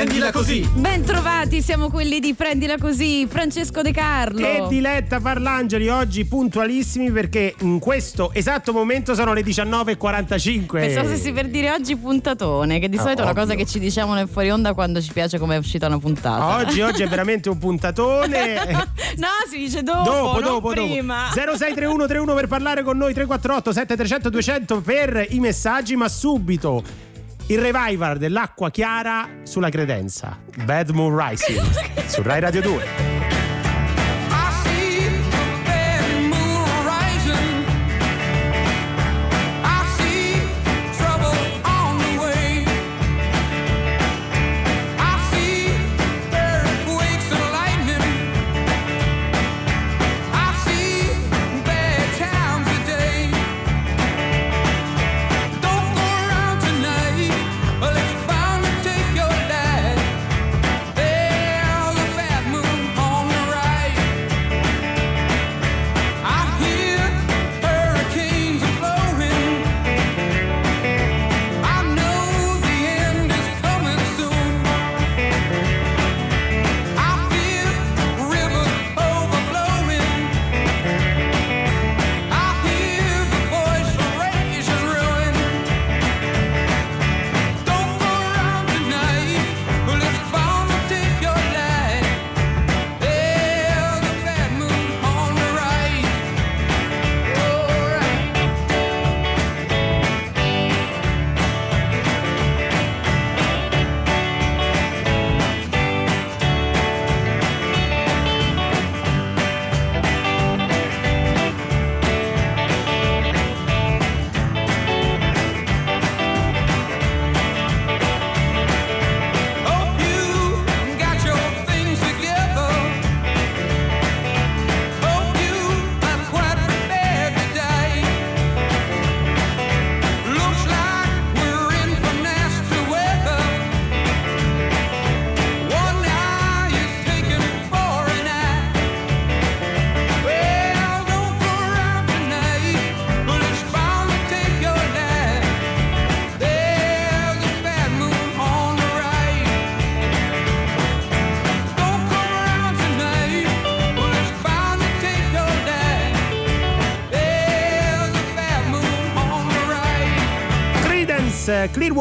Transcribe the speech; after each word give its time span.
Prendila 0.00 0.32
così. 0.32 0.66
Ben 0.76 1.04
trovati, 1.04 1.60
siamo 1.60 1.90
quelli 1.90 2.20
di 2.20 2.32
Prendila 2.32 2.78
così, 2.78 3.26
Francesco 3.28 3.82
De 3.82 3.92
Carlo. 3.92 4.46
E 4.46 4.64
Diletta 4.66 5.20
Parlangeli 5.20 5.88
oggi 5.90 6.24
puntualissimi 6.24 7.10
perché 7.10 7.54
in 7.60 7.78
questo 7.78 8.32
esatto 8.32 8.72
momento 8.72 9.14
sono 9.14 9.34
le 9.34 9.42
19.45. 9.42 10.66
Pensavo 10.70 11.06
stessi 11.06 11.32
per 11.32 11.48
dire 11.48 11.70
oggi 11.70 11.96
puntatone, 11.96 12.78
che 12.78 12.88
di 12.88 12.96
Ah, 12.96 13.02
solito 13.02 13.20
è 13.20 13.24
una 13.24 13.34
cosa 13.34 13.54
che 13.54 13.66
ci 13.66 13.78
diciamo 13.78 14.14
nel 14.14 14.26
fuori 14.26 14.50
onda 14.50 14.72
quando 14.72 15.02
ci 15.02 15.12
piace 15.12 15.38
come 15.38 15.56
è 15.56 15.58
uscita 15.58 15.86
una 15.86 15.98
puntata. 15.98 16.56
Oggi, 16.56 16.80
oggi 16.80 17.02
è 17.02 17.06
veramente 17.06 17.50
un 17.50 17.58
puntatone. 17.58 18.54
no, 19.18 19.28
si 19.50 19.58
dice 19.58 19.82
dopo, 19.82 20.10
dopo, 20.10 20.40
non 20.40 20.42
dopo, 20.42 20.68
prima. 20.70 21.28
dopo. 21.34 21.58
0631 21.58 22.06
31 22.06 22.34
per 22.34 22.46
parlare 22.46 22.82
con 22.82 22.96
noi, 22.96 23.12
348 23.12 23.70
7300 23.70 24.30
200 24.30 24.80
per 24.80 25.26
i 25.28 25.40
messaggi, 25.40 25.94
ma 25.94 26.08
subito 26.08 27.08
il 27.50 27.58
revival 27.58 28.16
dell'acqua 28.16 28.70
chiara 28.70 29.28
sulla 29.42 29.70
credenza. 29.70 30.38
Bad 30.64 30.90
Moon 30.90 31.16
Rising 31.16 32.06
su 32.06 32.22
Rai 32.22 32.38
Radio 32.38 32.60
2. 32.60 33.19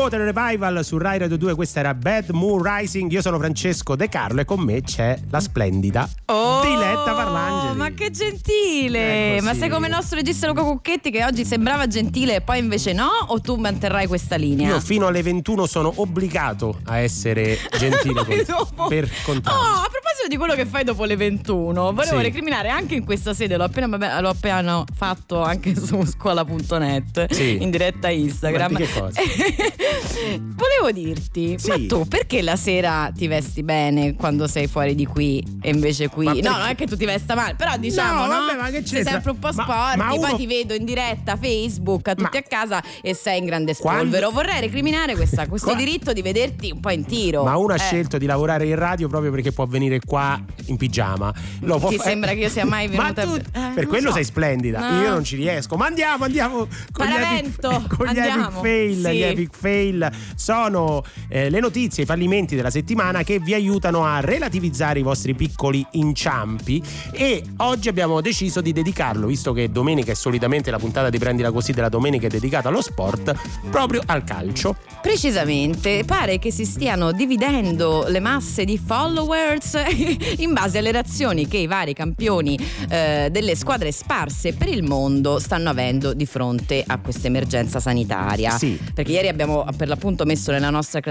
Clearwater 0.09 0.34
Revival 0.34 0.84
su 0.84 0.97
Rai 0.97 1.20
Radio 1.20 1.38
2, 1.38 1.53
questa 1.53 1.80
era 1.81 1.94
Bad 1.94 2.30
Moon 2.31 2.62
Rising. 2.64 3.12
Io 3.12 3.22
sono 3.22 3.38
Francesco 3.38 3.96
De 3.96 4.09
Carlo 4.09 4.42
e 4.42 4.46
con 4.46 4.59
me 4.59 4.81
c'è 4.81 5.18
la 5.30 5.40
splendida 5.40 6.09
Oh, 6.25 6.62
Diletta 6.62 7.14
Parlangeli. 7.14 7.78
Ma 7.78 7.92
che 7.92 8.09
gentile! 8.09 9.40
Ma 9.42 9.53
sei 9.53 9.70
come 9.70 9.86
il 9.88 9.94
nostro 9.94 10.18
regista 10.18 10.47
Luca 10.47 10.64
Cucchetti 10.64 11.12
che 11.12 11.24
oggi 11.24 11.46
sembrava 11.46 11.86
gentile 11.88 12.36
e 12.36 12.42
poi 12.42 12.58
invece 12.58 12.94
no? 12.94 13.08
O 13.28 13.40
tu 13.40 13.56
manterrai 13.56 14.08
questa 14.08 14.36
linea? 14.36 14.70
Io 14.70 14.80
fino 14.80 15.06
alle 15.06 15.22
21 15.22 15.66
sono 15.68 15.92
obbligato 15.97 16.80
a 16.86 16.97
essere 16.97 17.58
gentile 17.78 18.26
con 18.26 18.41
Dopo- 18.47 18.88
per 18.88 19.08
contatto. 19.24 19.56
Oh, 19.56 19.62
a 19.62 19.88
proposito 19.91 20.28
di 20.28 20.38
quello 20.38 20.56
che 20.56 20.66
fai 20.66 20.84
dopo 20.84 21.06
le 21.06 21.16
21, 21.16 21.94
volevo 21.94 22.18
Sì. 22.18 22.24
recriminare 22.24 22.70
anche 22.70 22.96
in 22.96 23.06
questa 23.06 23.34
sede, 23.36 23.58
l'ho 23.58 23.64
appena, 23.64 23.88
vabbè, 23.88 24.22
l'ho 24.22 24.30
appena 24.30 24.84
fatto 24.96 25.41
anche 25.44 25.76
su 25.80 26.03
scuola.net 26.03 27.31
Sì. 27.31 27.62
in 27.62 27.70
diretta 27.70 28.09
Instagram. 28.09 28.72
Ma 28.72 28.78
di 28.80 28.86
che 28.86 29.00
cosa? 29.00 29.22
volevo 30.55 30.91
dirti, 30.91 31.55
Sì. 31.57 31.69
ma 31.69 31.77
tu 31.87 32.07
perché 32.07 32.41
la 32.41 32.55
sera 32.55 33.11
ti 33.15 33.27
vesti 33.27 33.63
bene 33.63 34.15
quando 34.15 34.47
sei 34.47 34.67
fuori 34.67 34.95
di 34.95 35.05
qui 35.05 35.43
e 35.61 35.69
invece 35.69 36.09
qui? 36.09 36.25
Ma 36.25 36.33
No, 36.33 36.57
non 36.57 36.67
è 36.67 36.75
che 36.75 36.85
tu 36.87 36.95
ti 36.95 37.05
vesta 37.05 37.35
male, 37.35 37.55
però 37.55 37.77
diciamo, 37.77 38.25
no? 38.25 38.39
No, 38.39 38.45
vabbè, 38.45 38.57
ma 38.57 38.65
che 38.69 38.71
sei 38.71 38.83
c'entra? 38.83 39.11
sempre 39.13 39.31
un 39.31 39.39
po' 39.39 39.49
Ma- 39.53 39.63
sporchi, 39.63 39.97
ma 39.97 40.13
uno- 40.13 40.27
poi 40.27 40.35
ti 40.37 40.47
vedo 40.47 40.73
in 40.73 40.85
diretta 40.85 41.35
Facebook 41.37 42.07
a 42.07 42.15
tutti 42.15 42.29
Ma- 42.37 42.39
a 42.39 42.43
casa 42.47 42.83
e 43.01 43.13
sei 43.13 43.39
in 43.39 43.45
grande 43.45 43.75
Quando- 43.75 43.99
spolvero. 44.15 44.31
Vorrei 44.31 44.59
recriminare 44.61 45.15
questa- 45.15 45.47
questo 45.47 45.69
Qua- 45.69 45.77
diritto 45.77 46.13
di 46.13 46.21
vederti 46.21 46.71
un 46.71 46.79
po' 46.79 46.91
in 46.91 47.05
tiro. 47.05 47.43
Ma 47.43 47.55
uno 47.57 47.73
ha 47.73 47.75
Eh. 47.75 47.79
scelto 47.79 48.17
di 48.17 48.25
lavorare 48.25 48.66
in 48.66 48.75
radio 48.75 49.07
proprio 49.07 49.31
perché 49.31 49.51
può 49.51 49.66
venire 49.66 49.99
qua 50.05 50.39
in 50.67 50.77
pigiama. 50.77 51.33
Lo 51.61 51.77
può 51.79 51.89
Ti 51.89 51.97
fa- 51.97 52.03
sembra 52.03 52.31
che 52.33 52.39
io 52.39 52.49
sia 52.49 52.66
mai 52.66 52.87
Ma 52.95 53.11
venuta 53.11 53.23
tu, 53.23 53.33
eh, 53.35 53.71
per 53.73 53.87
quello 53.87 54.09
so. 54.09 54.16
sei 54.16 54.23
splendida. 54.23 54.91
No. 54.91 55.01
Io 55.01 55.09
non 55.09 55.23
ci 55.23 55.35
riesco. 55.35 55.75
Ma 55.75 55.85
andiamo, 55.87 56.23
andiamo 56.25 56.67
con 56.91 57.05
gli 57.05 57.09
epic, 57.09 57.19
Paravento, 57.21 57.69
con 57.97 58.05
gli 58.05 58.17
andiamo. 58.17 58.43
epic 58.47 58.61
fail. 58.61 59.05
Sì. 59.05 59.11
Gli 59.16 59.21
epic 59.23 59.55
fail 59.55 59.88
sono 60.35 61.03
eh, 61.27 61.50
le 61.50 61.59
notizie, 61.59 62.03
i 62.03 62.05
fallimenti 62.05 62.55
della 62.55 62.69
settimana 62.69 63.23
che 63.23 63.39
vi 63.39 63.53
aiutano 63.53 64.05
a 64.05 64.19
relativizzare 64.19 65.00
i 65.00 65.03
vostri 65.03 65.33
piccoli 65.33 65.85
inciampi. 65.91 66.81
E 67.11 67.44
oggi 67.57 67.89
abbiamo 67.89 68.22
deciso 68.22 68.61
di 68.61 68.72
dedicarlo, 68.72 69.28
visto 69.28 69.53
che 69.53 69.72
domenica 69.72 70.11
è 70.11 70.16
solitamente 70.16 70.72
la 70.72 70.79
puntata 70.79 71.09
di 71.09 71.17
Prendila 71.17 71.51
Così 71.51 71.72
della 71.72 71.89
domenica 71.89 72.28
è 72.28 72.29
dedicata 72.29 72.69
allo 72.69 72.81
sport, 72.81 73.33
proprio 73.69 74.01
al 74.05 74.23
calcio. 74.23 74.75
Precisamente, 75.01 76.03
pare 76.05 76.39
che 76.39 76.51
si 76.51 76.66
stiano 76.66 77.11
dividendo 77.11 78.05
le 78.07 78.19
masse 78.19 78.66
di 78.66 78.78
followers 78.78 79.78
in 80.38 80.53
base 80.53 80.79
alle 80.79 80.91
reazioni 80.91 81.47
che 81.47 81.57
i 81.57 81.67
vari 81.67 81.94
campioni 81.94 82.59
eh, 82.89 83.29
delle 83.31 83.55
squadre 83.55 83.91
sparse 83.91 84.53
per 84.53 84.67
il 84.67 84.83
mondo 84.83 85.39
stanno 85.39 85.69
avendo 85.69 86.13
di 86.13 86.25
fronte 86.25 86.83
a 86.85 86.99
questa 86.99 87.28
emergenza 87.28 87.79
sanitaria. 87.79 88.57
Sì. 88.57 88.78
Perché 88.94 89.11
ieri 89.11 89.28
abbiamo 89.28 89.63
per 89.75 89.88
l'appunto 89.88 90.25
messo 90.25 90.52
nella 90.52 90.70
nostra 90.70 91.02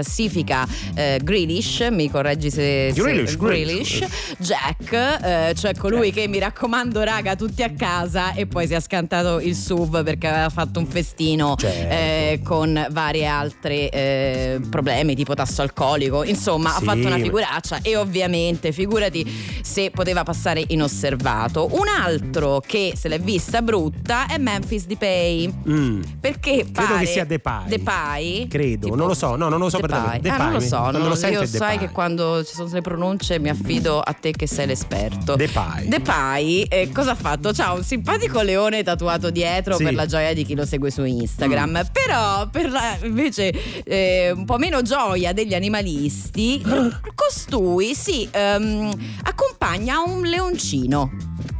eh, 0.95 1.19
Grealish, 1.23 1.87
mi 1.91 2.09
correggi 2.09 2.49
se, 2.49 2.91
se 2.93 3.01
Grealish, 3.01 3.37
Grealish, 3.37 4.05
Jack, 4.37 4.91
eh, 5.23 5.53
cioè 5.55 5.73
colui 5.75 6.11
che 6.11 6.27
mi 6.27 6.39
raccomando 6.39 7.01
raga 7.03 7.35
tutti 7.35 7.63
a 7.63 7.71
casa 7.71 8.33
e 8.33 8.45
poi 8.47 8.67
si 8.67 8.73
è 8.73 8.79
scantato 8.79 9.39
il 9.39 9.55
SUV 9.55 10.03
perché 10.03 10.27
aveva 10.27 10.49
fatto 10.49 10.79
un 10.79 10.85
festino 10.87 11.55
Certo. 11.57 11.93
eh, 11.93 12.41
con 12.43 12.87
varie 12.91 13.25
altre 13.25 13.89
eh, 13.89 14.59
problemi 14.69 15.15
tipo 15.15 15.33
tasso 15.33 15.61
alcolico, 15.61 16.23
insomma 16.23 16.75
ha 16.75 16.79
Sì. 16.79 16.85
fatto 16.85 17.05
una 17.07 17.17
figuraccia 17.17 17.79
e 17.81 17.95
ovviamente 17.95 18.71
figurati 18.71 19.25
se 19.61 19.91
poteva 19.91 20.23
passare 20.23 20.63
inosservato. 20.67 21.67
Un 21.71 21.87
altro 21.87 22.61
che 22.65 22.93
se 22.95 23.07
l'è 23.07 23.19
vista 23.19 23.61
brutta 23.61 24.27
è 24.27 24.37
Memphis 24.37 24.85
Depay. 24.85 25.53
Mm. 25.67 26.01
Perché 26.19 26.51
Credo 26.57 26.71
pare 26.71 26.99
che 26.99 27.05
sia 27.05 27.25
Depay. 27.25 27.67
Depay? 27.67 28.47
Credo, 28.49 28.85
Tipo- 28.85 28.95
non 28.95 29.07
lo 29.07 29.13
so, 29.13 29.35
no, 29.35 29.47
non 29.47 29.59
lo 29.59 29.69
so 29.69 29.79
per 29.79 29.89
davvero. 29.91 30.33
Ah, 30.33 30.37
non 30.43 30.53
lo 30.53 30.59
so, 30.59 30.89
non- 30.91 31.07
lo 31.07 31.15
sento 31.15 31.41
io 31.41 31.45
sai 31.47 31.77
che 31.77 31.89
quando 31.89 32.43
ci 32.43 32.53
sono 32.53 32.67
le 32.71 32.81
pronunce 32.81 33.39
mi 33.39 33.47
affido 33.49 33.99
a 34.01 34.11
te 34.13 34.31
che 34.31 34.47
sei 34.47 34.65
l'esperto. 34.67 35.35
Depay. 35.35 35.87
Depay, 35.87 36.61
eh, 36.63 36.89
cosa 36.91 37.11
ha 37.11 37.15
fatto? 37.15 37.51
C'ha 37.53 37.71
un 37.73 37.83
simpatico 37.83 38.41
leone 38.41 38.83
tatuato 38.83 39.29
dietro 39.29 39.75
Sì. 39.75 39.83
per 39.83 39.93
la 39.93 40.05
gioia 40.05 40.33
di 40.33 40.43
chi 40.43 40.55
lo 40.55 40.65
segue 40.65 40.89
su 40.91 41.03
Instagram. 41.03 41.87
Però, 41.91 42.47
per 42.49 42.69
la 42.71 42.97
invece 43.03 43.53
eh, 43.83 44.31
un 44.35 44.45
po' 44.45 44.57
meno 44.57 44.81
gioia 44.81 45.31
degli 45.33 45.53
animalisti, 45.53 46.61
costui 47.15 47.93
si 47.93 48.27
ehm, 48.31 48.91
accompagna 49.23 49.99
un 50.01 50.21
leoncino. 50.23 51.11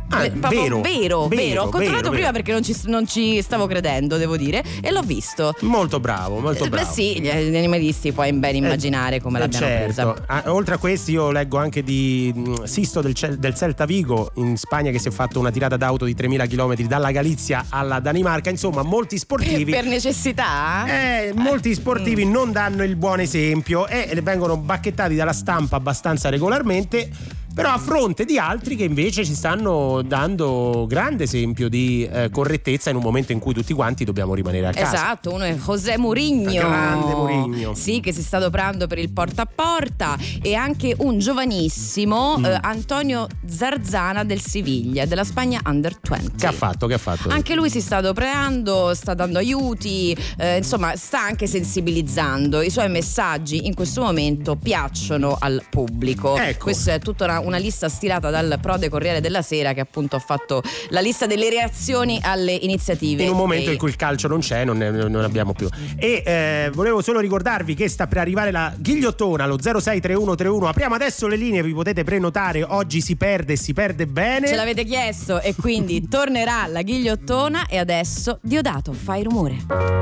Ah, 0.10 0.26
Eh, 0.26 0.30
vero, 0.32 0.82
vero, 0.82 0.82
vero, 0.82 1.28
vero. 1.28 1.64
Ho 1.64 1.70
controllato 1.70 2.10
prima 2.10 2.32
perché 2.32 2.52
non 2.52 2.64
ci, 2.64 2.76
non 2.86 3.08
ci 3.08 3.42
stavo 3.42 3.68
credendo, 3.68 4.18
devo 4.18 4.38
dire, 4.38 4.64
e 4.82 4.92
l'ho 4.92 5.02
visto. 5.02 5.54
Molto 5.62 6.00
bravo, 6.00 6.40
molto 6.40 6.66
Eh, 6.66 6.70
bravo. 6.70 6.86
Beh 6.88 6.92
sì, 6.92 7.20
gli 7.22 7.28
animalisti 7.56 8.12
puoi 8.12 8.32
ben 8.34 8.56
immaginare 8.56 9.22
come 9.22 9.38
Eh, 9.38 9.42
l'abbiano 9.42 9.66
certo. 9.66 9.84
presa. 9.86 10.24
Ah, 10.28 10.44
oltre 10.54 10.76
a 10.76 10.78
questi 10.78 11.12
io 11.12 11.32
leggo 11.32 11.58
anche 11.58 11.84
di 11.84 12.32
mh, 12.36 12.64
Sisto 12.64 13.02
del, 13.02 13.14
del 13.38 13.54
Celta 13.56 13.86
Vigo 13.86 14.32
in 14.36 14.58
Spagna 14.58 14.92
che 14.92 15.00
si 15.00 15.08
è 15.08 15.12
fatto 15.12 15.40
una 15.40 15.52
tirata 15.52 15.78
d'auto 15.78 16.06
di 16.06 16.14
3000 16.16 16.46
km 16.48 16.76
dalla 16.88 17.12
Galizia 17.12 17.66
alla 17.70 18.00
Danimarca, 18.00 18.50
insomma 18.50 18.82
molti 18.84 19.18
sportivi 19.18 19.72
Per 19.72 19.86
necessità? 19.86 20.86
Eh, 20.88 21.34
molti 21.36 21.74
sportivi 21.74 22.26
Mm. 22.26 22.32
non 22.32 22.52
danno 22.52 22.84
il 22.84 22.96
buon 22.96 23.20
esempio 23.20 23.88
e 23.88 24.18
vengono 24.24 24.58
bacchettati 24.58 25.16
dalla 25.16 25.34
stampa 25.34 25.76
abbastanza 25.78 26.30
regolarmente. 26.30 27.10
Però 27.54 27.70
a 27.72 27.78
fronte 27.78 28.26
di 28.26 28.38
altri 28.38 28.76
che 28.76 28.84
invece 28.84 29.26
ci 29.26 29.34
stanno 29.34 30.02
dando 30.02 30.86
grande 30.88 31.24
esempio 31.26 31.68
di 31.68 32.08
eh, 32.10 32.30
correttezza 32.30 32.90
in 32.90 32.96
un 32.96 33.02
momento 33.02 33.32
in 33.32 33.40
cui 33.40 33.54
tutti 33.54 33.74
quanti 33.74 34.06
dobbiamo 34.06 34.34
rimanere 34.34 34.68
a 34.68 34.72
casa. 34.72 34.94
Esatto, 34.96 35.34
uno 35.34 35.44
è 35.44 35.56
José 35.56 35.98
Mourinho. 35.98 36.52
Grande 36.52 37.14
Mourinho. 37.14 37.74
Sì, 37.74 38.00
che 38.00 38.14
si 38.14 38.24
sta 38.24 38.38
adoperando 38.38 38.88
per 38.88 38.98
il 39.00 39.12
porta 39.12 39.42
a 39.42 39.48
porta 39.54 40.18
e 40.42 40.54
anche 40.56 40.96
un 41.00 41.20
giovanissimo 41.20 42.38
Mm. 42.38 42.46
eh, 42.46 42.58
Antonio 42.62 43.28
Zarzana 43.46 44.24
del 44.24 44.40
Siviglia, 44.42 45.06
della 45.06 45.24
Spagna 45.24 45.60
Under 45.66 45.96
20. 46.02 46.32
Che 46.38 46.48
ha 46.48 46.52
fatto? 46.52 46.88
Che 46.88 46.94
ha 46.94 46.98
fatto? 46.98 47.30
Anche 47.30 47.56
lui 47.56 47.70
si 47.70 47.82
sta 47.82 47.98
adoperando, 47.98 48.94
sta 48.94 49.14
dando 49.14 49.38
aiuti, 49.40 50.16
eh, 50.38 50.58
insomma 50.58 50.96
sta 50.96 51.22
anche 51.22 51.48
sensibilizzando. 51.48 52.62
I 52.62 52.70
suoi 52.70 52.90
messaggi 52.90 53.66
in 53.66 53.74
questo 53.74 54.02
momento 54.02 54.56
piacciono 54.56 55.38
al 55.40 55.64
pubblico. 55.70 56.38
Ecco. 56.38 56.66
Questa 56.66 56.94
è 56.94 57.00
tutta 57.00 57.26
una, 57.26 57.39
una 57.40 57.58
lista 57.58 57.90
stilata 57.90 58.30
dal 58.30 58.58
Prode 58.62 58.90
Corriere 58.90 59.22
della 59.22 59.42
Sera 59.42 59.74
che 59.74 59.80
appunto 59.82 60.16
ha 60.16 60.20
fatto 60.20 60.62
la 60.90 61.00
lista 61.00 61.26
delle 61.26 61.50
reazioni 61.50 62.20
alle 62.22 62.54
iniziative. 62.54 63.24
in 63.24 63.30
un 63.30 63.38
momento 63.38 63.66
dei- 63.66 63.74
in 63.74 63.80
cui 63.80 63.90
il 63.90 63.96
calcio 63.96 64.28
non 64.28 64.40
c'è, 64.40 64.66
non 64.66 64.78
ne, 64.78 64.90
non 64.90 65.24
abbiamo 65.24 65.54
più. 65.54 65.68
E 65.98 66.24
eh, 66.26 66.72
volevo 66.74 67.02
solo 67.02 67.20
ricordarvi 67.20 67.74
che 67.76 67.88
sta 67.90 68.08
per 68.08 68.18
arrivare 68.20 68.52
la 68.52 68.74
ghigliottona 68.78 69.44
allo 69.44 69.58
063131. 69.58 70.68
Apriamo 70.68 70.96
adesso 70.96 71.28
le 71.28 71.36
linee, 71.36 71.64
vi 71.64 71.74
potete 71.74 72.04
prenotare. 72.04 72.64
Oggi 72.64 73.02
si 73.02 73.16
perde 73.16 73.54
e 73.54 73.58
si 73.58 73.74
perde 73.74 74.08
bene. 74.08 74.48
Ce 74.48 74.56
l'avete 74.56 74.84
chiesto 74.84 75.42
e 75.42 75.56
quindi 75.56 76.08
tornerà 76.10 76.68
la 76.68 76.82
ghigliottona 76.82 77.68
e 77.68 77.78
adesso 77.78 78.40
Diodato, 78.42 78.94
fai 78.94 79.24
rumore. 79.24 79.58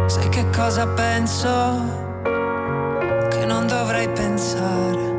Sai 0.08 0.30
che 0.30 0.46
cosa 0.50 0.88
penso? 0.88 2.06
Che 3.30 3.46
non 3.46 3.68
dovrei 3.68 4.08
pensare. 4.10 5.17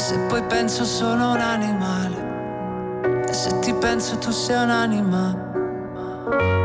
Se 0.00 0.18
poi 0.18 0.42
penso 0.42 0.84
sono 0.84 1.32
un 1.32 1.40
animale. 1.40 3.24
E 3.28 3.32
se 3.34 3.58
ti 3.58 3.74
penso 3.74 4.16
tu 4.16 4.30
sei 4.30 4.62
un'anima. 4.62 5.36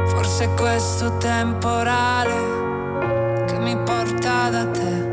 Forse 0.07 0.45
è 0.45 0.53
questo 0.53 1.17
temporale 1.17 3.43
che 3.45 3.59
mi 3.59 3.75
porta 3.83 4.49
da 4.49 4.65
te. 4.67 5.03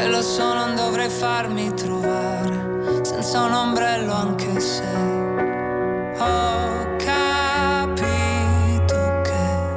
E 0.00 0.08
lo 0.08 0.22
so, 0.22 0.54
non 0.54 0.74
dovrei 0.74 1.10
farmi 1.10 1.74
trovare 1.74 3.02
senza 3.02 3.42
un 3.42 3.52
ombrello 3.52 4.14
anche 4.14 4.58
se 4.58 4.82
ho 6.16 6.96
capito 6.96 7.74
che 9.22 9.76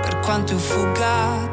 per 0.00 0.20
quanto 0.20 0.54
io 0.54 0.58
fugga 0.58 1.52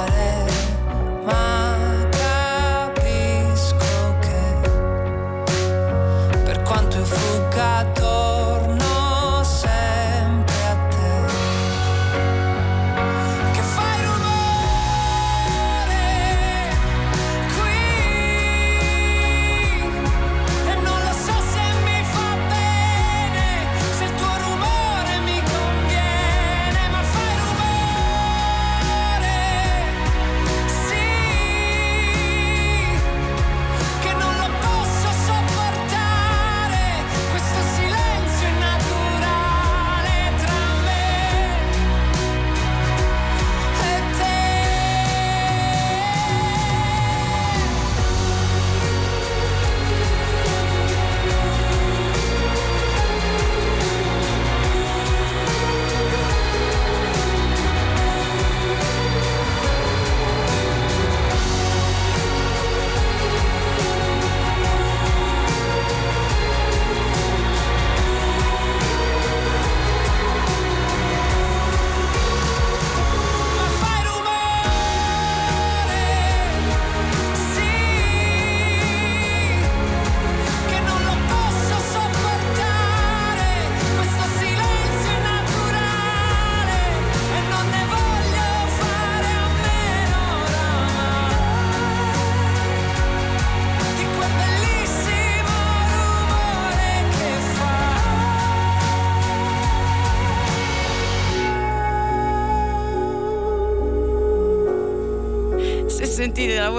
per 7.09 8.60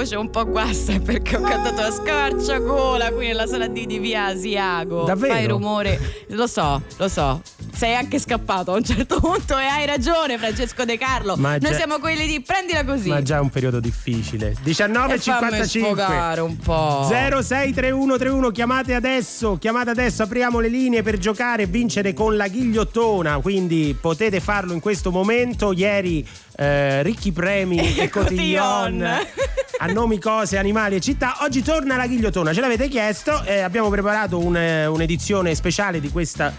voce 0.02 0.16
un 0.16 0.30
po' 0.30 0.44
guasta 0.46 0.98
perché 0.98 1.36
ho 1.36 1.40
cantato 1.40 1.80
la 1.80 1.90
scarciagola 1.92 3.12
qui 3.12 3.28
nella 3.28 3.46
sala 3.46 3.68
di, 3.68 3.86
di 3.86 3.98
via 4.00 4.26
Asiago. 4.26 5.04
Davvero? 5.04 5.32
Fai 5.32 5.46
rumore. 5.46 6.24
Lo 6.28 6.48
so, 6.48 6.82
lo 6.96 7.08
so. 7.08 7.40
Sei 7.72 7.94
anche 7.94 8.18
scappato 8.18 8.72
a 8.72 8.76
un 8.76 8.84
certo 8.84 9.20
punto 9.20 9.56
e 9.56 9.64
hai 9.64 9.86
ragione, 9.86 10.38
Francesco 10.38 10.84
De 10.84 10.98
Carlo. 10.98 11.36
Ma 11.36 11.50
Noi 11.50 11.60
già- 11.70 11.74
siamo 11.74 11.98
quelli 12.00 12.26
di 12.26 12.40
prendila 12.40 12.84
così. 12.84 13.08
Ma 13.10 13.22
già 13.22 13.36
è 13.36 13.40
un 13.40 13.50
periodo 13.50 13.78
difficile. 13.78 14.50
e 14.64 14.74
fammi 14.74 14.96
19.55 14.98 15.64
sfogare 15.64 16.40
un 16.40 16.56
po'. 16.56 17.06
063131 17.08 18.50
chiamate 18.50 18.94
adesso, 18.94 19.56
chiamate 19.58 19.90
adesso, 19.90 20.24
apriamo 20.24 20.58
le 20.58 20.68
linee 20.68 21.02
per 21.02 21.18
giocare 21.18 21.62
e 21.62 21.66
vincere 21.66 22.12
con 22.12 22.36
la 22.36 22.48
ghigliottona, 22.48 23.38
quindi 23.40 23.96
potete 23.98 24.40
farlo 24.40 24.72
in 24.72 24.80
questo 24.80 25.10
momento. 25.12 25.72
Ieri 25.72 26.26
eh, 26.56 27.02
ricchi 27.02 27.30
premi 27.30 27.78
e 27.98 28.08
cotillon 28.08 28.10
Cotillon. 28.10 29.18
a 29.82 29.86
nomi, 29.86 30.20
cose, 30.20 30.58
animali 30.58 30.94
e 30.94 31.00
città. 31.00 31.38
Oggi 31.40 31.60
torna 31.60 31.96
la 31.96 32.06
ghigliottona, 32.06 32.52
ce 32.52 32.60
l'avete 32.60 32.86
chiesto 32.86 33.42
e 33.42 33.58
abbiamo 33.58 33.90
preparato 33.90 34.38
un, 34.38 34.56
eh, 34.56 34.86
un'edizione 34.86 35.56
speciale 35.56 35.98
di 35.98 36.08
questa 36.08 36.54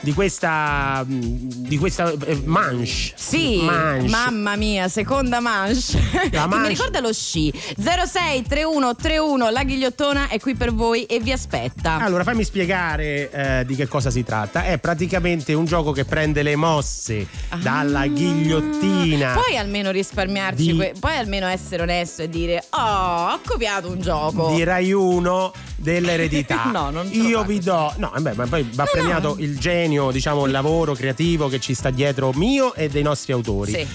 di 0.00 0.12
questa 0.12 1.04
di 1.06 1.78
questa 1.78 2.12
eh, 2.12 2.42
manche. 2.44 3.12
Sì, 3.16 3.60
Manche. 3.62 4.08
mamma 4.08 4.54
mia, 4.56 4.88
seconda 4.88 5.40
manche. 5.40 5.98
La 6.12 6.20
Che 6.30 6.36
manche. 6.46 6.58
Mi 6.58 6.68
ricorda 6.68 7.00
lo 7.00 7.12
sci. 7.12 7.52
063131 7.76 9.50
la 9.50 9.62
ghigliottona 9.64 10.28
è 10.28 10.38
qui 10.38 10.54
per 10.54 10.72
voi 10.72 11.04
e 11.04 11.18
vi 11.20 11.32
aspetta. 11.32 11.96
Allora, 11.98 12.22
fammi 12.24 12.44
spiegare 12.44 13.30
eh, 13.30 13.64
di 13.66 13.74
che 13.74 13.88
cosa 13.88 14.10
si 14.10 14.22
tratta. 14.22 14.64
È 14.64 14.78
praticamente 14.78 15.52
un 15.54 15.64
gioco 15.64 15.92
che 15.92 16.04
prende 16.04 16.42
le 16.42 16.56
mosse 16.56 17.26
dalla 17.60 18.00
Ah. 18.00 18.06
ghigliottina. 18.06 19.32
Puoi 19.32 19.56
almeno 19.56 19.90
risparmiarci, 19.90 20.70
Di- 20.70 20.76
que- 20.76 20.94
puoi 21.00 21.16
almeno 21.16 21.46
essere 21.46 21.82
onesto 21.82 22.22
e 22.22 22.28
dire: 22.28 22.62
Oh, 22.70 23.32
ho 23.32 23.40
copiato 23.44 23.88
un 23.90 24.00
gioco. 24.00 24.52
di 24.54 24.62
Rai 24.62 24.92
1 24.92 25.52
dell'eredità. 25.76 26.64
No, 26.76 26.90
non 26.90 27.10
ce 27.10 27.16
Io 27.18 27.42
vi 27.44 27.58
do. 27.60 27.92
No, 27.96 28.10
vabbè, 28.12 28.34
ma 28.34 28.46
poi 28.46 28.68
va 28.74 28.84
premiato 28.84 29.28
no. 29.28 29.42
il 29.42 29.58
genio, 29.58 29.85
diciamo, 30.10 30.44
il 30.46 30.52
lavoro 30.52 30.94
creativo 30.94 31.48
che 31.48 31.60
ci 31.60 31.74
sta 31.74 31.90
dietro 31.90 32.32
mio 32.34 32.74
e 32.74 32.88
dei 32.88 33.02
nostri 33.02 33.32
autori. 33.32 33.72
Sì. 33.72 33.86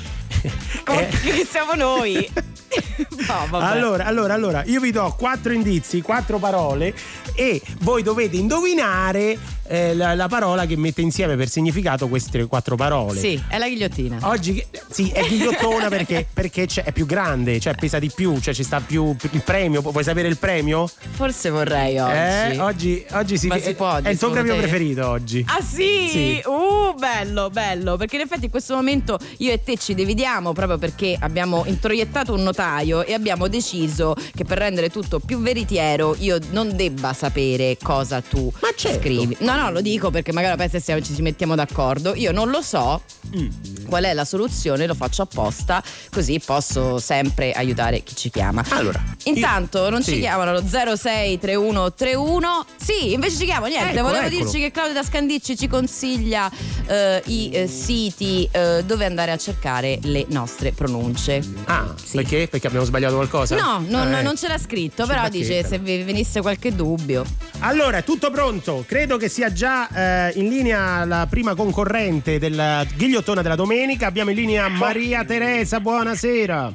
Come 0.85 1.09
Eh. 1.09 1.45
siamo 1.49 1.73
noi. 1.73 2.29
no, 3.31 3.47
vabbè. 3.49 3.65
Allora, 3.65 4.05
allora, 4.05 4.33
allora, 4.33 4.63
io 4.65 4.79
vi 4.79 4.91
do 4.91 5.15
quattro 5.17 5.53
indizi, 5.53 6.01
quattro 6.01 6.37
parole 6.37 6.93
e 7.33 7.61
voi 7.79 8.03
dovete 8.03 8.35
indovinare 8.37 9.37
eh, 9.71 9.95
la, 9.95 10.13
la 10.15 10.27
parola 10.27 10.65
che 10.65 10.75
mette 10.75 11.01
insieme 11.01 11.37
per 11.37 11.47
significato 11.47 12.09
queste 12.09 12.45
quattro 12.45 12.75
parole. 12.75 13.19
Sì, 13.19 13.41
è 13.47 13.57
la 13.57 13.69
ghigliottina. 13.69 14.19
Oggi 14.23 14.63
sì, 14.89 15.09
è 15.11 15.23
ghigliottona 15.25 15.87
perché, 15.87 16.27
perché 16.31 16.67
è 16.83 16.91
più 16.91 17.05
grande, 17.05 17.57
cioè 17.59 17.75
pesa 17.75 17.97
di 17.97 18.11
più, 18.13 18.39
cioè 18.41 18.53
ci 18.53 18.63
sta 18.63 18.81
più 18.81 19.15
il 19.31 19.41
premio. 19.43 19.81
Vuoi 19.81 20.03
sapere 20.03 20.27
il 20.27 20.37
premio? 20.37 20.89
Forse 21.11 21.49
vorrei 21.49 21.97
oggi. 21.99 22.13
Eh, 22.13 22.59
oggi, 22.59 23.05
oggi 23.11 23.37
si, 23.37 23.47
Ma 23.47 23.57
si 23.59 23.73
può 23.73 23.95
è, 23.95 24.09
il 24.09 24.17
tuo 24.17 24.31
premio 24.31 24.55
te? 24.55 24.59
preferito 24.59 25.07
oggi. 25.07 25.45
Ah 25.47 25.61
sì? 25.61 26.09
Sì. 26.09 26.41
Uh, 26.45 26.93
bello, 26.97 27.49
bello, 27.49 27.95
perché 27.95 28.17
in 28.17 28.23
effetti 28.23 28.45
in 28.45 28.51
questo 28.51 28.75
momento 28.75 29.17
io 29.37 29.53
e 29.53 29.63
te 29.63 29.77
ci 29.77 29.93
dividiamo 29.93 30.51
proprio 30.51 30.77
perché 30.77 31.15
abbiamo 31.17 31.63
introiettato 31.65 32.33
un 32.33 32.43
notaio 32.43 33.05
e 33.05 33.13
abbiamo 33.13 33.20
deciso 33.47 34.15
che 34.35 34.43
per 34.43 34.57
rendere 34.57 34.89
tutto 34.89 35.19
più 35.19 35.39
veritiero 35.39 36.15
io 36.19 36.37
non 36.51 36.75
debba 36.75 37.13
sapere 37.13 37.77
cosa 37.81 38.21
tu 38.21 38.51
Ma 38.61 38.69
certo. 38.75 38.99
scrivi. 38.99 39.37
No, 39.39 39.55
no, 39.55 39.71
lo 39.71 39.81
dico 39.81 40.09
perché 40.11 40.31
magari 40.31 40.57
pensi 40.57 40.79
se 40.79 41.01
ci 41.01 41.21
mettiamo 41.21 41.55
d'accordo. 41.55 42.13
Io 42.15 42.31
non 42.31 42.49
lo 42.49 42.61
so 42.61 43.01
Mm. 43.37 43.85
qual 43.87 44.03
è 44.03 44.13
la 44.13 44.25
soluzione, 44.25 44.85
lo 44.87 44.95
faccio 44.95 45.21
apposta, 45.21 45.81
così 46.11 46.41
posso 46.43 46.97
sempre 46.99 47.51
aiutare 47.53 48.01
chi 48.03 48.15
ci 48.15 48.29
chiama. 48.29 48.63
Allora, 48.69 49.01
Intanto 49.25 49.83
io- 49.83 49.89
non 49.89 50.01
sì. 50.03 50.13
ci 50.13 50.19
chiamano 50.19 50.49
allo 50.51 50.63
063131. 50.67 52.65
Sì, 52.77 53.13
invece 53.13 53.37
ci 53.37 53.45
chiamano. 53.45 53.67
Niente, 53.67 53.91
Eccolo, 53.91 54.07
volevo 54.07 54.25
eccolo. 54.25 54.43
dirci 54.43 54.59
che 54.59 54.71
Claudia 54.71 54.93
da 55.01 55.03
Scandicci 55.07 55.55
ci 55.57 55.67
consiglia 55.67 56.49
eh, 56.87 57.21
i 57.27 57.51
eh, 57.51 57.67
siti 57.67 58.47
eh, 58.51 58.83
dove 58.85 59.05
andare 59.05 59.31
a 59.31 59.37
cercare 59.37 59.99
le 60.03 60.25
nostre 60.29 60.71
pronunce. 60.71 61.41
Ah, 61.65 61.93
Sì. 62.03 62.17
perché? 62.17 62.47
Perché 62.49 62.67
abbiamo 62.67 62.85
sbagliato 62.85 63.00
qualcosa? 63.09 63.55
No, 63.55 63.83
non, 63.87 64.13
eh. 64.13 64.21
non 64.21 64.35
ce 64.37 64.47
l'ha 64.47 64.57
scritto, 64.57 65.05
C'è 65.05 65.13
però 65.15 65.29
dice 65.29 65.63
se 65.63 65.77
vi 65.79 66.03
venisse 66.03 66.41
qualche 66.41 66.73
dubbio. 66.75 67.23
Allora, 67.59 67.97
è 67.97 68.03
tutto 68.03 68.29
pronto. 68.31 68.83
Credo 68.87 69.17
che 69.17 69.29
sia 69.29 69.51
già 69.51 69.87
eh, 70.27 70.31
in 70.39 70.49
linea 70.49 71.05
la 71.05 71.27
prima 71.29 71.55
concorrente 71.55 72.39
della 72.39 72.83
ghigliottona 72.83 73.41
della 73.41 73.55
domenica. 73.55 74.07
Abbiamo 74.07 74.29
in 74.31 74.35
linea 74.35 74.67
Maria 74.67 75.23
Teresa, 75.23 75.79
buonasera. 75.79 76.73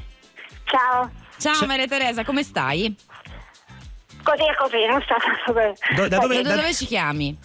Ciao, 0.65 1.11
Ciao 1.39 1.55
Ciao. 1.55 1.67
Maria 1.67 1.87
Teresa, 1.87 2.25
come 2.25 2.43
stai? 2.43 2.95
così 4.23 4.43
è 4.43 4.55
così, 4.59 4.85
non 4.91 5.01
sto 5.03 5.15
tanto 5.25 5.53
bene. 5.53 5.75
Do- 5.95 6.09
da 6.09 6.19
dove- 6.19 6.43
Da 6.43 6.57
dove 6.57 6.75
ci 6.75 6.85
chiami? 6.87 7.37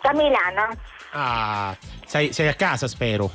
Da 0.00 0.12
Milano? 0.14 0.68
Ah, 1.12 1.76
sei, 2.06 2.32
sei 2.32 2.48
a 2.48 2.54
casa, 2.54 2.88
spero. 2.88 3.30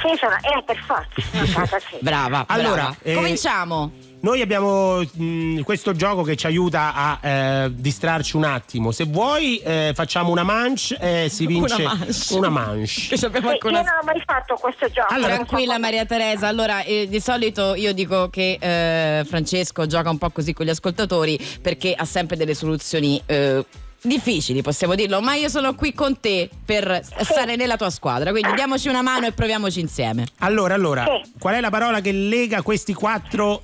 Sì, 0.00 0.16
sono, 0.18 0.34
eh, 0.36 0.62
per 0.64 0.76
forza. 0.86 1.78
sì. 1.90 1.96
Brava. 2.00 2.44
Allora, 2.48 2.74
brava. 2.82 2.96
eh, 3.02 3.14
cominciamo. 3.14 3.92
Noi 4.18 4.40
abbiamo 4.40 5.02
mh, 5.02 5.60
questo 5.60 5.92
gioco 5.92 6.22
che 6.22 6.36
ci 6.36 6.46
aiuta 6.46 6.92
a 6.94 7.18
eh, 7.28 7.70
distrarci 7.72 8.34
un 8.36 8.44
attimo. 8.44 8.90
Se 8.90 9.04
vuoi, 9.04 9.58
eh, 9.58 9.92
facciamo 9.94 10.30
una 10.30 10.42
manche 10.42 10.96
e 10.98 11.28
si 11.28 11.46
vince 11.46 11.74
Una 11.82 11.94
manche. 11.94 12.34
una 12.34 12.48
manche. 12.48 12.84
Che 13.08 13.16
Sì, 13.16 13.26
io 13.26 13.32
una 13.62 13.82
non 13.82 13.98
ho 14.00 14.04
mai 14.04 14.20
fatto 14.24 14.54
questo 14.56 14.88
gioco. 14.90 15.12
Allora, 15.14 15.34
Tranquilla 15.34 15.78
Maria 15.78 16.04
Teresa, 16.06 16.48
allora 16.48 16.82
eh, 16.82 17.06
di 17.08 17.20
solito 17.20 17.74
io 17.74 17.92
dico 17.92 18.28
che 18.28 18.58
eh, 18.60 19.24
Francesco 19.26 19.86
gioca 19.86 20.10
un 20.10 20.18
po' 20.18 20.30
così 20.30 20.52
con 20.52 20.66
gli 20.66 20.70
ascoltatori 20.70 21.38
perché 21.62 21.94
ha 21.94 22.04
sempre 22.04 22.36
delle 22.36 22.54
soluzioni 22.54 23.22
eh, 23.26 23.64
difficili, 24.06 24.62
possiamo 24.62 24.94
dirlo, 24.94 25.20
ma 25.20 25.34
io 25.34 25.48
sono 25.48 25.74
qui 25.74 25.92
con 25.92 26.18
te 26.20 26.48
per 26.64 27.00
stare 27.20 27.56
nella 27.56 27.76
tua 27.76 27.90
squadra, 27.90 28.30
quindi 28.30 28.52
diamoci 28.54 28.88
una 28.88 29.02
mano 29.02 29.26
e 29.26 29.32
proviamoci 29.32 29.80
insieme. 29.80 30.26
Allora, 30.38 30.74
allora, 30.74 31.04
Sì. 31.04 31.32
qual 31.38 31.54
è 31.54 31.60
la 31.60 31.70
parola 31.70 32.00
che 32.00 32.12
lega 32.12 32.62
questi 32.62 32.94
quattro 32.94 33.62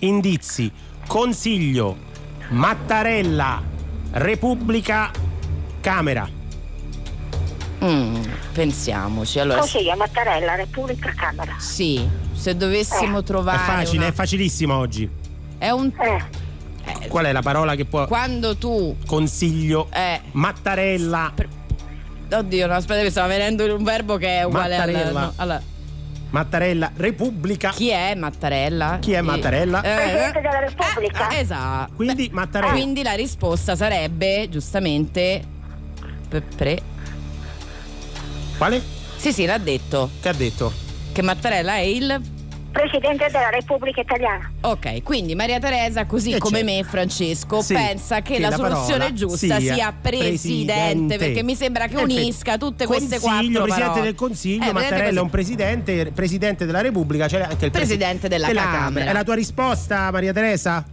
indizi? 0.00 0.70
Consiglio, 1.06 1.96
Mattarella, 2.50 3.62
Repubblica, 4.12 5.10
Camera. 5.80 6.28
Mm, 7.84 8.16
pensiamoci, 8.54 9.38
allora 9.38 9.58
Consiglio 9.58 9.94
Mattarella, 9.96 10.54
Repubblica 10.54 11.12
Camera. 11.14 11.54
sì, 11.58 12.06
se 12.32 12.56
dovessimo 12.56 13.18
Eh, 13.18 13.20
È 13.20 13.24
trovare... 13.24 13.58
facile, 13.58 13.98
una- 13.98 14.06
è 14.06 14.12
facilissima 14.12 14.76
oggi. 14.78 15.08
è 15.58 15.68
un... 15.70 15.92
Eh, 15.98 16.42
Qual 17.08 17.24
è 17.24 17.32
la 17.32 17.42
parola 17.42 17.74
che 17.74 17.84
può... 17.84 18.06
quando 18.06 18.56
tu... 18.56 18.96
Consiglio, 19.06 19.88
Eh, 19.92 20.20
Mattarella, 20.32 21.32
per- 21.34 21.48
Oddio, 22.32 22.66
no, 22.66 22.74
aspetta, 22.74 23.02
mi 23.02 23.10
stava 23.10 23.28
venendo 23.28 23.64
un 23.76 23.84
verbo 23.84 24.16
che 24.16 24.38
è 24.38 24.42
uguale 24.44 24.76
al- 24.76 24.90
Mattarella. 24.90 25.20
no, 25.20 25.32
alla- 25.36 25.62
Mattarella, 26.30 26.90
Repubblica. 26.96 27.70
Chi 27.70 27.90
è 27.90 28.14
Mattarella? 28.16 28.98
Chi 29.00 29.12
è 29.12 29.18
Eh, 29.18 29.22
Mattarella? 29.22 29.80
Presidente 29.80 30.40
della 30.40 30.58
Repubblica. 30.58 31.28
eh, 31.28 31.38
esatto. 31.38 31.92
Quindi 31.94 32.28
Mattarella. 32.32 32.72
Quindi 32.72 33.02
la 33.04 33.12
risposta 33.12 33.76
sarebbe 33.76 34.48
giustamente 34.50 35.42
pre- 36.56 36.82
Quale? 38.58 38.82
Sì, 39.16 39.32
sì, 39.32 39.46
l'ha 39.46 39.58
detto 39.58 40.10
Che 40.20 40.28
ha 40.28 40.32
detto? 40.32 40.72
che 41.12 41.22
Mattarella 41.22 41.74
è 41.76 41.80
il 41.80 42.20
Presidente 42.74 43.26
della 43.30 43.50
Repubblica 43.50 44.00
Italiana. 44.00 44.50
Ok, 44.62 45.04
quindi 45.04 45.36
Maria 45.36 45.60
Teresa, 45.60 46.06
così 46.06 46.32
Eh, 46.32 46.38
come 46.38 46.58
certo. 46.58 46.72
me, 46.74 46.82
Francesco, 46.82 47.62
Sì, 47.62 47.72
pensa 47.74 48.20
che, 48.20 48.34
che 48.34 48.40
la, 48.40 48.48
la 48.48 48.56
soluzione 48.56 49.12
giusta 49.14 49.60
sia 49.60 49.74
sia 49.74 49.92
presidente, 49.98 50.28
presidente. 50.32 51.18
perché 51.18 51.42
mi 51.44 51.54
sembra 51.54 51.86
che 51.86 51.94
Perfetto. 51.94 52.12
unisca 52.20 52.58
tutte 52.58 52.86
queste 52.86 53.20
Consiglio, 53.20 53.60
quattro 53.60 53.62
Presidente 53.62 53.86
parole. 53.90 54.02
del 54.02 54.14
Consiglio, 54.16 54.54
Eh, 54.54 54.58
Presidente 54.58 54.90
Mattarella 54.90 55.18
è 55.18 55.22
un 55.22 55.30
presidente, 55.30 56.10
Presidente 56.12 56.66
della 56.66 56.80
Repubblica, 56.80 57.26
c'è 57.28 57.40
anche 57.42 57.64
il 57.66 57.70
presi- 57.70 57.96
Presidente 57.96 58.26
della 58.28 58.48
Camera. 58.48 59.08
È 59.08 59.12
la 59.12 59.22
tua 59.22 59.34
risposta, 59.36 60.10
Maria 60.10 60.32
Teresa? 60.32 60.84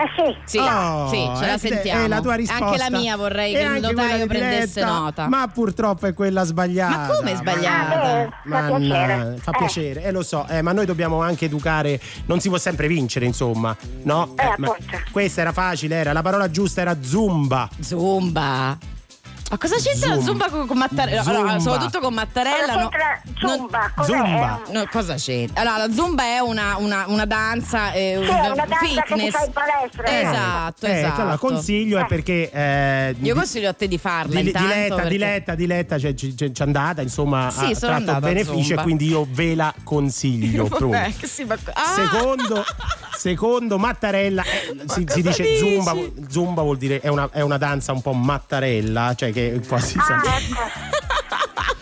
Eh 0.00 0.08
sì. 0.16 0.36
Sì, 0.44 0.58
Oh, 0.58 1.08
sì, 1.08 1.16
ce 1.38 1.46
la 1.46 1.52
è- 1.54 1.58
sentiamo. 1.58 2.04
È 2.04 2.08
la 2.08 2.20
tua 2.20 2.34
risposta. 2.34 2.64
Anche 2.64 2.78
la 2.90 2.98
mia 2.98 3.16
vorrei 3.16 3.52
che 3.52 3.60
il 3.60 3.80
notaio 3.80 4.26
prendesse 4.26 4.82
nota. 4.84 5.28
Ma 5.28 5.46
purtroppo 5.52 6.06
è 6.06 6.14
quella 6.14 6.44
sbagliata. 6.44 6.96
Ma 6.96 7.06
come 7.16 7.36
sbagliata? 7.36 8.00
Ah, 8.02 8.28
beh, 8.44 8.58
fa 8.58 8.76
piacere. 8.78 9.36
Fa 9.40 9.50
Eh. 9.50 9.58
piacere, 9.58 10.02
eh, 10.04 10.10
lo 10.12 10.22
so, 10.22 10.46
eh, 10.48 10.62
ma 10.62 10.72
noi 10.72 10.86
dobbiamo 10.86 11.20
anche 11.22 11.44
educare, 11.46 12.00
non 12.26 12.40
si 12.40 12.48
può 12.48 12.58
sempre 12.58 12.86
vincere, 12.88 13.26
insomma, 13.26 13.76
no? 14.04 14.34
Eh, 14.36 14.54
ma 14.58 14.74
questa 15.10 15.42
era 15.42 15.52
facile, 15.52 15.96
era 15.96 16.12
la 16.12 16.22
parola 16.22 16.50
giusta 16.50 16.80
era 16.80 16.96
zumba. 17.02 17.68
Zumba. 17.80 18.78
Ma 19.50 19.58
cosa 19.58 19.76
c'entra 19.78 20.14
la 20.14 20.20
zumba 20.22 20.48
con, 20.48 20.64
con 20.66 20.78
Mattarella? 20.78 21.22
Zumba. 21.24 21.38
Allora, 21.40 21.58
soprattutto 21.58 21.98
con 22.00 22.14
Mattarella. 22.14 22.72
No, 22.74 22.88
c'entra 22.88 23.20
non- 23.40 23.56
Zumba? 23.56 23.92
Cos'è? 23.96 24.16
Zumba. 24.16 24.60
no, 24.70 24.88
cosa 24.90 25.14
c'entra? 25.14 25.60
Allora, 25.62 25.86
la 25.86 25.92
zumba 25.92 26.22
è 26.22 26.38
una, 26.38 26.76
una, 26.78 27.04
una 27.08 27.24
danza, 27.24 27.90
eh, 27.92 28.20
Sì, 28.22 28.28
è 28.30 28.48
una 28.48 28.64
danza 28.64 28.76
che 28.78 28.86
si 28.86 28.94
fitness. 28.94 29.30
fa 29.32 29.44
in 29.44 29.52
palestra. 29.52 30.20
Esatto, 30.20 30.86
Eh, 30.86 30.98
esatto. 30.98 31.20
allora, 31.22 31.36
consiglio 31.36 31.98
è 31.98 32.06
perché 32.06 32.48
eh, 32.52 33.16
Io 33.20 33.34
consiglio 33.34 33.68
a 33.68 33.72
te 33.72 33.88
di 33.88 33.98
farla 33.98 34.40
Di, 34.40 34.46
intanto 34.46 34.68
diletta, 34.68 34.94
perché- 34.94 35.08
diletta, 35.10 35.54
diletta, 35.56 35.96
c'è, 35.96 36.14
c'è, 36.14 36.52
c'è 36.52 36.62
andata, 36.64 37.02
insomma, 37.02 37.50
Sì, 37.50 37.64
ha 37.64 37.74
sono 37.74 38.02
tratto 38.04 38.20
beneficio 38.20 38.74
e 38.74 38.82
quindi 38.82 39.08
io 39.08 39.26
ve 39.30 39.56
la 39.56 39.74
consiglio. 39.82 40.68
Vabbè, 40.70 41.12
che 41.18 41.26
sì, 41.26 41.42
ma- 41.44 41.58
Ah! 41.72 41.94
Secondo, 41.94 42.64
secondo 43.16 43.78
Mattarella, 43.78 44.42
eh, 44.44 44.76
si, 44.86 45.04
si 45.08 45.22
dice 45.22 45.42
dici? 45.42 45.56
zumba, 45.58 45.94
zumba 46.28 46.62
vuol 46.62 46.76
dire 46.76 47.00
è 47.00 47.08
una, 47.08 47.28
è 47.32 47.40
una 47.40 47.58
danza 47.58 47.90
un 47.92 48.00
po' 48.00 48.12
mattarella, 48.12 49.14
cioè 49.16 49.32
che 49.32 49.39
quasi 49.66 49.96
Ah, 49.98 50.16
ecco. 50.16 50.88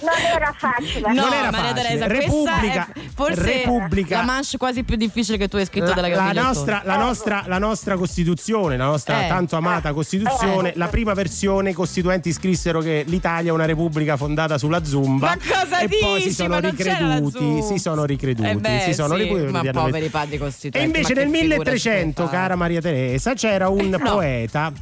Non 0.00 0.14
era 0.32 0.54
facile. 0.56 1.12
No, 1.12 1.22
Non 1.24 1.32
era 1.32 1.50
Maria 1.50 1.74
facile. 1.74 1.82
Teresa, 1.98 2.06
Repubblica- 2.06 2.88
forse 3.14 3.42
Repubblica- 3.42 4.16
la 4.18 4.22
manche 4.22 4.56
quasi 4.56 4.84
più 4.84 4.96
difficile 4.96 5.36
che 5.36 5.48
tu 5.48 5.56
hai 5.56 5.64
scritto 5.66 5.86
La, 5.88 5.94
della 5.94 6.08
la 6.08 6.32
nostra, 6.32 6.82
la, 6.84 6.96
nostra, 6.96 7.42
la 7.46 7.58
nostra 7.58 7.96
Costituzione, 7.96 8.76
la 8.76 8.86
nostra 8.86 9.24
Eh. 9.24 9.28
tanto 9.28 9.56
amata 9.56 9.92
Costituzione, 9.92 10.72
Eh. 10.72 10.78
la 10.78 10.86
prima 10.86 11.14
versione 11.14 11.70
i 11.70 11.72
costituenti 11.72 12.32
scrissero 12.32 12.80
che 12.80 13.02
l'Italia 13.06 13.50
è 13.50 13.54
una 13.54 13.64
repubblica 13.64 14.16
fondata 14.16 14.56
sulla 14.56 14.84
Zumba. 14.84 15.26
Ma 15.28 15.36
cosa 15.36 15.80
e 15.80 15.88
poi 15.88 16.20
si 16.20 16.28
dici? 16.28 16.34
sono 16.34 16.58
ricreduti, 16.60 17.62
si 17.62 17.78
sono 17.78 18.04
ricreduti, 18.04 18.48
Eh 18.48 18.54
beh, 18.56 18.80
si 18.84 18.94
sono 18.94 19.14
sì, 19.16 19.22
ricreduti, 19.22 19.50
ma 19.52 19.70
poveri 19.72 20.08
padri 20.08 20.38
costituenti. 20.38 20.78
E 20.78 20.82
invece 20.98 21.14
nel 21.14 21.24
che 21.30 21.38
figura 21.38 21.56
1300, 21.56 22.22
ci 22.22 22.28
fai 22.28 22.38
cara 22.38 22.54
Maria 22.56 22.80
Teresa, 22.80 23.34
c'era 23.34 23.68
un 23.68 23.88
No. 23.88 23.98
poeta 23.98 24.72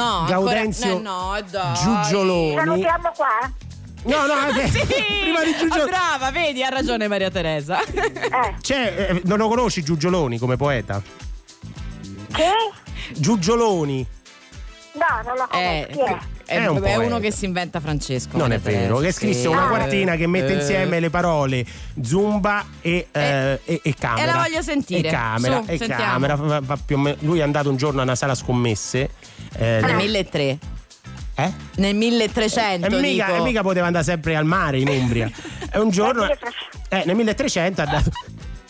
No, 0.00 0.24
Gaudenzio 0.28 0.96
ancora- 0.96 1.38
eh, 1.38 1.42
no, 1.42 1.48
dai. 1.50 1.74
Giugioloni. 1.74 2.54
Salutiamo 2.56 3.12
qua. 3.16 3.52
No, 4.04 4.26
no, 4.26 4.34
vabbè, 4.46 4.68
Sì, 4.68 4.84
prima 4.86 5.42
di 5.42 5.50
ah, 5.50 5.58
Giugioloni. 5.58 5.90
brava, 5.90 6.30
vedi, 6.30 6.62
ha 6.62 6.68
ragione 6.68 7.08
Maria 7.08 7.30
Teresa. 7.30 7.80
Eh. 7.82 8.54
C'è, 8.60 9.10
eh, 9.10 9.20
non 9.24 9.38
lo 9.38 9.48
conosci 9.48 9.82
Giugioloni 9.82 10.38
come 10.38 10.56
poeta? 10.56 11.02
Che? 12.32 12.52
Giugioloni. 13.16 14.06
No, 14.92 15.22
non 15.24 15.36
lo 15.36 15.50
Eh, 15.52 15.88
conosco. 15.92 16.14
Chi 16.14 16.26
è? 16.46 16.60
è, 16.62 16.66
un 16.68 16.82
è 16.82 16.96
uno 16.96 17.18
che 17.18 17.30
si 17.30 17.44
inventa 17.44 17.80
Francesco. 17.80 18.36
Non 18.38 18.52
è 18.52 18.58
vero, 18.58 18.98
che 18.98 19.12
scrisse 19.12 19.40
sì. 19.42 19.46
una 19.46 19.64
Ah. 19.64 19.68
quartina 19.68 20.16
che 20.16 20.26
mette 20.26 20.52
Eh. 20.52 20.56
insieme 20.56 21.00
le 21.00 21.10
parole 21.10 21.64
Zumba 22.00 22.64
e, 22.80 23.08
eh, 23.12 23.60
e, 23.64 23.80
e 23.82 23.94
camera. 23.98 24.22
e 24.22 24.26
la 24.26 24.42
voglio 24.42 24.62
sentire. 24.62 25.08
E 25.08 25.10
camera, 25.10 25.62
Su, 25.64 25.70
e 25.70 25.76
sentiamo. 25.78 26.02
camera. 26.04 26.34
Va- 26.36 26.60
va 26.62 26.78
più 26.84 26.96
o 26.96 26.98
meno- 27.00 27.16
lui 27.20 27.40
è 27.40 27.42
andato 27.42 27.68
un 27.68 27.76
giorno 27.76 28.00
a 28.00 28.04
una 28.04 28.14
sala 28.14 28.34
scommesse. 28.34 29.10
eh, 29.58 29.80
Nel 29.82 29.94
1300. 29.96 30.66
eh? 31.36 31.52
Nel 31.76 31.94
1300 31.94 32.86
E 32.96 33.00
mica, 33.00 33.26
dico. 33.26 33.36
e 33.38 33.40
mica 33.42 33.62
poteva 33.62 33.86
andare 33.86 34.04
sempre 34.04 34.36
al 34.36 34.44
mare 34.44 34.78
in 34.78 34.88
Umbria. 34.88 35.30
E 35.72 35.78
un 35.80 35.90
giorno, 35.90 36.26
eh, 36.88 37.02
nel 37.04 37.14
1300 37.16 37.82
è 37.82 37.84
andato. 37.84 38.10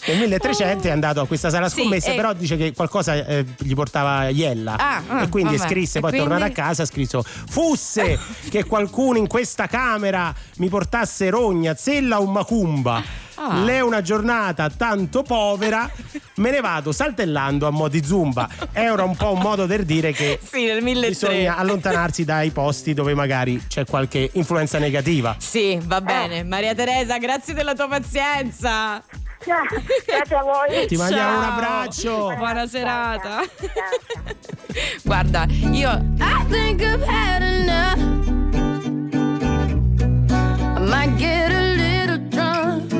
Nel 0.06 0.18
1300 0.18 0.88
è 0.88 0.90
andato 0.90 1.20
a 1.20 1.26
questa 1.26 1.50
sala 1.50 1.68
Sì, 1.68 1.80
scommesse, 1.80 2.12
e- 2.12 2.16
però 2.16 2.32
dice 2.32 2.56
che 2.56 2.72
qualcosa 2.72 3.14
eh, 3.14 3.44
gli 3.58 3.74
portava 3.74 4.28
iella. 4.28 4.76
Ah, 4.78 5.02
ah, 5.06 5.22
e 5.22 5.28
quindi 5.28 5.56
vabbè. 5.56 5.68
scrisse, 5.68 6.00
poi 6.00 6.10
è 6.10 6.12
quindi? 6.14 6.30
tornato 6.30 6.52
a 6.52 6.54
casa, 6.54 6.82
ha 6.82 6.86
scritto: 6.86 7.22
Fusse 7.22 8.18
che 8.48 8.64
qualcuno 8.64 9.18
in 9.18 9.26
questa 9.26 9.66
camera 9.66 10.34
mi 10.56 10.68
portasse 10.68 11.28
rogna, 11.30 11.74
zella 11.74 12.20
o 12.20 12.26
macumba. 12.26 13.24
Ah. 13.38 13.58
L'è 13.64 13.80
una 13.80 14.00
giornata 14.00 14.70
tanto 14.70 15.22
povera, 15.22 15.90
me 16.36 16.50
ne 16.50 16.60
vado 16.62 16.90
saltellando 16.90 17.66
a 17.66 17.70
mo' 17.70 17.88
di 17.88 18.02
zumba. 18.02 18.48
Era 18.72 19.02
un 19.02 19.14
po' 19.14 19.32
un 19.32 19.40
modo 19.40 19.66
per 19.66 19.84
dire 19.84 20.12
che 20.12 20.38
Sì, 20.42 20.64
nel 20.64 20.82
1300. 20.82 21.26
bisogna 21.26 21.56
allontanarsi 21.58 22.24
dai 22.24 22.50
posti 22.50 22.94
dove 22.94 23.12
magari 23.12 23.62
c'è 23.68 23.84
qualche 23.84 24.30
influenza 24.34 24.78
negativa. 24.78 25.36
Sì, 25.38 25.78
va 25.84 26.00
bene. 26.00 26.44
Maria 26.44 26.74
Teresa, 26.74 27.18
grazie 27.18 27.52
della 27.52 27.74
tua 27.74 27.88
pazienza. 27.88 29.02
Grazie 29.44 30.36
a 30.36 30.42
voi. 30.42 30.86
Ti 30.86 30.96
mandiamo 30.96 31.30
Ciao. 31.30 31.38
un 31.38 31.44
abbraccio. 31.44 32.34
Buona 32.36 32.66
serata. 32.66 33.28
Ciao, 33.28 33.46
ciao. 33.58 34.34
Guarda, 35.04 35.46
io 35.72 35.90
I 36.18 36.44
think 36.48 36.82
I've 36.82 37.02
had 37.02 37.42
enough. 37.42 37.98
I 40.76 40.80
might 40.80 41.16
get 41.16 41.50
a 41.50 41.60
little 41.74 42.18
drunk. 42.28 42.92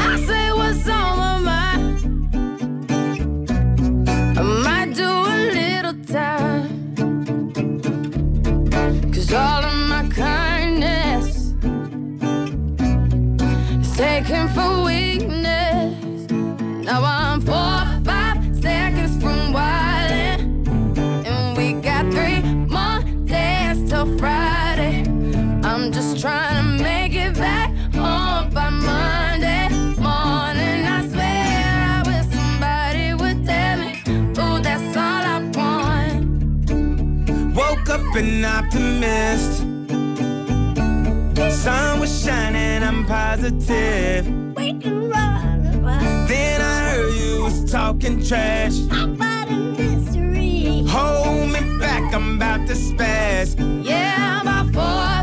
I 0.00 0.16
say 0.26 0.52
what's 0.52 0.88
on 0.88 1.18
my 1.18 1.38
mind. 1.38 2.00
I 4.36 4.42
might 4.42 4.94
do 4.94 5.08
a 5.08 5.36
little 5.52 5.94
time. 6.04 6.68
Cause 9.12 9.32
all 9.32 9.61
for 14.48 14.82
weakness. 14.84 16.30
Now 16.30 17.02
I'm 17.04 17.40
four 17.40 18.02
five 18.04 18.36
seconds 18.60 19.16
from 19.22 19.52
wildin', 19.52 20.66
and 21.26 21.56
we 21.56 21.72
got 21.74 22.10
three 22.12 22.42
more 22.66 23.00
days 23.24 23.88
till 23.88 24.06
Friday. 24.18 25.04
I'm 25.64 25.92
just 25.92 26.20
trying 26.20 26.78
to 26.78 26.82
make 26.82 27.14
it 27.14 27.34
back 27.34 27.70
home 27.94 28.50
by 28.50 28.68
Monday 28.70 29.68
morning. 30.00 30.86
I 30.86 31.06
swear 31.08 31.88
I 31.88 32.02
wish 32.06 32.26
somebody 32.34 33.14
would 33.14 33.44
tell 33.46 33.76
me, 33.78 34.02
that's 34.62 34.96
all 34.96 35.22
I 35.34 35.38
want. 35.54 36.24
Woke 37.54 37.88
up 37.90 38.14
an 38.16 38.44
optimist. 38.44 39.71
Sun 41.62 42.00
was 42.00 42.24
shining, 42.24 42.82
I'm 42.82 43.06
positive. 43.06 44.26
We 44.56 44.72
can 44.80 45.08
run 45.08 45.62
Then 46.26 46.60
I 46.60 46.90
heard 46.90 47.14
you 47.14 47.44
was 47.44 47.70
talking 47.70 48.20
trash. 48.24 48.78
about 48.90 49.48
a 49.48 49.56
mystery. 49.78 50.84
Hold 50.88 51.50
me 51.50 51.60
back, 51.78 52.12
I'm 52.12 52.34
about 52.34 52.66
to 52.66 52.74
spaz. 52.74 53.54
Yeah, 53.84 54.40
I'm 54.42 54.48
about 54.48 54.74
four 54.74 55.21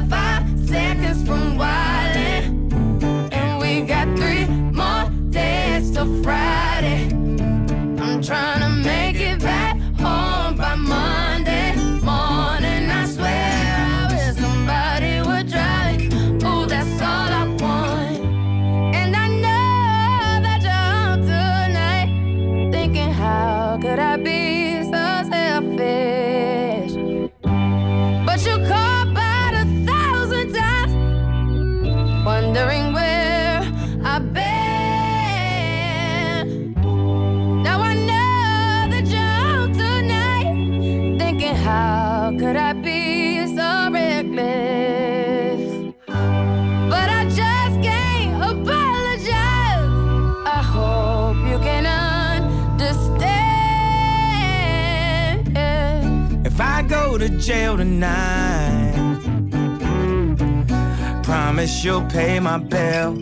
promise 61.60 61.84
you'll 61.84 62.06
pay 62.06 62.40
my 62.40 62.58
bill. 62.58 63.16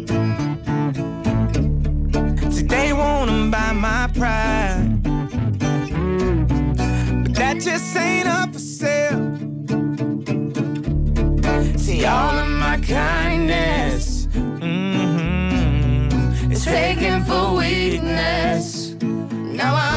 Today 2.52 2.94
wanna 2.94 3.50
buy 3.50 3.72
my 3.74 4.08
pride, 4.14 5.02
but 7.24 7.34
that 7.34 7.60
just 7.60 7.96
ain't 7.98 8.28
up 8.28 8.54
for 8.54 8.60
sale. 8.60 9.38
See, 11.78 12.06
all 12.06 12.38
of 12.38 12.50
my 12.50 12.78
kindness 12.88 14.28
mhm, 14.60 16.12
is 16.52 16.64
taken 16.64 17.24
for 17.26 17.56
weakness. 17.58 18.96
Now 19.02 19.74
I'm 19.76 19.97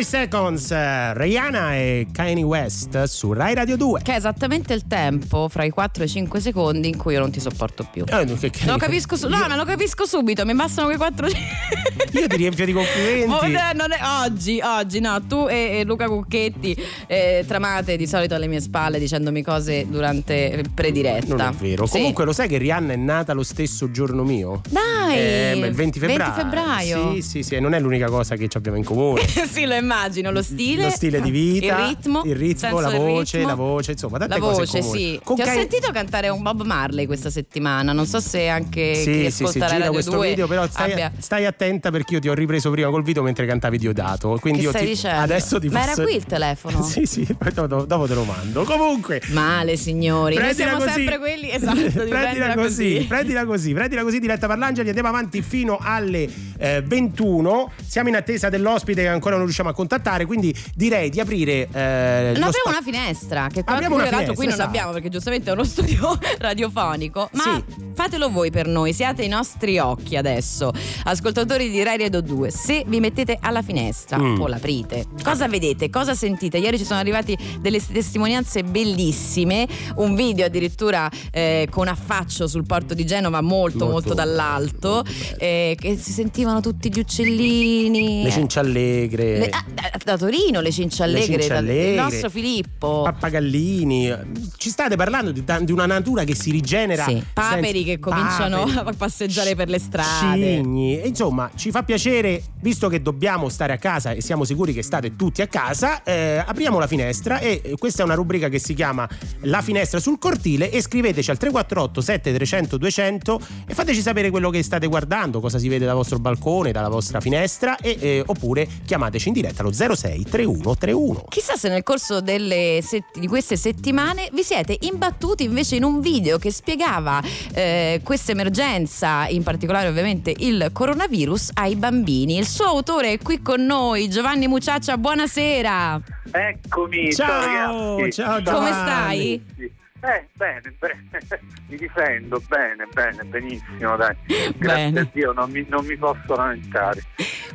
4-5 0.00 0.04
Seconds, 0.04 0.70
eh, 0.70 1.12
Rihanna 1.14 1.74
e 1.76 2.06
Kanye 2.10 2.42
West 2.42 3.02
su 3.04 3.32
Rai 3.32 3.54
Radio 3.54 3.76
2. 3.76 4.00
Che 4.02 4.12
è 4.12 4.16
esattamente 4.16 4.72
il 4.72 4.86
tempo 4.86 5.48
fra 5.48 5.64
i 5.64 5.70
4 5.70 6.02
e 6.02 6.06
i 6.06 6.08
5 6.08 6.40
secondi 6.40 6.88
in 6.88 6.96
cui 6.96 7.12
io 7.14 7.20
non 7.20 7.30
ti 7.30 7.38
sopporto 7.40 7.86
più. 7.90 8.04
Eh, 8.08 8.24
che- 8.38 8.50
che- 8.50 8.66
Lo 8.66 8.76
capisco, 8.78 9.16
su- 9.16 9.28
no, 9.28 9.36
io, 9.36 9.46
ma 9.48 9.56
lo 9.56 9.64
capisco 9.64 10.06
subito, 10.06 10.44
mi 10.46 10.54
bastano 10.54 10.86
quei 10.86 10.96
4 10.98 11.26
io 12.12 12.26
ti 12.26 12.36
riempio 12.36 12.64
di 12.64 12.72
complimenti. 12.72 13.30
Oh, 13.30 13.46
no, 13.46 13.70
non 13.74 13.92
è- 13.92 14.24
oggi, 14.24 14.60
oggi, 14.62 15.00
no, 15.00 15.20
tu 15.26 15.46
e, 15.48 15.80
e 15.80 15.84
Luca 15.84 16.06
Cucchetti 16.08 16.76
eh, 17.06 17.44
tramate 17.46 17.96
di 17.96 18.06
solito 18.06 18.34
alle 18.34 18.46
mie 18.46 18.60
spalle 18.60 18.98
dicendomi 18.98 19.42
cose 19.42 19.86
durante 19.88 20.62
prediretta. 20.74 21.34
Non 21.34 21.46
è 21.46 21.50
vero. 21.52 21.84
Sì. 21.86 21.92
Comunque 21.98 22.24
lo 22.24 22.32
sai 22.32 22.48
che 22.48 22.56
Rihanna 22.56 22.92
è 22.94 22.96
nata 22.96 23.32
lo 23.34 23.42
stesso 23.42 23.90
giorno 23.90 24.24
mio? 24.24 24.62
Dai! 24.68 25.16
Eh, 25.18 25.58
il 25.66 25.74
20 25.74 25.98
febbraio. 25.98 26.32
febbraio. 26.32 27.12
Sì, 27.14 27.22
sì, 27.22 27.42
sì, 27.42 27.60
non 27.60 27.74
è 27.74 27.80
l'unica 27.80 28.08
cosa 28.08 28.36
che 28.36 28.48
ci 28.48 28.56
abbiamo 28.56 28.76
in 28.78 28.84
comune. 28.84 29.26
sì, 29.50 29.64
lo 29.66 29.74
immagino, 29.74 29.88
lo 30.30 30.42
stile. 30.42 30.84
Lo 30.84 30.90
stile 30.90 31.20
di 31.20 31.30
vita, 31.30 31.78
il 31.78 31.86
ritmo, 31.88 32.22
il 32.24 32.36
ritmo, 32.36 32.80
la 32.80 32.90
voce, 32.90 33.36
ritmo. 33.38 33.48
la 33.50 33.54
voce, 33.56 33.92
insomma, 33.92 34.18
tante 34.18 34.34
La 34.34 34.40
cose 34.40 34.60
voce, 34.60 34.80
comune. 34.80 34.98
sì. 34.98 35.20
Con 35.22 35.36
Ti 35.36 35.42
ho 35.42 35.44
Kanye- 35.44 35.60
sentito 35.60 35.90
cantare 35.92 36.28
un 36.28 36.42
Bob 36.42 36.62
Marley 36.64 37.06
questa 37.06 37.30
settimana. 37.30 37.92
Non 37.92 38.06
so 38.06 38.20
se 38.20 38.48
anche 38.48 38.92
chi 38.94 39.02
Sì, 39.02 39.02
sì, 39.02 39.30
sì, 39.30 39.42
ascolta 39.44 39.58
la 39.58 39.66
gira 39.66 39.78
Radio 39.78 39.92
questo 39.92 40.10
2 40.12 40.28
video, 40.28 40.46
però 40.46 40.66
stai, 40.68 40.92
abbia- 40.92 41.12
stai 41.18 41.46
attenta 41.46 41.90
perché 41.90 42.14
io 42.14 42.20
ti 42.20 42.28
ho 42.28 42.34
ripreso 42.34 42.70
prima 42.70 42.88
col 42.90 43.02
video 43.02 43.22
mentre 43.22 43.46
cantavi 43.46 43.78
Diodato. 43.78 44.38
Quindi 44.40 44.60
Che 44.60 44.64
io 44.66 44.70
stai 44.70 44.82
ti, 44.84 44.88
dicendo? 44.90 45.20
adesso 45.22 45.58
ti 45.60 45.68
Ma 45.68 45.82
era 45.82 45.90
posso- 45.92 46.02
qui 46.02 46.14
il 46.14 46.24
telefono? 46.24 46.82
sì, 46.84 47.06
sì, 47.06 47.26
dopo, 47.52 47.84
dopo 47.84 48.06
te 48.06 48.14
lo 48.14 48.24
mando. 48.24 48.64
Comunque, 48.64 49.20
Male, 49.30 49.76
signori. 49.76 50.34
Noi 50.34 50.44
Prendila 50.44 50.68
siamo 50.68 50.84
così. 50.84 50.94
sempre 50.94 51.18
quelli. 51.18 51.50
Esatto, 51.50 51.74
di 51.80 51.88
prendila, 51.90 52.18
prendila 52.20 52.54
così, 52.54 53.04
prendila 53.08 53.44
così, 53.44 53.72
prendila 53.74 54.02
così 54.02 54.18
diretta 54.20 54.46
Parlangeli, 54.46 54.88
andiamo 54.88 55.08
avanti 55.08 55.42
fino 55.42 55.78
alle 55.80 56.28
eh, 56.58 56.82
21. 56.84 57.72
Siamo 57.86 58.08
in 58.08 58.16
attesa 58.16 58.48
dell'ospite 58.48 59.02
che 59.02 59.08
ancora 59.08 59.34
non 59.36 59.44
riusciamo 59.44 59.68
a 59.68 59.72
contattare, 59.80 60.26
quindi 60.26 60.54
direi 60.74 61.08
di 61.10 61.20
aprire 61.20 61.68
eh, 61.72 62.32
Non 62.32 62.40
lo 62.40 62.46
abbiamo 62.46 62.50
spa- 62.52 62.70
una 62.70 62.82
finestra, 62.82 63.46
che 63.52 63.62
qua 63.64 63.74
Apriamo 63.74 63.94
una 63.94 64.04
l'altro 64.10 64.34
qui 64.34 64.46
non 64.46 64.54
finestra, 64.54 64.64
abbiamo 64.66 64.92
perché 64.92 65.08
giustamente 65.08 65.50
è 65.50 65.52
uno 65.52 65.64
studio 65.70 66.18
radiofonico. 66.38 67.28
Ma 67.32 67.42
Sì. 67.42 67.64
fatelo 67.94 68.30
voi 68.30 68.50
per 68.50 68.66
noi, 68.66 68.92
siate 68.92 69.22
i 69.22 69.28
nostri 69.28 69.78
occhi 69.78 70.16
adesso. 70.16 70.72
Ascoltatori 71.04 71.70
di 71.70 71.82
Rai 71.82 71.96
Radio 71.98 72.20
2, 72.20 72.50
se 72.50 72.84
vi 72.86 73.00
mettete 73.00 73.38
alla 73.40 73.62
finestra 73.62 74.18
Mm. 74.18 74.40
o 74.40 74.46
l'aprite, 74.46 75.06
cosa 75.22 75.48
vedete? 75.48 75.88
Cosa 75.90 76.14
sentite? 76.14 76.58
Ieri 76.58 76.76
ci 76.78 76.84
sono 76.84 76.98
arrivati 77.00 77.36
delle 77.60 77.80
testimonianze 77.84 78.62
bellissime, 78.62 79.66
un 79.96 80.14
video 80.14 80.44
addirittura 80.46 81.08
eh, 81.30 81.66
con 81.70 81.88
affaccio 81.88 82.46
sul 82.46 82.66
porto 82.66 82.92
di 82.94 83.04
Genova 83.06 83.40
molto 83.40 83.58
molto, 83.86 83.88
Molto 83.90 84.14
dall'alto, 84.14 85.02
bello. 85.02 85.38
eh, 85.38 85.76
che 85.78 85.96
si 85.96 86.12
sentivano 86.12 86.60
tutti 86.60 86.90
gli 86.92 86.98
uccellini. 86.98 88.22
le 88.24 88.30
cinciallegre. 88.30 89.38
Le- 89.38 89.48
ah, 89.50 89.64
da, 89.72 89.90
da 90.04 90.16
Torino 90.16 90.60
le 90.60 90.70
cinciallegre, 90.72 91.36
Le 91.36 91.42
cinciallegre. 91.42 91.90
il 91.90 91.94
nostro 91.96 92.30
Filippo. 92.30 93.02
Pappagallini, 93.02 94.14
ci 94.56 94.70
state 94.70 94.96
parlando 94.96 95.30
di, 95.32 95.44
di 95.62 95.72
una 95.72 95.86
natura 95.86 96.24
che 96.24 96.34
si 96.34 96.50
rigenera. 96.50 97.04
Sì, 97.04 97.22
paperi 97.32 97.78
senza- 97.78 97.84
che 97.84 97.98
cominciano 97.98 98.64
paperi, 98.64 98.88
a 98.88 98.92
passeggiare 98.96 99.54
per 99.54 99.68
le 99.68 99.78
strade. 99.78 100.56
Cigni. 100.56 101.00
E 101.00 101.08
Insomma, 101.08 101.50
ci 101.54 101.70
fa 101.70 101.82
piacere, 101.82 102.42
visto 102.60 102.88
che 102.88 103.02
dobbiamo 103.02 103.48
stare 103.48 103.72
a 103.72 103.78
casa 103.78 104.12
e 104.12 104.20
siamo 104.22 104.44
sicuri 104.44 104.72
che 104.72 104.82
state 104.82 105.16
tutti 105.16 105.42
a 105.42 105.46
casa, 105.46 106.02
eh, 106.02 106.42
apriamo 106.44 106.78
la 106.78 106.86
finestra 106.86 107.38
e 107.40 107.60
eh, 107.62 107.74
questa 107.78 108.02
è 108.02 108.04
una 108.04 108.14
rubrica 108.14 108.48
che 108.48 108.58
si 108.58 108.74
chiama 108.74 109.08
La 109.42 109.60
finestra 109.60 109.98
sul 110.00 110.18
cortile 110.18 110.70
e 110.70 110.80
scriveteci 110.80 111.30
al 111.30 111.36
348 111.38 112.00
7300 112.00 112.76
200 112.78 113.40
e 113.66 113.74
fateci 113.74 114.00
sapere 114.00 114.30
quello 114.30 114.50
che 114.50 114.62
state 114.62 114.86
guardando, 114.86 115.40
cosa 115.40 115.58
si 115.58 115.68
vede 115.68 115.84
dal 115.84 115.94
vostro 115.96 116.18
balcone, 116.18 116.72
dalla 116.72 116.88
vostra 116.88 117.20
finestra 117.20 117.76
e, 117.76 117.96
eh, 118.00 118.22
oppure 118.24 118.68
chiamateci 118.84 119.28
in 119.28 119.34
diretta 119.34 119.59
allo 119.60 119.72
06 119.72 120.24
3131. 120.24 121.24
Chissà 121.28 121.56
se 121.56 121.68
nel 121.68 121.82
corso 121.82 122.20
delle 122.20 122.80
sett- 122.82 123.18
di 123.18 123.26
queste 123.26 123.56
settimane 123.56 124.28
vi 124.32 124.42
siete 124.42 124.76
imbattuti 124.80 125.44
invece 125.44 125.76
in 125.76 125.84
un 125.84 126.00
video 126.00 126.38
che 126.38 126.50
spiegava 126.50 127.22
eh, 127.54 128.00
questa 128.02 128.32
emergenza, 128.32 129.26
in 129.28 129.42
particolare 129.42 129.88
ovviamente 129.88 130.34
il 130.36 130.70
coronavirus, 130.72 131.50
ai 131.54 131.76
bambini. 131.76 132.38
Il 132.38 132.46
suo 132.46 132.66
autore 132.66 133.12
è 133.12 133.18
qui 133.18 133.40
con 133.42 133.64
noi, 133.64 134.08
Giovanni 134.08 134.48
Muciaccia, 134.48 134.96
buonasera. 134.96 136.00
Eccomi, 136.32 137.12
Ciao, 137.12 137.96
ragazzi. 137.96 138.12
ciao 138.12 138.42
Come 138.42 138.70
stai? 138.72 139.78
Eh, 140.02 140.26
bene, 140.32 140.74
bene, 140.78 141.06
mi 141.68 141.76
difendo, 141.76 142.42
bene, 142.48 142.86
bene, 142.92 143.22
benissimo, 143.24 143.96
dai. 143.96 144.16
Grazie 144.26 144.56
Bene. 144.56 145.00
a 145.00 145.08
Dio, 145.12 145.32
non 145.32 145.50
mi, 145.50 145.66
non 145.68 145.84
mi 145.84 145.96
posso 145.96 146.34
lamentare. 146.34 147.02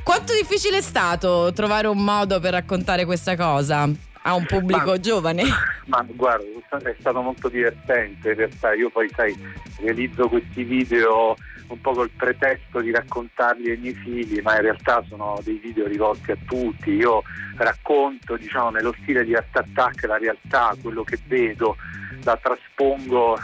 Quanto 0.04 0.34
difficile 0.34 0.78
è 0.78 0.82
stato 0.82 1.52
trovare 1.54 1.88
un 1.88 2.04
modo 2.04 2.40
per 2.40 2.52
raccontare 2.52 3.06
questa 3.06 3.36
cosa 3.36 3.90
a 4.28 4.34
un 4.36 4.46
pubblico 4.46 4.92
Ma- 4.92 5.00
giovane? 5.00 5.44
Ma 5.86 6.06
guarda, 6.08 6.46
è 6.84 6.96
stato 7.00 7.22
molto 7.22 7.50
divertente 7.50 8.30
in 8.30 8.36
realtà. 8.36 8.74
Io 8.74 8.90
poi, 8.92 9.10
sai, 9.16 9.36
realizzo 9.82 10.28
questi 10.28 10.64
video 10.64 11.36
un 11.68 11.82
po' 11.82 11.94
col 11.94 12.10
pretesto 12.10 12.80
di 12.80 12.92
raccontarli 12.92 13.72
ai 13.72 13.78
miei 13.78 13.94
figli, 13.94 14.40
ma 14.42 14.56
in 14.56 14.62
realtà 14.62 15.04
sono 15.08 15.40
dei 15.44 15.58
video 15.58 15.88
rivolti 15.88 16.32
a 16.32 16.38
tutti. 16.46 16.92
Io 16.92 17.24
racconto, 17.58 18.38
diciamo, 18.38 18.70
nello 18.70 18.94
stile 19.02 19.24
di 19.24 19.36
Art 19.36 19.56
Attack 19.56 20.06
la 20.06 20.18
realtà, 20.18 20.76
quello 20.82 21.04
che 21.04 21.18
vedo, 21.28 21.78
la 22.24 22.38
traspongo 22.38 23.38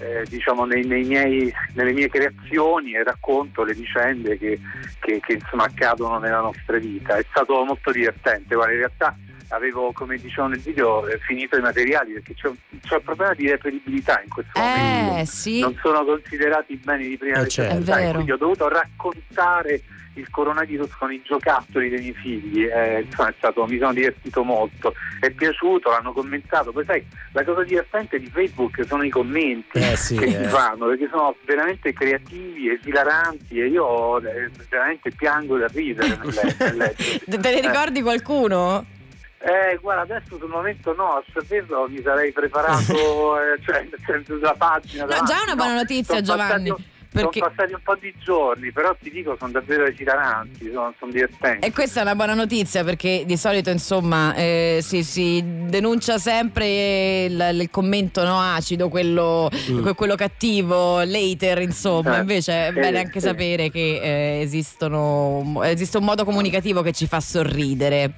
eh, 0.00 0.24
diciamo 0.28 0.64
nei, 0.64 0.84
nei 0.86 1.04
miei, 1.04 1.52
nelle 1.74 1.92
mie 1.92 2.08
creazioni 2.08 2.94
e 2.94 3.04
racconto 3.04 3.64
le 3.64 3.74
vicende 3.74 4.38
che, 4.38 4.58
che- 4.98 5.20
che, 5.20 5.34
insomma 5.34 5.64
accadono 5.64 6.18
nella 6.18 6.40
nostra 6.40 6.78
vita. 6.78 7.16
È 7.16 7.24
stato 7.28 7.64
molto 7.64 7.90
divertente, 7.90 8.54
guarda, 8.54 8.72
in 8.72 8.78
realtà 8.78 9.16
avevo, 9.50 9.92
come 9.92 10.16
dicevo 10.16 10.48
nel 10.48 10.60
video, 10.60 11.06
eh, 11.06 11.18
finito 11.18 11.56
i 11.56 11.60
materiali 11.60 12.12
perché 12.14 12.34
c'è 12.34 12.48
un, 12.48 12.56
c'è 12.82 12.96
un 12.96 13.02
problema 13.02 13.34
di 13.34 13.48
reperibilità 13.48 14.20
in 14.22 14.30
questo 14.30 14.58
momento. 14.58 15.16
Eh 15.16 15.26
sì. 15.26 15.60
Non 15.60 15.78
sono 15.82 16.04
considerati 16.04 16.76
beni 16.76 17.08
di 17.08 17.16
prima 17.16 17.38
Eh, 17.38 17.42
necessità 17.42 17.96
certo. 17.96 18.12
Quindi 18.14 18.32
ho 18.32 18.36
dovuto 18.36 18.68
raccontare 18.68 19.82
il 20.14 20.28
coronavirus 20.28 20.90
con 20.98 21.12
i 21.12 21.22
giocattoli 21.24 21.88
dei 21.88 22.00
miei 22.00 22.14
figli. 22.14 22.64
Eh, 22.64 23.02
insomma, 23.02 23.28
è 23.28 23.34
stato, 23.38 23.64
mi 23.66 23.78
sono 23.78 23.92
divertito 23.92 24.42
molto, 24.42 24.92
è 25.20 25.30
piaciuto, 25.30 25.90
l'hanno 25.90 26.12
commentato. 26.12 26.72
Poi 26.72 26.84
sai, 26.84 27.04
la 27.32 27.44
cosa 27.44 27.62
divertente 27.62 28.18
di 28.18 28.26
Facebook 28.26 28.84
sono 28.86 29.02
i 29.02 29.10
commenti 29.10 29.78
Eh 29.78 29.96
sì, 29.96 30.16
che 30.16 30.24
eh. 30.24 30.44
si 30.44 30.44
fanno 30.44 30.86
perché 30.86 31.08
sono 31.10 31.34
veramente 31.44 31.92
creativi, 31.92 32.70
esilaranti 32.70 33.60
e 33.60 33.68
io 33.68 34.18
eh, 34.18 34.50
veramente 34.68 35.10
piango 35.10 35.58
da 35.58 35.66
ridere 35.72 36.08
nel, 36.08 36.56
nel 36.58 36.76
leggerli. 36.76 37.40
Te 37.40 37.54
ne 37.54 37.60
ricordi 37.60 38.02
qualcuno? 38.02 38.98
Eh, 39.42 39.78
guarda, 39.80 40.02
adesso 40.02 40.36
sul 40.38 40.50
momento 40.50 40.94
no, 40.94 41.12
a 41.16 41.24
saperlo 41.32 41.88
mi 41.88 42.02
sarei 42.02 42.30
preparato, 42.30 42.92
eh, 43.40 43.58
cioè 43.64 43.80
nel 43.90 43.98
senso 44.06 44.34
della 44.34 44.54
pagina. 44.56 45.04
No, 45.04 45.08
davanti, 45.08 45.32
già 45.32 45.42
una 45.44 45.54
buona 45.56 45.74
notizia, 45.74 46.14
Sono 46.22 46.26
Giovanni, 46.26 46.74
perché- 47.10 47.38
Sono 47.38 47.52
passati 47.54 47.72
un 47.72 47.80
po' 47.82 47.96
di 47.98 48.14
giorni, 48.18 48.70
però 48.70 48.94
ti 49.00 49.10
dico, 49.10 49.36
sono 49.38 49.50
davvero 49.50 49.86
esilaranti, 49.86 50.70
sono, 50.70 50.92
sono 50.98 51.10
divertenti. 51.10 51.66
E 51.66 51.72
questa 51.72 52.00
è 52.00 52.02
una 52.02 52.14
buona 52.14 52.34
notizia 52.34 52.84
perché 52.84 53.22
di 53.24 53.36
solito 53.38 53.70
insomma 53.70 54.34
eh, 54.34 54.80
si, 54.82 55.02
si 55.02 55.42
denuncia 55.44 56.18
sempre 56.18 57.24
il, 57.24 57.48
il 57.54 57.70
commento 57.70 58.22
no, 58.24 58.38
acido, 58.38 58.90
quello, 58.90 59.48
Mm. 59.70 59.80
que- 59.82 59.94
quello 59.94 60.16
cattivo, 60.16 61.00
later 61.02 61.62
insomma, 61.62 62.18
Eh, 62.18 62.20
invece 62.20 62.52
è 62.68 62.72
sì, 62.74 62.78
bene 62.78 62.98
anche 62.98 63.20
sì. 63.20 63.26
sapere 63.26 63.70
che 63.70 64.00
eh, 64.02 64.40
esistono, 64.42 65.62
esiste 65.64 65.96
un 65.96 66.04
modo 66.04 66.24
comunicativo 66.26 66.82
che 66.82 66.92
ci 66.92 67.06
fa 67.06 67.20
sorridere. 67.20 68.12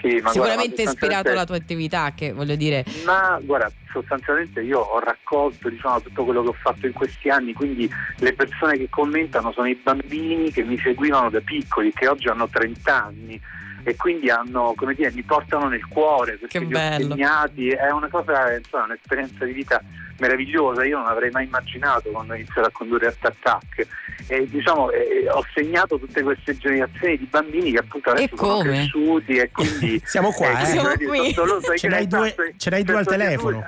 Sì, 0.00 0.22
Sicuramente 0.26 0.82
guarda, 0.82 0.90
ispirato 0.90 1.30
alla 1.30 1.44
tua 1.44 1.56
attività 1.56 2.12
che 2.14 2.32
voglio 2.32 2.56
dire... 2.56 2.84
Ma 3.04 3.38
guarda, 3.42 3.70
sostanzialmente 3.90 4.60
io 4.60 4.80
ho 4.80 4.98
raccolto 4.98 5.68
diciamo, 5.68 6.00
tutto 6.02 6.24
quello 6.24 6.42
che 6.42 6.48
ho 6.48 6.56
fatto 6.60 6.86
in 6.86 6.92
questi 6.92 7.28
anni, 7.28 7.52
quindi 7.52 7.88
le 8.18 8.32
persone 8.32 8.76
che 8.76 8.88
commentano 8.90 9.52
sono 9.52 9.68
i 9.68 9.74
bambini 9.80 10.50
che 10.50 10.64
mi 10.64 10.76
seguivano 10.78 11.30
da 11.30 11.40
piccoli, 11.40 11.92
che 11.92 12.08
oggi 12.08 12.28
hanno 12.28 12.48
30 12.48 13.04
anni 13.04 13.40
e 13.88 13.94
quindi 13.94 14.28
hanno, 14.30 14.72
come 14.76 14.94
dire, 14.94 15.12
mi 15.12 15.22
portano 15.22 15.68
nel 15.68 15.86
cuore 15.86 16.32
perché 16.38 16.58
Che 16.58 16.64
li 16.64 16.74
ho 16.74 16.78
segnati, 16.98 17.68
è 17.68 17.88
una 17.92 18.08
cosa, 18.08 18.52
insomma, 18.56 18.82
un'esperienza 18.86 19.44
di 19.44 19.52
vita 19.52 19.80
meravigliosa, 20.18 20.84
io 20.84 20.98
non 20.98 21.06
avrei 21.06 21.30
mai 21.30 21.44
immaginato 21.44 22.10
quando 22.10 22.32
ho 22.32 22.36
iniziato 22.36 22.66
a 22.66 22.70
condurre 22.72 23.06
Art 23.06 23.24
Attack 23.24 23.86
e 24.26 24.48
diciamo 24.48 24.90
eh, 24.90 25.28
ho 25.30 25.44
segnato 25.54 26.00
tutte 26.00 26.20
queste 26.24 26.56
generazioni 26.56 27.16
di 27.16 27.26
bambini 27.30 27.70
che 27.70 27.78
appunto 27.78 28.10
adesso 28.10 28.34
E 28.34 28.36
sono 28.36 28.52
come? 28.54 28.70
cresciuti 28.70 29.36
e 29.36 29.50
quindi 29.52 30.02
Siamo 30.04 30.32
qua, 30.32 30.58
eh. 30.62 30.64
Siamo 30.64 30.88
quindi 30.94 31.04
qui. 31.06 31.32
sono 31.32 31.60
solo- 31.60 31.76
Ce 31.76 31.86
esatto, 31.86 32.16
due- 32.16 32.34
ce 32.56 32.70
n'hai 32.70 32.82
due 32.82 32.96
al 32.96 33.04
che 33.06 33.10
telefono. 33.16 33.64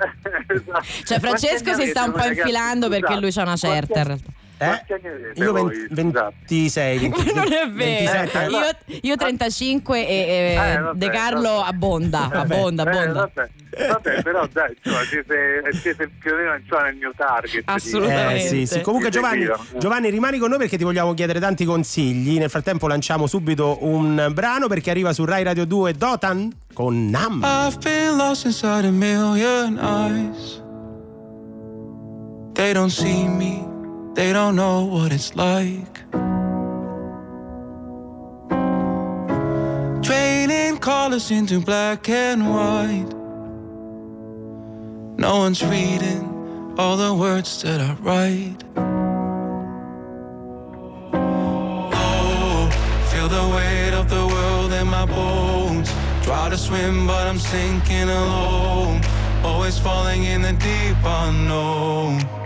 esatto. 0.47 0.81
Cioè 1.05 1.19
Francesco 1.19 1.73
si 1.75 1.85
sta 1.87 2.03
un 2.03 2.11
po' 2.11 2.25
infilando 2.25 2.87
ragazzi? 2.87 3.01
perché 3.01 3.19
lui 3.21 3.31
c'ha 3.31 3.41
una 3.43 3.55
certa 3.55 3.99
in 3.99 4.05
realtà. 4.07 4.31
Eh? 4.61 4.65
quanti 4.65 4.93
anni 4.93 5.07
avete 5.07 5.39
Io 5.41 5.51
voi? 5.53 5.87
ven- 5.89 6.09
Scusate. 6.11 6.35
26, 6.49 6.97
20 6.99 7.33
non 7.33 7.45
è 7.45 7.69
vero. 7.69 7.73
27. 7.75 8.47
Io, 8.49 8.99
io 9.01 9.15
35 9.15 10.07
e 10.07 10.13
eh, 10.13 10.53
Eh, 10.73 10.79
vabbè, 10.79 10.97
De 10.97 11.09
Carlo 11.09 11.49
vabbè. 11.49 11.67
abbonda, 11.69 12.29
abbonda, 12.31 12.83
Eh, 12.83 12.89
abbonda. 12.89 13.19
vabbè. 13.33 13.49
Vabbè, 13.87 14.23
però 14.23 14.45
dai, 14.51 14.75
insomma, 14.83 15.03
siete, 15.05 15.61
siete 15.79 16.09
più 16.19 16.33
o 16.33 16.35
meno 16.35 16.55
insomma, 16.55 16.83
nel 16.83 16.95
mio 16.95 17.13
target. 17.15 17.61
Assolutamente. 17.65 18.35
Eh, 18.43 18.47
sì, 18.47 18.65
sì. 18.65 18.81
Comunque 18.81 19.09
Giovanni. 19.09 19.47
Giovanni 19.77 20.09
rimani 20.09 20.37
con 20.39 20.49
noi 20.49 20.57
perché 20.57 20.75
ti 20.77 20.83
vogliamo 20.83 21.13
chiedere 21.13 21.39
tanti 21.39 21.63
consigli. 21.63 22.37
Nel 22.39 22.49
frattempo 22.49 22.87
lanciamo 22.87 23.27
subito 23.27 23.77
un 23.85 24.29
brano 24.33 24.67
perché 24.67 24.89
arriva 24.89 25.13
su 25.13 25.23
Rai 25.23 25.43
Radio 25.43 25.65
2 25.65 25.93
Dotan 25.93 26.51
con 26.73 27.09
Nam. 27.09 27.41
I've 27.43 27.77
been 27.81 28.17
lost 28.17 28.43
inside 28.45 28.85
a 28.85 28.91
million 28.91 29.77
eyes. 29.77 30.61
They 32.53 32.73
don't 32.73 32.89
see 32.91 33.25
me, 33.27 33.65
they 34.15 34.33
don't 34.33 34.55
know 34.55 34.85
what 34.85 35.11
it's 35.11 35.35
like. 35.35 36.01
Training 40.03 40.77
colors 40.79 41.31
into 41.31 41.59
black 41.59 42.09
and 42.09 42.49
white. 42.49 43.13
No 45.17 45.37
one's 45.37 45.63
reading 45.63 46.75
all 46.77 46.95
the 46.95 47.13
words 47.13 47.61
that 47.61 47.81
I 47.81 47.93
write. 47.95 48.63
Oh, 51.93 52.69
feel 53.11 53.27
the 53.27 53.47
weight 53.55 53.93
of 53.93 54.09
the 54.09 54.25
world 54.25 54.71
in 54.71 54.87
my 54.87 55.05
bones. 55.05 55.91
Try 56.23 56.49
to 56.49 56.57
swim, 56.57 57.05
but 57.05 57.27
I'm 57.27 57.37
sinking 57.37 58.09
alone. 58.09 59.01
Always 59.43 59.77
falling 59.77 60.23
in 60.23 60.41
the 60.41 60.53
deep 60.53 60.97
unknown. 61.03 62.38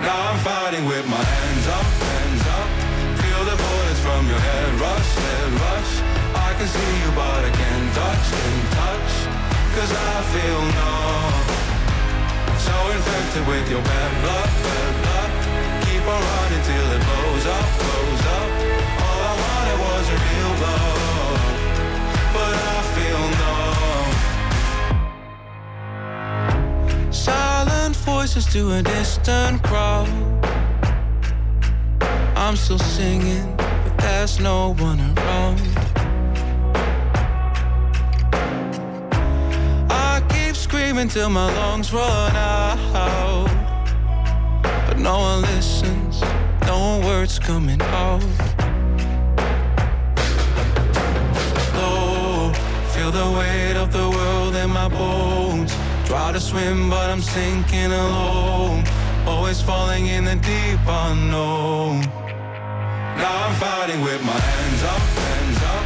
Now 0.00 0.18
I'm 0.30 0.38
fighting 0.40 0.84
with 0.84 1.06
my 1.08 1.22
hands 1.22 1.66
up, 1.68 1.86
hands 2.10 2.44
up. 2.58 2.68
Feel 3.22 3.42
the 3.50 3.56
bullets 3.56 4.00
from 4.00 4.22
your 4.28 4.38
head 4.38 4.70
rush, 4.80 5.10
head 5.24 5.50
rush. 5.64 5.92
I 6.34 6.50
can 6.58 6.68
see 6.68 6.92
you, 7.02 7.10
but 7.16 7.40
I 7.44 7.50
can't 7.50 7.88
touch, 7.94 8.24
can't 8.36 8.68
touch. 8.80 9.12
Cause 9.76 9.92
I 9.92 10.16
feel 10.34 10.60
numb. 10.76 11.44
So 12.66 12.74
infected 12.96 13.44
with 13.46 13.66
your 13.70 13.82
bad 13.82 14.12
blood, 14.22 14.50
bad 14.66 14.92
blood. 15.02 15.32
Keep 15.86 16.04
on 16.14 16.22
running 16.32 16.62
till 16.68 16.88
it 16.96 17.02
blows 17.08 17.46
up, 17.56 17.68
blows 17.80 18.24
up. 18.36 18.48
All 19.04 19.20
I 19.32 19.34
wanted 19.44 19.78
was 19.86 20.04
a 20.14 20.16
real 20.26 20.52
love. 20.64 21.40
But 22.36 22.54
I 22.74 22.78
feel 22.94 23.22
numb. 23.40 24.10
Silent 27.12 27.45
voices 28.26 28.52
to 28.52 28.72
a 28.72 28.82
distant 28.82 29.62
crowd. 29.62 30.08
I'm 32.34 32.56
still 32.56 32.78
singing, 32.78 33.56
but 33.56 33.96
there's 33.98 34.40
no 34.40 34.74
one 34.78 34.98
around. 35.00 35.60
I 39.88 40.20
keep 40.28 40.56
screaming 40.56 41.06
till 41.06 41.30
my 41.30 41.54
lungs 41.54 41.92
run 41.92 42.34
out. 42.34 43.48
But 44.88 44.98
no 44.98 45.18
one 45.20 45.42
listens, 45.42 46.20
no 46.62 47.00
words 47.04 47.38
coming 47.38 47.80
out. 47.80 48.24
low. 51.78 52.52
Feel 52.92 53.12
the 53.12 53.28
weight 53.38 53.76
of 53.76 53.92
the 53.92 54.10
world 54.10 54.56
in 54.56 54.70
my 54.70 54.88
bones. 54.88 55.85
Try 56.06 56.30
to 56.30 56.40
swim, 56.40 56.88
but 56.88 57.10
I'm 57.10 57.20
sinking 57.20 57.90
alone. 57.90 58.84
Always 59.26 59.60
falling 59.60 60.06
in 60.06 60.24
the 60.24 60.36
deep 60.36 60.80
unknown. 60.86 62.00
Now 63.18 63.34
I'm 63.46 63.54
fighting 63.56 64.00
with 64.02 64.22
my 64.24 64.38
hands 64.38 64.82
up, 64.84 65.02
hands 65.26 65.60
up. 65.74 65.84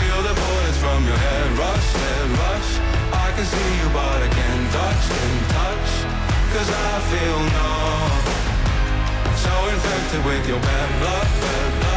Feel 0.00 0.20
the 0.24 0.34
bullets 0.40 0.78
from 0.78 1.04
your 1.04 1.20
head 1.20 1.48
rush, 1.60 1.88
head 2.00 2.28
rush. 2.42 2.70
I 3.12 3.28
can 3.36 3.44
see 3.44 3.70
you, 3.78 3.88
but 3.92 4.18
I 4.24 4.28
can't 4.38 4.66
touch, 4.72 5.02
can't 5.12 5.44
touch. 5.52 5.90
Cause 6.54 6.70
I 6.72 6.92
feel 7.12 7.38
numb. 7.56 8.28
So 9.36 9.52
infected 9.68 10.24
with 10.24 10.48
your 10.48 10.60
bad 10.60 10.88
blood, 11.00 11.28
bad 11.44 11.80
blood. 11.80 11.87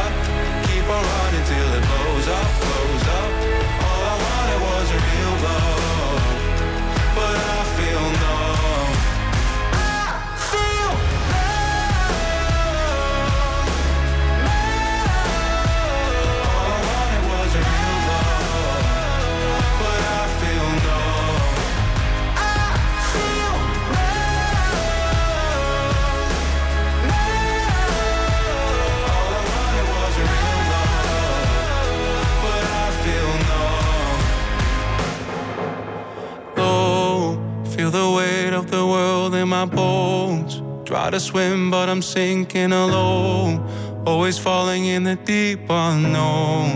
To 41.12 41.20
swim, 41.20 41.70
but 41.70 41.90
I'm 41.90 42.00
sinking 42.00 42.72
alone. 42.72 43.60
Always 44.06 44.38
falling 44.38 44.86
in 44.86 45.04
the 45.04 45.16
deep 45.16 45.60
unknown. 45.68 46.68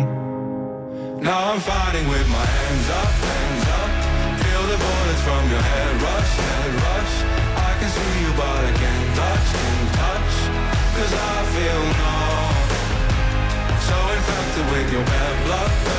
Now 1.23 1.53
I'm 1.53 1.61
fighting 1.61 2.07
with 2.07 2.29
my 2.29 2.45
hands 2.45 2.89
up, 3.01 3.13
hands 3.33 3.67
up. 3.81 3.91
Feel 4.45 4.63
the 4.73 4.77
bullets 4.85 5.23
from 5.27 5.43
your 5.49 5.65
head 5.73 6.03
rush, 6.03 6.33
head 6.53 6.73
rush. 6.85 7.15
I 7.57 7.71
can 7.81 7.91
see 7.97 8.15
you, 8.23 8.31
but 8.37 8.61
I 8.71 8.73
can't 8.83 9.09
touch, 9.17 9.47
can't 9.57 9.91
touch. 10.05 10.35
Cause 10.97 11.13
I 11.17 11.37
feel 11.55 11.83
numb. 12.01 12.57
So 13.89 13.97
infected 14.17 14.67
with 14.71 14.93
your 14.93 15.05
bad 15.05 15.35
blood. 15.47 15.96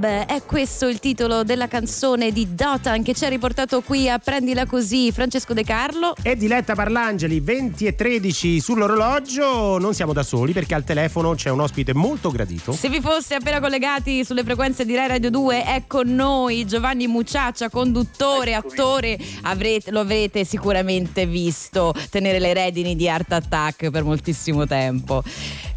Numb 0.00 0.06
è 0.26 0.42
questo 0.46 0.88
il 0.88 0.98
titolo 0.98 1.44
della 1.44 1.68
canzone 1.68 2.32
di 2.32 2.54
Dotan 2.54 3.02
che 3.02 3.12
ci 3.12 3.26
ha 3.26 3.28
riportato 3.28 3.82
qui 3.82 4.08
a 4.08 4.18
Prendila 4.18 4.64
Così 4.64 5.12
Francesco 5.12 5.52
De 5.52 5.62
Carlo. 5.62 6.14
E 6.22 6.36
Diletta 6.36 6.74
Parlangeli 6.74 7.40
20 7.40 7.84
e 7.86 7.94
13 7.94 8.60
sull'orologio. 8.60 9.78
Non 9.78 9.92
siamo 9.92 10.14
da 10.14 10.22
soli 10.22 10.52
perché 10.52 10.74
al 10.74 10.84
telefono 10.84 11.34
c'è 11.34 11.50
un 11.50 11.60
ospite 11.60 11.92
molto 11.92 12.30
gradito. 12.30 12.72
Se 12.72 12.88
vi 12.88 13.00
foste 13.00 13.34
appena 13.34 13.60
collegati 13.60 14.24
sulle 14.24 14.42
frequenze 14.42 14.86
di 14.86 14.94
Rai 14.94 15.08
Radio 15.08 15.30
2, 15.30 15.64
è 15.64 15.82
con 15.86 16.14
noi 16.14 16.64
Giovanni 16.64 17.06
Mucciaccia, 17.06 17.68
conduttore, 17.68 18.54
attore. 18.54 19.18
Avrete- 19.42 19.90
lo 19.90 20.00
avrete 20.00 20.44
sicuramente 20.44 21.26
visto 21.26 21.92
tenere 22.08 22.38
le 22.38 22.54
redini 22.54 22.96
di 22.96 23.08
Art 23.08 23.32
Attack 23.32 23.90
per 23.90 24.04
moltissimo 24.04 24.66
tempo. 24.66 25.22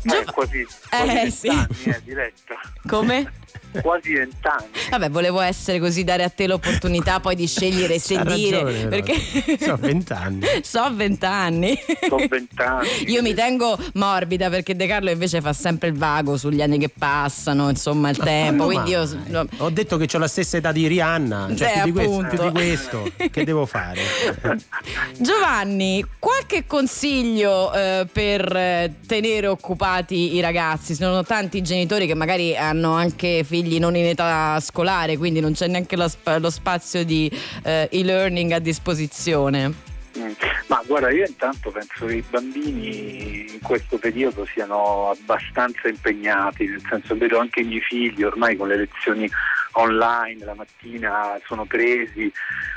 Eh, 0.06 0.10
Giov- 0.10 0.32
quasi, 0.34 0.68
quasi 0.90 1.18
Eh, 1.18 1.32
sì. 1.32 1.48
vent'anni, 1.48 1.84
eh, 1.86 2.02
diretta. 2.04 2.56
Come? 2.88 3.32
Quasi 3.82 4.14
vent'anni. 4.14 4.68
Vabbè, 4.92 5.10
volevo 5.10 5.40
essere 5.40 5.80
così, 5.80 6.04
dare 6.04 6.22
a 6.24 6.30
te 6.30 6.46
l'opportunità 6.46 7.20
poi 7.20 7.34
di 7.36 7.48
scegliere 7.48 7.98
se 7.98 8.16
Ha 8.18 8.24
dire. 8.24 8.62
ragione, 8.64 8.88
perché 8.88 9.16
So, 9.60 9.78
20 9.78 10.14
anni. 10.14 10.46
so 10.62 10.92
vent'anni. 10.94 11.76
Sono 12.08 12.28
vent'anni. 12.28 12.88
Io 13.08 13.24
mi 13.24 13.34
tengo 13.34 13.76
morbida 13.96 14.50
perché 14.52 14.76
De 14.76 14.86
Carlo 14.86 15.10
invece 15.10 15.42
fa 15.42 15.54
sempre 15.54 15.88
il 15.88 15.98
vago 15.98 16.38
sugli 16.38 16.62
anni 16.62 16.78
che 16.78 16.90
passano, 16.90 17.68
insomma, 17.70 18.10
il 18.12 18.18
tempo. 18.18 18.72
Io. 18.86 19.10
Ho 19.58 19.70
detto 19.72 19.98
che 19.98 20.08
ho 20.16 20.20
la 20.20 20.28
stessa 20.28 20.58
età 20.58 20.72
di 20.72 20.86
Rihanna, 20.86 21.50
cioè 21.56 21.78
Eh, 21.78 21.82
più, 21.82 21.84
di 21.86 21.92
questo, 21.94 22.28
più 22.30 22.44
di 22.44 22.52
questo, 22.52 23.12
che 23.32 23.44
devo 23.44 23.66
fare? 23.66 24.02
Giovanni, 25.18 26.06
qualche 26.20 26.66
consiglio 26.68 27.74
eh, 27.74 28.08
per 28.12 28.56
eh, 28.56 28.94
tenere 29.08 29.48
occupati 29.94 30.36
i 30.36 30.42
ragazzi? 30.42 30.96
Sono 30.96 31.24
tanti 31.24 31.62
genitori 31.62 32.08
che 32.08 32.16
magari 32.16 32.58
hanno 32.58 32.94
anche 32.94 33.44
figli 33.44 33.80
non 33.80 33.96
in 33.96 34.06
età 34.06 34.60
scolare, 34.60 35.18
quindi 35.18 35.40
non 35.40 35.54
c'è 35.54 35.68
neanche 35.68 35.96
lo, 35.96 36.08
sp- 36.08 36.38
lo 36.40 36.50
spazio 36.50 37.04
di 37.06 37.32
eh, 37.64 37.88
e-learning 37.92 38.52
a 38.52 38.60
disposizione. 38.60 39.92
Mm. 40.18 40.32
Ma 40.68 40.82
guarda, 40.86 41.12
io 41.12 41.26
intanto 41.26 41.72
penso 41.72 42.06
che 42.06 42.16
i 42.16 42.24
bambini 42.28 43.52
in 43.52 43.60
questo 43.62 43.98
periodo 43.98 44.46
siano 44.46 45.10
abbastanza 45.10 45.88
impegnati, 45.88 46.68
nel 46.68 46.82
senso 46.88 47.16
vedo 47.16 47.40
anche 47.40 47.62
i 47.62 47.66
miei 47.66 47.82
figli 47.82 48.24
ormai 48.24 48.56
con 48.56 48.68
le 48.68 48.78
lezioni 48.78 49.30
online 49.76 50.46
la 50.46 50.54
mattina 50.54 51.40
sono 51.46 51.66
presi, 51.66 52.32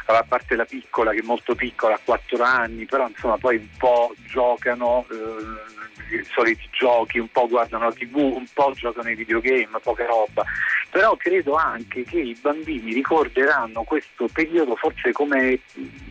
a 0.06 0.24
parte 0.26 0.56
la 0.56 0.64
piccola 0.64 1.12
che 1.12 1.18
è 1.18 1.24
molto 1.24 1.54
piccola, 1.54 1.94
ha 1.94 2.00
4 2.02 2.42
anni, 2.42 2.86
però 2.86 3.06
insomma 3.06 3.36
poi 3.36 3.56
un 3.56 3.68
po' 3.76 4.14
giocano. 4.26 5.04
eh, 5.10 5.75
i 6.10 6.24
soliti 6.24 6.68
giochi, 6.70 7.18
un 7.18 7.28
po' 7.30 7.48
guardano 7.48 7.84
la 7.84 7.92
tv, 7.92 8.16
un 8.16 8.46
po' 8.52 8.72
giocano 8.74 9.08
ai 9.08 9.14
videogame, 9.14 9.78
poca 9.82 10.04
roba. 10.06 10.44
Però 10.90 11.16
credo 11.16 11.54
anche 11.54 12.04
che 12.04 12.18
i 12.18 12.38
bambini 12.40 12.92
ricorderanno 12.92 13.82
questo 13.82 14.28
periodo 14.32 14.76
forse 14.76 15.12
come 15.12 15.60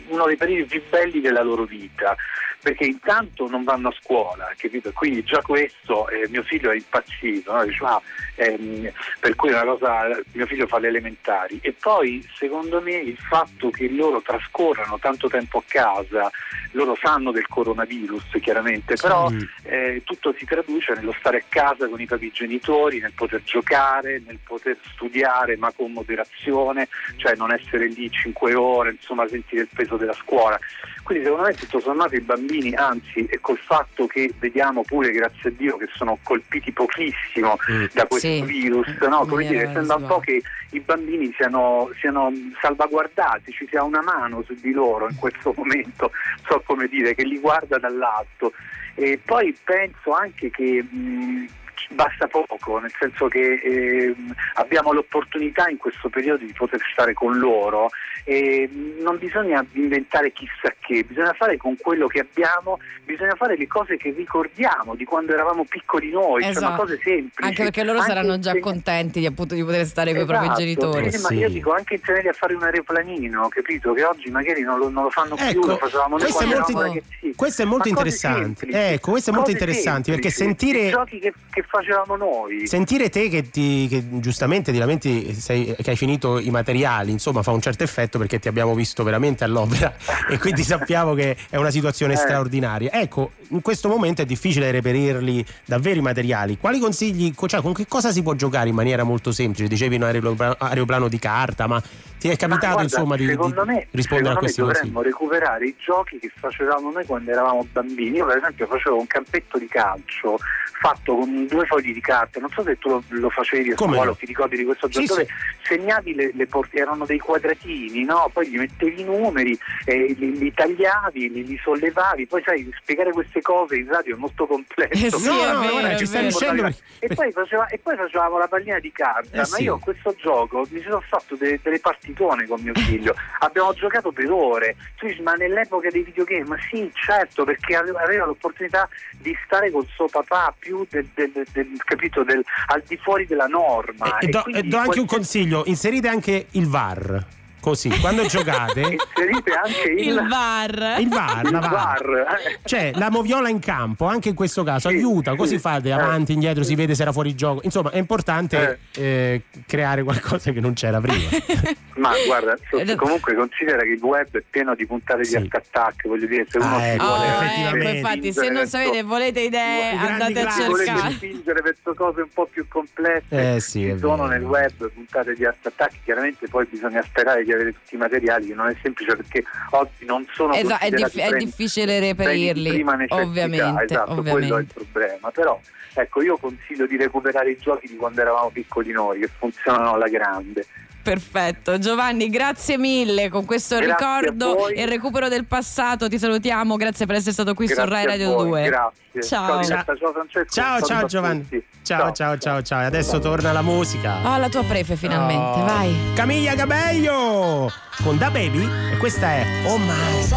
uno 0.08 0.26
dei 0.26 0.36
periodi 0.36 0.66
più 0.66 0.84
belli 0.90 1.22
della 1.22 1.42
loro 1.42 1.64
vita, 1.64 2.16
perché 2.62 2.86
intanto 2.86 3.48
non 3.48 3.64
vanno 3.64 3.90
a 3.90 3.96
scuola, 4.02 4.52
capito? 4.58 4.92
Quindi 4.92 5.24
già 5.24 5.42
questo 5.42 6.08
eh, 6.10 6.28
mio 6.30 6.44
figlio 6.44 6.72
è 6.72 6.76
impazzito, 6.76 7.54
no? 7.54 7.66
Dice, 7.66 7.84
"Ah, 7.84 8.02
ehm, 8.36 8.92
per 9.20 9.36
cui 9.36 9.50
è 9.50 9.54
una 9.54 9.64
cosa, 9.64 10.08
mio 10.34 10.46
figlio 10.46 10.68
fa 10.68 10.80
le 10.80 10.88
elementari. 10.88 11.60
E 11.62 11.74
poi 11.74 12.26
secondo 12.36 12.82
me 12.82 12.96
il 12.96 13.18
fatto 13.18 13.70
che 13.70 13.90
loro 13.90 14.22
trascorrano 14.22 15.00
tanto 15.00 15.28
tempo 15.28 15.60
a 15.60 15.64
casa, 15.66 16.32
loro 16.72 16.98
sanno 17.02 17.32
del 17.32 17.48
coronavirus 17.48 18.38
chiaramente, 18.42 18.96
però 18.96 19.32
eh, 19.64 20.02
tutto 20.04 20.36
si 20.38 20.46
traduce 20.46 20.94
nello 20.94 21.16
stare 21.18 21.38
a 21.38 21.44
casa 21.48 21.88
con 21.88 22.00
i 22.00 22.06
propri 22.06 22.32
genitori, 22.32 23.00
nel 23.00 23.14
poter 23.14 23.42
giocare, 23.44 24.22
nel 24.26 24.40
poter 24.44 24.78
studiare 24.94 25.58
ma 25.58 25.72
con 25.72 25.92
moderazione, 25.92 26.88
cioè 27.16 27.36
non 27.36 27.52
essere 27.52 27.88
lì 27.88 28.10
cinque 28.12 28.54
ore, 28.54 28.92
insomma 28.92 29.28
sentire 29.28 29.62
il 29.62 29.70
peso 29.74 29.96
della 29.96 30.14
scuola. 30.14 30.60
Quindi 31.04 31.24
secondo 31.24 31.48
me 31.48 31.54
tutto 31.54 31.80
sommato 31.80 32.16
i 32.16 32.22
bambini, 32.22 32.74
anzi 32.74 33.26
e 33.26 33.40
col 33.40 33.60
fatto 33.60 34.08
che 34.08 34.34
vediamo 34.40 34.82
pure 34.84 35.12
grazie 35.12 35.50
a 35.50 35.54
Dio 35.56 35.78
che 35.78 35.88
sono 35.94 36.18
colpiti 36.24 36.72
pochissimo 36.72 37.58
da 37.94 38.06
questo 38.06 38.25
Sì. 38.26 38.42
virus, 38.42 38.88
no? 39.08 39.26
come 39.26 39.46
dire, 39.46 39.72
sembra 39.72 39.96
un 39.96 40.08
po' 40.08 40.20
che 40.20 40.42
i 40.72 40.80
bambini 40.80 41.32
siano, 41.36 41.90
siano 42.00 42.32
salvaguardati, 42.60 43.52
ci 43.52 43.68
sia 43.70 43.84
una 43.84 44.02
mano 44.02 44.44
su 44.44 44.56
di 44.56 44.72
loro 44.72 45.08
in 45.08 45.16
questo 45.16 45.54
momento, 45.56 46.12
so 46.48 46.62
come 46.66 46.88
dire, 46.88 47.14
che 47.14 47.24
li 47.24 47.40
guarda 47.40 47.78
dall'alto. 47.78 48.54
E 48.96 49.20
poi 49.24 49.56
penso 49.64 50.14
anche 50.14 50.50
che 50.50 50.82
mh, 50.82 51.48
basta 51.90 52.28
poco, 52.28 52.80
nel 52.80 52.92
senso 53.00 53.28
che 53.28 53.54
ehm, 53.64 54.34
abbiamo 54.56 54.92
l'opportunità 54.94 55.68
in 55.70 55.78
questo 55.78 56.10
periodo 56.10 56.44
di 56.46 56.54
poter 56.54 56.80
stare 56.92 57.14
con 57.14 57.38
loro 57.38 57.90
e 58.24 58.68
non 59.00 59.18
bisogna 59.18 59.64
inventare 59.74 60.32
chissà 60.32 60.74
che, 60.80 61.04
bisogna 61.04 61.34
fare 61.34 61.58
con 61.58 61.76
quello 61.78 62.08
che 62.08 62.20
abbiamo, 62.20 62.80
bisogna 63.04 63.36
fare 63.36 63.56
le 63.56 63.68
cose 63.68 63.98
che 63.98 64.12
ricordiamo 64.12 64.96
di 64.96 65.06
quando 65.06 65.34
eravamo 65.34 65.64
piccoli 65.66 66.10
noi, 66.10 66.42
cioè 66.42 66.52
Esatto. 66.52 66.72
ma 66.72 66.76
cose 66.78 67.00
semplici. 67.04 67.44
Anche 67.44 67.64
perché 67.64 67.84
loro 67.84 68.00
Anche 68.00 68.12
saranno 68.12 68.40
già 68.40 68.58
contenti 68.60 69.20
di, 69.20 69.26
appunto, 69.28 69.54
di 69.54 69.64
poter 69.64 69.86
stare 69.86 70.14
con 70.14 70.22
i 70.22 70.26
propri 70.26 70.46
Esatto, 70.46 70.60
genitori. 70.60 71.12
sì, 71.12 71.22
ma 71.22 71.28
Sì. 71.30 71.36
io 71.36 71.50
dico 71.50 71.72
anche 71.74 71.94
insegnarli 71.96 72.28
a 72.30 72.34
fare 72.34 72.54
un 72.56 72.64
aeroplanino, 72.64 73.48
capito? 73.50 73.94
Che 73.94 74.04
oggi 74.04 74.30
magari 74.32 74.62
non 74.62 74.80
lo, 74.80 74.90
non 74.90 75.04
lo 75.04 75.10
fanno 75.12 75.36
più, 75.36 75.46
Ecco, 75.46 75.68
lo 75.68 75.78
facevamo 75.78 76.18
noi 76.18 76.20
questo 76.22 76.44
è 76.44 76.46
quando 76.48 76.56
molto- 76.56 76.72
eravamo 76.72 76.94
ragazzini. 76.94 77.36
questo 77.36 77.62
è 77.62 77.66
molto 77.66 77.84
Ma 77.84 77.90
interessante. 77.90 78.68
Ecco, 78.94 79.12
questo 79.12 79.30
è 79.30 79.34
molto 79.34 79.52
interessante, 79.52 80.12
perché 80.12 80.30
semplici, 80.32 80.66
sentire- 80.74 80.88
i 80.88 80.92
giochi 80.92 81.20
che, 81.20 81.34
che 81.52 81.64
facevamo 81.68 82.16
noi. 82.16 82.68
Sentire 82.68 83.10
te 83.10 83.30
che, 83.30 83.50
ti, 83.50 83.88
che 83.90 84.04
giustamente 84.20 84.72
ti 84.72 84.78
lamenti 84.78 85.34
sei- 85.34 85.76
che 85.76 85.90
hai 85.90 85.96
finito 85.96 86.40
i 86.40 86.50
materiali, 86.50 87.12
insomma, 87.12 87.44
fa 87.44 87.52
un 87.52 87.62
certo 87.62 87.84
effetto 87.84 88.18
perché 88.18 88.40
ti 88.40 88.48
abbiamo 88.48 88.74
visto 88.76 89.04
veramente 89.04 89.44
all'opera 89.44 89.94
e 90.30 90.38
quindi 90.40 90.64
sappiamo 90.64 91.14
che 91.14 91.36
è 91.50 91.58
una 91.58 91.72
situazione 91.72 92.14
Eh. 92.14 92.18
straordinaria. 92.18 92.92
Ecco, 92.92 93.32
in 93.50 93.62
questo 93.62 93.88
momento 93.88 94.22
è 94.22 94.26
difficile 94.26 94.72
reperirli 94.72 95.46
davvero 95.66 96.00
i 96.00 96.02
materiali. 96.02 96.58
Quali 96.58 96.80
consigli, 96.80 97.34
cioè 97.46 97.62
con 97.62 97.74
che 97.74 97.88
cosa 97.88 98.12
si 98.12 98.22
può 98.24 98.34
giocare 98.34 98.70
in 98.70 98.76
maniera 98.76 99.04
molto 99.04 99.32
semplice? 99.32 99.68
Dicevi 99.68 99.96
un 99.96 100.04
aeroplano, 100.04 100.56
aeroplano 100.58 101.08
di 101.08 101.20
carta, 101.20 101.68
ma 101.68 101.82
ti 102.28 102.32
è 102.34 102.38
capitato 102.38 102.66
guarda, 102.74 102.82
insomma 102.84 103.16
di, 103.16 103.26
di 103.26 103.32
secondo 103.32 103.66
me, 103.66 103.88
rispondere 103.92 104.34
a 104.34 104.40
secondo 104.40 104.40
questi 104.40 104.62
me 104.62 104.66
consigli? 104.68 104.84
dovremmo 104.92 105.02
recuperare 105.02 105.66
i 105.68 105.76
giochi 105.78 106.20
che 106.20 106.32
facevamo 106.34 106.92
noi 106.92 107.06
quando 107.06 107.32
eravamo 107.32 107.68
bambini. 107.72 108.18
Io 108.18 108.26
per 108.26 108.38
esempio 108.38 108.66
facevo 108.68 108.98
un 109.00 109.08
campetto 109.08 109.58
di 109.58 109.68
calcio 109.68 110.38
fatto 110.78 111.16
con 111.16 111.48
due 111.48 111.66
fogli 111.66 111.94
di 111.94 112.02
carta, 112.02 112.40
non 112.40 112.50
so 112.50 112.62
se 112.64 112.78
tu 112.78 112.90
lo, 112.90 113.04
lo 113.08 113.30
facevi 113.30 113.72
a 113.72 113.76
scuola 113.76 114.12
o 114.12 114.16
ti 114.16 114.26
ricordi 114.26 114.58
di 114.58 114.66
questo 114.66 114.88
Sì, 114.92 115.06
gioco 115.06 115.14
dove 115.22 115.28
segnavi 115.64 116.14
le, 116.14 116.32
le 116.34 116.48
porte, 116.48 116.78
erano 116.78 117.06
dei 117.06 117.18
quadratini, 117.18 118.04
no? 118.04 118.30
poi 118.32 118.48
gli 118.50 118.58
mettevi 118.58 119.02
i 119.02 119.04
numeri, 119.04 119.58
eh, 119.86 120.14
li, 120.18 120.38
li 120.38 120.54
tagliavi, 120.54 121.32
li, 121.32 121.46
li 121.46 121.60
sollevavi, 121.64 122.28
poi 122.28 122.42
sai 122.46 122.70
spiegare 122.82 123.12
queste 123.14 123.42
cose 123.42 123.78
in 123.78 123.88
radio 123.88 124.16
è 124.16 124.20
molto 124.20 124.46
complesso. 124.46 125.06
Eh 125.06 125.10
sì, 125.12 125.28
No, 125.28 125.42
è 125.44 125.52
no, 125.54 125.60
vero, 125.62 125.72
guarda, 125.72 125.90
è 125.92 125.98
ci 125.98 126.06
stai 126.06 126.22
vero. 126.24 126.28
riuscendo 126.38 126.62
perché- 126.64 126.80
E 127.00 127.16
poi, 127.16 127.32
faceva- 127.32 127.68
e 127.68 127.78
poi 127.80 127.96
facevamo 127.96 128.38
la 128.38 128.48
pallina 128.48 128.80
di 128.80 128.92
carta, 128.92 129.30
Eh 129.36 129.38
ma 129.38 129.46
sì. 129.46 129.64
io 129.64 129.80
questo 129.80 130.14
gioco 130.18 130.68
mi 130.70 130.82
sono 130.82 131.02
fatto 131.08 131.36
de- 131.36 131.60
delle 131.64 131.80
partitone 132.16 132.48
con 132.48 132.62
mio 132.62 132.74
figlio, 132.74 133.14
abbiamo 133.40 133.74
giocato 133.74 134.12
per 134.12 134.32
ore, 134.32 134.76
tu 134.98 135.06
dici 135.08 135.22
ma 135.22 135.34
nell'epoca 135.34 135.90
dei 135.90 136.04
videogame, 136.04 136.46
ma 136.46 136.56
sì 136.70 136.90
certo 136.94 137.44
perché 137.44 137.76
aveva, 137.76 138.02
aveva 138.02 138.26
l'opportunità 138.26 138.88
di 139.20 139.36
stare 139.46 139.70
col 139.70 139.86
suo 139.94 140.08
papà 140.08 140.54
più 140.58 140.86
del, 140.90 141.08
del- 141.14 141.32
del- 141.32 141.46
del- 141.52 141.82
capito, 141.84 142.24
del- 142.24 142.44
al 142.68 142.82
di 142.88 142.98
fuori 142.98 143.26
della 143.26 143.48
norma. 143.48 144.18
E, 144.20 144.28
e 144.28 144.30
do, 144.30 144.46
e 144.46 144.64
do 144.64 144.78
anche 144.78 145.00
un 145.00 145.06
consiglio, 145.06 145.64
inserite 145.66 146.08
anche 146.08 146.48
il 146.52 146.68
VAR. 146.68 147.26
Così, 147.66 147.90
quando 148.00 148.24
giocate, 148.28 148.82
Inserite 148.94 149.52
anche 149.54 149.90
il, 149.90 150.08
Il 150.10 150.28
VAR. 150.28 150.98
il 151.00 151.08
VAR, 151.10 151.50
la 151.52 151.60
VAR. 151.60 151.72
VAR. 151.72 152.38
Cioè, 152.64 152.92
la 152.94 153.10
moviola 153.10 153.50
in 153.50 153.58
campo, 153.58 154.06
anche 154.06 154.30
in 154.30 154.36
questo 154.36 154.62
caso, 154.62 154.90
Sì, 154.90 154.98
aiuta, 154.98 155.32
sì, 155.32 155.38
così 155.38 155.58
fate 155.58 155.88
eh. 155.88 155.94
avanti, 155.94 156.34
indietro, 156.34 156.62
si 156.64 156.76
vede 156.76 156.94
se 156.94 157.02
era 157.02 157.12
fuori 157.12 157.34
gioco. 157.34 157.62
Insomma, 157.64 157.90
è 157.90 157.98
importante 157.98 158.82
eh, 158.98 159.42
creare 159.66 160.04
qualcosa 160.04 160.52
che 160.52 160.60
non 160.60 160.74
c'era 160.74 161.02
prima. 161.02 161.28
Ma 161.98 162.12
guarda, 162.28 162.56
so- 162.70 162.96
comunque 162.98 163.34
considera 163.34 163.80
che 163.82 163.94
il 163.94 164.02
web 164.04 164.28
è 164.38 164.44
pieno 164.48 164.76
di 164.76 164.86
puntate 164.86 165.24
Sì. 165.24 165.38
di 165.38 165.44
art 165.50 165.56
attack, 165.56 166.08
voglio 166.08 166.28
dire, 166.28 166.46
se 166.48 166.60
uno 166.60 166.76
Ah, 166.76 166.86
ecco, 166.86 167.04
vuole 167.06 167.20
Oh, 167.20 167.26
ecco, 167.32 167.44
effettivamente. 167.46 167.98
infatti, 167.98 168.34
se 168.34 168.50
non 168.50 168.68
sapete, 168.68 169.02
volete 169.04 169.40
idee, 169.40 169.92
andate 169.98 170.40
a 170.42 170.50
se 170.52 170.68
volete 170.68 170.92
cercare. 170.92 171.14
spingere 171.14 171.62
verso 171.62 171.94
cose 171.96 172.22
un 172.22 172.30
po' 172.32 172.46
più 172.46 172.68
complesse 172.68 173.56
Eh, 173.56 173.60
sì, 173.60 173.80
ci 173.92 173.98
sono 173.98 174.28
vero. 174.28 174.28
nel 174.28 174.44
web 174.44 174.92
puntate 174.92 175.34
di 175.34 175.46
art 175.46 175.66
attack 175.66 175.94
chiaramente 176.04 176.48
poi 176.48 176.66
bisogna 176.70 177.02
sperare 177.02 177.44
di 177.46 177.54
avere 177.56 177.74
tutti 177.74 177.96
i 177.96 177.98
materiali 177.98 178.48
che 178.48 178.54
non 178.54 178.68
è 178.68 178.76
semplice 178.82 179.16
perché 179.16 179.44
oggi 179.72 180.06
non 180.06 180.26
sono 180.34 180.54
Esatto, 180.54 180.86
è, 180.86 180.90
diff- 180.90 181.18
è 181.20 181.36
difficile 181.38 182.00
reperirli, 182.00 182.86
ovviamente, 183.10 183.94
esatto, 183.94 184.22
quello 184.22 184.28
è 184.28 184.40
il 184.40 184.44
ovviamente. 184.44 184.74
problema 184.74 185.32
però 185.32 185.60
ecco 185.94 186.22
io 186.22 186.38
consiglio 186.38 186.86
di 186.86 186.98
recuperare 186.98 187.52
i 187.52 187.58
giochi 187.58 187.88
di 187.88 187.96
quando 187.96 188.22
eravamo 188.22 188.50
piccoli 188.50 188.92
noi 188.92 189.20
che 189.20 189.30
funzionano 189.38 189.94
alla 189.94 190.10
grande 190.10 190.66
Perfetto, 191.06 191.78
Giovanni, 191.78 192.30
grazie 192.32 192.80
mille 192.80 193.30
con 193.30 193.46
questo 193.46 193.78
Grazie 193.78 193.92
ricordo 193.94 194.70
e 194.70 194.82
il 194.82 194.88
recupero 194.88 195.30
del 195.30 195.46
passato. 195.46 196.08
Ti 196.10 196.18
salutiamo, 196.18 196.76
grazie 196.78 197.06
per 197.06 197.18
essere 197.18 197.32
stato 197.32 197.54
qui 197.54 197.68
su 197.68 197.76
Grazie 197.76 197.92
Rai 197.92 198.04
a 198.06 198.08
Radio 198.08 198.34
voi, 198.34 198.48
2. 198.48 198.64
grazie 198.64 199.22
Ciao. 199.22 199.64
Ciao 199.64 199.86
Francesco 200.14 200.46
Ciao, 200.50 200.82
ciao 200.82 201.04
a 201.04 201.06
Giovanni. 201.06 201.48
Ciao, 201.84 202.12
ciao, 202.12 202.38
ciao, 202.40 202.64
ciao. 202.64 202.82
E 202.82 202.86
adesso 202.86 203.20
torna 203.20 203.52
la 203.52 203.62
musica. 203.62 204.18
Oh, 204.24 204.38
la 204.38 204.50
tua 204.50 204.64
prefe 204.64 204.96
finalmente, 204.96 205.60
Oh. 205.62 205.64
vai. 205.66 205.96
Camilla 206.16 206.56
Cabello 206.56 207.72
con 208.02 208.18
Da 208.18 208.32
Baby 208.32 208.68
e 208.92 208.98
questa 208.98 209.28
è 209.28 209.46
Oh 209.68 209.78
My. 209.78 210.28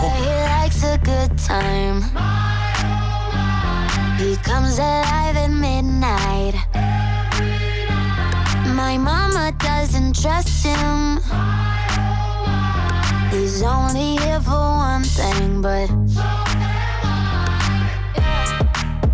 Time. 1.46 2.04
He 4.18 4.36
comes 4.44 4.78
alive 4.78 5.38
at 5.38 5.48
midnight. 5.48 6.27
My 8.88 8.96
mama 8.96 9.52
doesn't 9.58 10.18
trust 10.18 10.64
him. 10.64 11.20
He's 13.30 13.62
only 13.62 14.16
here 14.16 14.40
for 14.40 14.52
one 14.52 15.04
thing, 15.04 15.60
but 15.60 15.90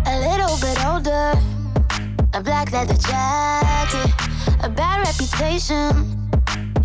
a 0.07 0.15
little 0.27 0.55
bit 0.63 0.77
older. 0.85 1.33
A 2.33 2.41
black 2.41 2.71
leather 2.71 2.93
jacket, 2.93 4.13
a 4.63 4.69
bad 4.69 5.05
reputation. 5.05 5.91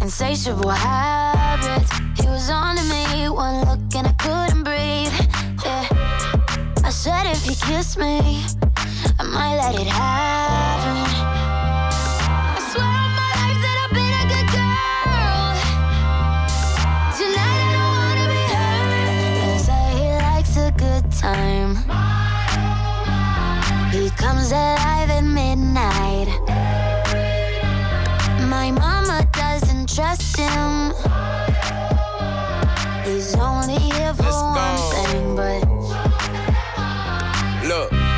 Insatiable 0.00 0.70
habits. 0.70 1.92
He 2.20 2.26
was 2.26 2.50
on 2.50 2.74
to 2.74 2.83
me, 2.83 3.29
one 3.29 3.68
look 3.68 3.94
and 3.94 4.09
I 4.09 4.14
couldn't 4.14 4.64
breathe. 4.64 5.14
Yeah. 5.64 5.87
I 6.83 6.90
said 6.90 7.26
if 7.26 7.44
he 7.44 7.55
kissed 7.55 7.98
me, 7.98 8.44
I 9.20 9.22
might 9.22 9.59
let 9.59 9.81
it 9.81 9.87
happen. 9.87 11.10
Comes 24.21 24.52
alive 24.52 25.08
at 25.08 25.25
midnight. 25.25 26.29
My 28.54 28.71
mama 28.71 29.27
doesn't 29.33 29.88
trust 29.94 30.37
him. 30.37 30.92
He's 33.06 33.35
only 33.37 33.60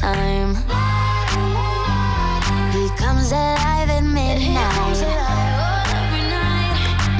Time. 0.00 0.54
He 2.72 2.88
comes 2.96 3.32
alive 3.32 3.88
at 3.90 4.02
midnight. 4.02 4.98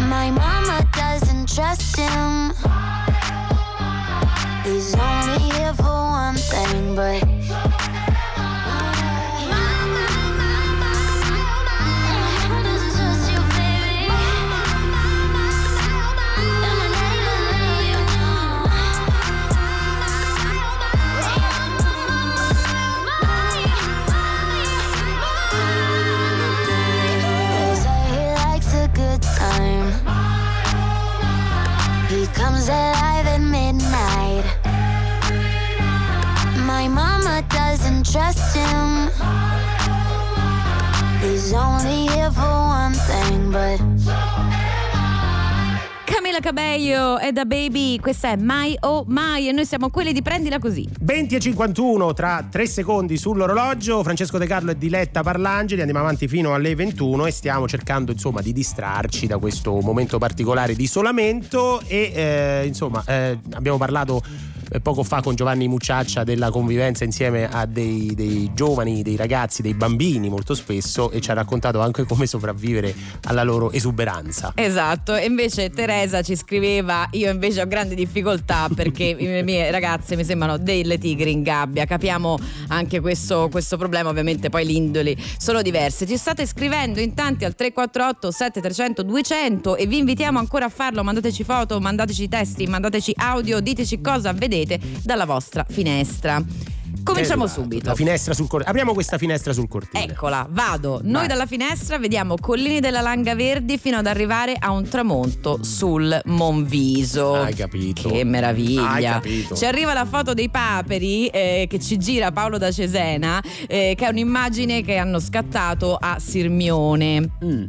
My 0.08 0.30
mama 0.30 0.86
doesn't 0.92 1.48
trust 1.54 1.96
him. 1.96 2.52
He's 4.64 4.94
only 4.94 5.38
here 5.50 5.74
for 5.74 5.84
one 5.84 6.36
thing, 6.36 6.96
but. 6.96 7.83
Cabello 46.44 47.18
e 47.18 47.32
da 47.32 47.46
Baby, 47.46 47.98
questa 47.98 48.28
è 48.28 48.36
Mai 48.36 48.76
o 48.80 49.04
Mai 49.08 49.48
e 49.48 49.52
noi 49.52 49.64
siamo 49.64 49.88
quelli 49.88 50.12
di 50.12 50.20
Prendila 50.20 50.58
Così. 50.58 50.86
20 51.00 51.36
e 51.36 51.40
51 51.40 52.12
tra 52.12 52.46
3 52.50 52.66
secondi 52.66 53.16
sull'orologio. 53.16 54.02
Francesco 54.02 54.36
De 54.36 54.46
Carlo 54.46 54.72
e 54.72 54.76
Diletta 54.76 55.22
Parlangeli. 55.22 55.80
Andiamo 55.80 56.02
avanti 56.02 56.28
fino 56.28 56.52
alle 56.52 56.74
21 56.74 57.24
e 57.24 57.30
stiamo 57.30 57.66
cercando 57.66 58.12
insomma 58.12 58.42
di 58.42 58.52
distrarci 58.52 59.26
da 59.26 59.38
questo 59.38 59.80
momento 59.80 60.18
particolare 60.18 60.74
di 60.74 60.82
isolamento. 60.82 61.80
E 61.86 62.12
eh, 62.14 62.66
insomma, 62.66 63.02
eh, 63.06 63.38
abbiamo 63.54 63.78
parlato 63.78 64.22
poco 64.82 65.02
fa 65.02 65.20
con 65.20 65.34
Giovanni 65.34 65.68
Mucciaccia 65.68 66.24
della 66.24 66.50
convivenza 66.50 67.04
insieme 67.04 67.48
a 67.48 67.66
dei, 67.66 68.12
dei 68.14 68.50
giovani, 68.54 69.02
dei 69.02 69.16
ragazzi, 69.16 69.62
dei 69.62 69.74
bambini 69.74 70.28
molto 70.28 70.54
spesso 70.54 71.10
e 71.10 71.20
ci 71.20 71.30
ha 71.30 71.34
raccontato 71.34 71.80
anche 71.80 72.04
come 72.04 72.26
sopravvivere 72.26 72.94
alla 73.24 73.42
loro 73.42 73.70
esuberanza. 73.70 74.52
Esatto, 74.54 75.14
e 75.14 75.26
invece 75.26 75.70
Teresa 75.70 76.22
ci 76.22 76.36
scriveva: 76.36 77.06
Io 77.12 77.30
invece 77.30 77.60
ho 77.60 77.66
grandi 77.66 77.94
difficoltà 77.94 78.68
perché 78.74 79.14
le 79.18 79.42
mie 79.42 79.70
ragazze 79.70 80.16
mi 80.16 80.24
sembrano 80.24 80.56
delle 80.56 80.98
tigri 80.98 81.30
in 81.30 81.42
gabbia. 81.42 81.84
Capiamo 81.84 82.38
anche 82.68 83.00
questo, 83.00 83.48
questo 83.50 83.76
problema, 83.76 84.08
ovviamente 84.08 84.48
poi 84.48 84.64
le 84.64 84.72
indoli 84.72 85.16
sono 85.38 85.62
diverse. 85.62 86.06
Ci 86.06 86.16
state 86.16 86.46
scrivendo 86.46 87.00
in 87.00 87.14
tanti 87.14 87.44
al 87.44 87.54
348 87.54 88.30
7300 88.30 89.02
200 89.02 89.76
e 89.76 89.86
vi 89.86 89.98
invitiamo 89.98 90.38
ancora 90.38 90.66
a 90.66 90.70
farlo. 90.70 91.02
Mandateci 91.04 91.44
foto, 91.44 91.80
mandateci 91.80 92.28
testi, 92.28 92.66
mandateci 92.66 93.12
audio, 93.16 93.60
diteci 93.60 94.00
cosa 94.00 94.32
vedete 94.32 94.53
dalla 95.02 95.24
vostra 95.26 95.66
finestra. 95.68 96.42
Cominciamo 97.02 97.44
Eh, 97.44 97.48
subito. 97.48 97.88
La 97.90 97.94
finestra 97.94 98.32
sul 98.32 98.46
cortile. 98.46 98.70
Apriamo 98.70 98.94
questa 98.94 99.18
finestra 99.18 99.52
sul 99.52 99.68
cortile. 99.68 100.04
Eccola, 100.04 100.46
vado. 100.48 101.00
Noi 101.02 101.12
Vai. 101.12 101.26
dalla 101.26 101.44
finestra 101.44 101.98
vediamo 101.98 102.36
collini 102.40 102.80
della 102.80 103.02
Langa 103.02 103.34
Verdi 103.34 103.76
fino 103.76 103.98
ad 103.98 104.06
arrivare 104.06 104.54
a 104.58 104.70
un 104.70 104.88
tramonto 104.88 105.58
sul 105.62 106.18
Monviso. 106.26 107.34
Hai 107.34 107.52
capito. 107.54 108.08
Che 108.08 108.24
meraviglia. 108.24 108.90
Hai 108.92 109.02
capito. 109.04 109.54
Ci 109.54 109.66
arriva 109.66 109.92
la 109.92 110.06
foto 110.06 110.32
dei 110.32 110.48
paperi 110.48 111.26
eh, 111.26 111.66
che 111.68 111.78
ci 111.78 111.98
gira 111.98 112.32
Paolo 112.32 112.56
da 112.56 112.70
Cesena, 112.70 113.42
eh, 113.66 113.94
che 113.96 114.06
è 114.06 114.08
un'immagine 114.08 114.82
che 114.82 114.96
hanno 114.96 115.20
scattato 115.20 115.96
a 116.00 116.16
Sirmione. 116.18 117.28
Mm. 117.44 117.68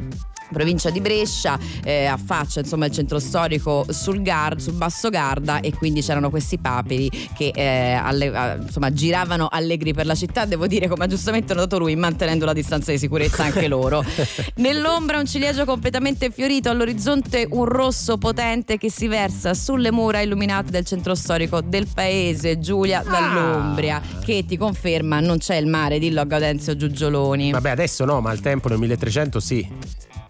Provincia 0.51 0.89
di 0.89 1.01
Brescia, 1.01 1.57
eh, 1.83 2.05
affaccia 2.05 2.59
insomma 2.59 2.85
il 2.85 2.91
centro 2.91 3.19
storico 3.19 3.85
sul, 3.89 4.21
Gar- 4.21 4.59
sul 4.59 4.73
Basso 4.73 5.09
Garda 5.09 5.59
e 5.59 5.73
quindi 5.73 6.01
c'erano 6.01 6.29
questi 6.29 6.57
paperi 6.57 7.09
che 7.35 7.51
eh, 7.53 7.93
alle- 7.93 8.31
eh, 8.31 8.61
insomma 8.61 8.91
giravano 8.91 9.47
allegri 9.49 9.93
per 9.93 10.05
la 10.05 10.15
città, 10.15 10.45
devo 10.45 10.67
dire 10.67 10.87
come 10.87 11.05
ha 11.05 11.07
giustamente 11.07 11.53
notato 11.53 11.77
lui, 11.79 11.95
mantenendo 11.95 12.45
la 12.45 12.53
distanza 12.53 12.91
di 12.91 12.97
sicurezza 12.97 13.43
anche 13.43 13.67
loro. 13.67 14.03
Nell'ombra 14.57 15.19
un 15.19 15.25
ciliegio 15.25 15.65
completamente 15.65 16.29
fiorito, 16.31 16.69
all'orizzonte 16.69 17.47
un 17.51 17.65
rosso 17.65 18.17
potente 18.17 18.77
che 18.77 18.89
si 18.91 19.07
versa 19.07 19.53
sulle 19.53 19.91
mura 19.91 20.21
illuminate 20.21 20.71
del 20.71 20.85
centro 20.85 21.15
storico 21.15 21.61
del 21.61 21.87
paese, 21.93 22.59
Giulia 22.59 23.03
dall'Umbria, 23.03 24.01
che 24.23 24.45
ti 24.45 24.57
conferma 24.57 25.19
non 25.19 25.37
c'è 25.37 25.55
il 25.55 25.67
mare, 25.67 25.99
dillo 25.99 26.21
a 26.21 26.25
Gaudenzio 26.25 26.75
Giugioloni. 26.75 27.51
Vabbè, 27.51 27.69
adesso 27.69 28.05
no, 28.05 28.21
ma 28.21 28.29
al 28.29 28.39
tempo 28.39 28.69
nel 28.69 28.77
1300 28.79 29.39
sì. 29.39 29.67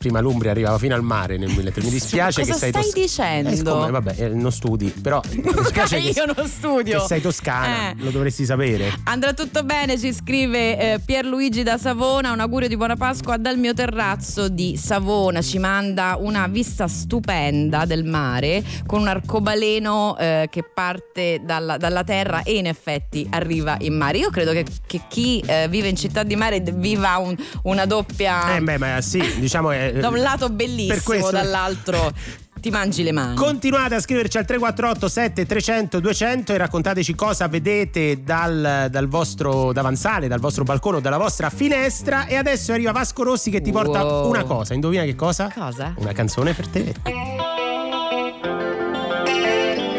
Prima 0.06 0.20
l'Umbria 0.20 0.51
arrivava 0.51 0.78
fino 0.78 0.93
al 0.93 1.01
mare 1.01 1.36
nel 1.38 1.49
1300. 1.49 1.82
Mi 1.82 1.89
dispiace 1.89 2.41
Cosa 2.45 2.53
che 2.53 2.60
sei 2.60 2.70
stai 2.70 2.82
tos- 2.84 2.93
dicendo? 2.93 3.49
Eh, 3.49 3.56
siccome, 3.56 3.89
vabbè, 3.89 4.16
eh, 4.18 4.30
non 4.30 4.51
studi, 4.51 4.93
però 5.01 5.20
mi 5.34 5.51
dispiace 5.51 5.99
che, 5.99 6.10
Io 6.10 6.26
non 6.32 6.47
studio. 6.47 6.99
che 6.99 7.06
sei 7.08 7.22
toscana, 7.22 7.89
Eh. 7.89 7.95
lo 7.97 8.12
dovresti 8.12 8.45
sapere. 8.45 8.93
Andrà 9.06 9.34
tutto 9.34 9.64
bene, 9.64 9.97
ci 9.97 10.14
scrive 10.14 10.78
eh, 10.93 10.99
Pierluigi 10.99 11.64
da 11.64 11.80
Savona. 11.80 12.32
Un 12.34 12.39
augurio 12.39 12.68
di 12.68 12.78
buona 12.78 12.95
Pasqua 12.95 13.38
dal 13.38 13.58
mio 13.58 13.74
terrazzo 13.74 14.47
di 14.47 14.78
Savona. 14.78 15.41
Ci 15.41 15.58
manda 15.58 16.18
una 16.20 16.45
vista 16.45 16.88
stupenda 16.88 17.86
del 17.86 18.03
mare 18.03 18.64
con 18.86 18.99
un 19.01 19.08
arcobaleno 19.08 20.18
eh, 20.20 20.47
che 20.51 20.64
parte 20.64 21.41
dalla, 21.43 21.78
dalla 21.78 22.03
terra 22.03 22.43
e 22.43 22.58
in 22.58 22.68
effetti 22.68 23.28
arriva 23.32 23.76
in 23.80 23.95
mare. 23.97 24.20
Io 24.20 24.30
credo 24.30 24.51
che, 24.51 24.66
che 24.86 25.01
chi 25.10 25.43
eh, 25.43 25.68
vive 25.68 25.88
in 25.88 25.95
città 25.95 26.22
di 26.22 26.36
mare 26.36 26.62
viva 26.62 27.18
un- 27.18 27.36
una 27.64 27.86
doppia. 27.88 28.56
Eh 28.56 28.62
beh, 28.62 28.78
ma 28.78 29.01
sì, 29.01 29.20
diciamo 29.39 29.72
è 29.72 29.93
da 30.00 30.08
un 30.10 30.20
lato 30.20 30.50
bellissimo, 30.50 31.00
questo- 31.04 31.32
dall'altro 31.32 32.12
ti 32.60 32.70
mangi 32.70 33.04
le 33.04 33.12
mani. 33.12 33.36
Continuate 33.36 33.96
a 33.96 34.00
scriverci 34.00 34.38
al 34.38 34.46
348 34.46 35.08
7300 35.08 36.00
200 36.00 36.54
e 36.54 36.58
raccontateci 36.58 37.14
cosa 37.14 37.48
vedete 37.48 38.24
dal, 38.24 38.88
dal 38.89 39.08
vostro 39.08 39.72
davanzale, 39.72 40.28
dal 40.28 40.39
vostro 40.39 40.64
balcone 40.64 40.98
o 40.98 41.00
dalla 41.00 41.18
vostra 41.18 41.50
finestra. 41.50 42.26
E 42.26 42.36
adesso 42.36 42.72
arriva 42.72 42.91
Vasco 42.91 43.24
Rossi 43.24 43.50
che 43.52 43.62
ti 43.62 43.72
porta 43.72 44.04
Wow. 44.04 44.30
una 44.30 44.43
cosa. 44.43 44.74
Indovina 44.74 45.04
che 45.04 45.16
cosa? 45.16 45.52
Cosa? 45.54 45.93
Una 45.98 46.12
canzone 46.14 46.54
per 46.54 46.68
te. 46.68 46.93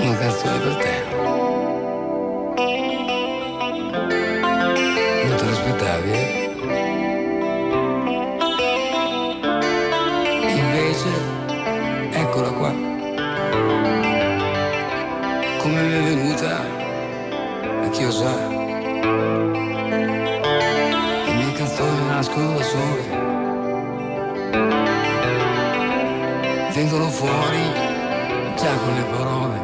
Una 0.00 0.16
canzone 0.18 0.58
per 0.58 0.74
te 0.76 0.95
venuta, 16.46 17.84
a 17.84 17.88
chi 17.90 18.04
lo 18.04 18.10
sa. 18.10 18.34
Le 21.26 21.34
mie 21.34 21.52
canzoni 21.52 22.06
nascono 22.06 22.56
da 22.56 22.62
sole. 22.62 23.04
Vengono 26.72 27.08
fuori 27.08 27.64
già 28.56 28.74
con 28.76 28.94
le 28.94 29.04
parole. 29.16 29.55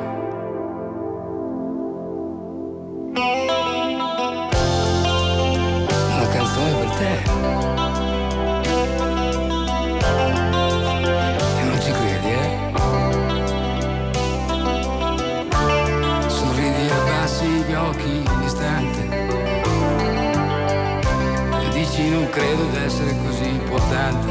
credo 22.33 22.65
di 22.65 22.77
essere 22.79 23.15
così 23.19 23.47
importante. 23.47 24.27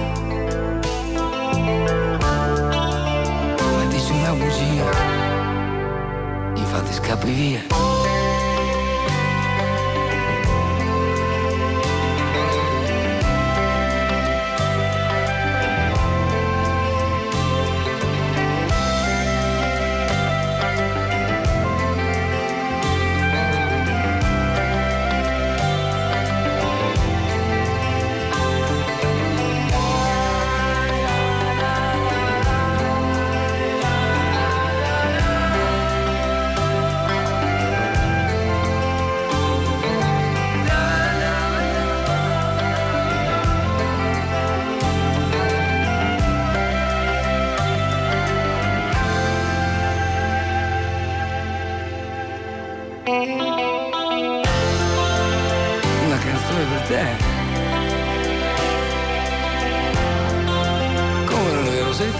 Ma 3.59 3.85
dici 3.89 4.11
una 4.11 4.33
bugia, 4.33 4.89
infatti 6.55 6.93
scappi 6.93 7.31
via. 7.31 8.00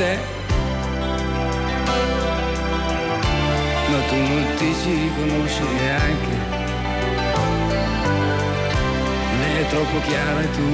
Te. 0.01 0.17
Ma 3.89 3.99
tu 4.09 4.15
non 4.15 4.45
ti 4.57 4.69
ci 4.81 4.91
riconosci 5.03 5.63
neanche. 5.77 6.35
Lei 9.39 9.55
è 9.63 9.67
troppo 9.67 9.99
chiara 10.07 10.41
e 10.41 10.51
tu 10.57 10.67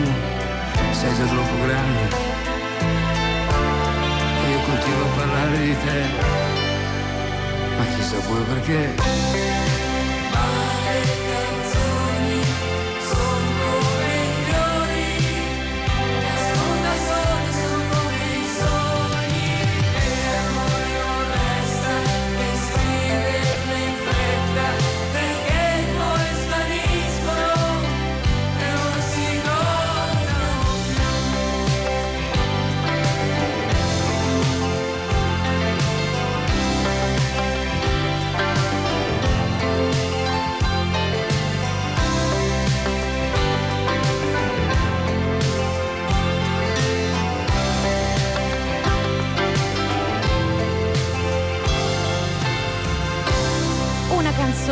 sei 0.91 1.13
già 1.15 1.25
troppo 1.25 1.55
grande. 1.65 2.03
Io 4.49 4.59
continuo 4.69 5.05
a 5.09 5.15
parlare 5.17 5.57
di 5.57 5.75
te. 5.83 5.99
Ma 7.77 7.83
chissà 7.95 8.17
pure 8.27 8.43
perché. 8.51 8.81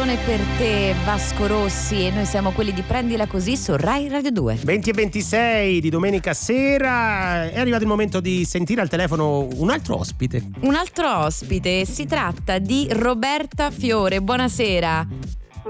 Canzone 0.05 0.17
per 0.17 0.39
te, 0.57 0.95
Vasco 1.03 1.47
Rossi, 1.47 2.05
e 2.05 2.11
noi 2.11 2.25
siamo 2.25 2.51
quelli 2.51 2.71
di 2.71 2.83
Prendila 2.83 3.25
Così 3.25 3.57
su 3.57 3.75
Rai 3.75 4.07
Radio 4.07 4.31
2. 4.31 4.59
20 4.63 4.89
e 4.89 4.93
26 4.93 5.81
di 5.81 5.89
domenica 5.89 6.33
sera 6.33 7.49
è 7.49 7.59
arrivato 7.59 7.81
il 7.81 7.89
momento 7.89 8.19
di 8.19 8.45
sentire 8.45 8.81
al 8.81 8.89
telefono 8.89 9.47
un 9.55 9.69
altro 9.71 9.97
ospite. 9.97 10.43
Un 10.59 10.75
altro 10.75 11.23
ospite, 11.23 11.85
si 11.85 12.05
tratta 12.05 12.59
di 12.59 12.87
Roberta 12.91 13.71
Fiore. 13.71 14.21
Buonasera. 14.21 15.07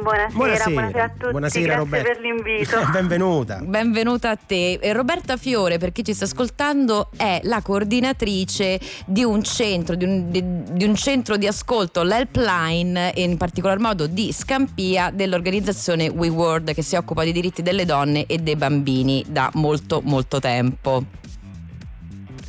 Buonasera, 0.05 0.29
Buonasera. 0.35 0.69
buonasera, 0.69 1.03
a 1.03 1.09
tutti. 1.09 1.31
Buonasera, 1.31 1.65
Grazie 1.65 1.83
Roberta. 1.83 2.09
per 2.09 2.19
l'invito. 2.21 2.77
Benvenuta. 2.93 3.59
Benvenuta 3.63 4.29
a 4.29 4.35
te. 4.35 4.73
E 4.73 4.93
Roberta 4.93 5.35
Fiore, 5.35 5.79
per 5.79 5.91
chi 5.91 6.03
ci 6.03 6.13
sta 6.13 6.25
ascoltando, 6.25 7.09
è 7.17 7.39
la 7.43 7.61
coordinatrice 7.63 8.79
di 9.07 9.23
un 9.23 9.41
centro, 9.43 9.95
di 9.95 10.03
un, 10.05 10.29
di- 10.29 10.43
di 10.73 10.83
un 10.85 10.93
centro 10.95 11.37
di 11.37 11.47
ascolto, 11.47 12.03
l'Helpline, 12.03 13.13
e 13.15 13.23
in 13.23 13.37
particolar 13.37 13.79
modo 13.79 14.05
di 14.05 14.31
Scampia, 14.31 15.09
dell'organizzazione 15.11 16.07
We 16.07 16.27
World, 16.27 16.73
che 16.75 16.83
si 16.83 16.95
occupa 16.95 17.23
dei 17.23 17.31
diritti 17.33 17.63
delle 17.63 17.85
donne 17.85 18.27
e 18.27 18.37
dei 18.37 18.55
bambini 18.55 19.25
da 19.27 19.49
molto, 19.55 20.01
molto 20.03 20.39
tempo. 20.39 21.03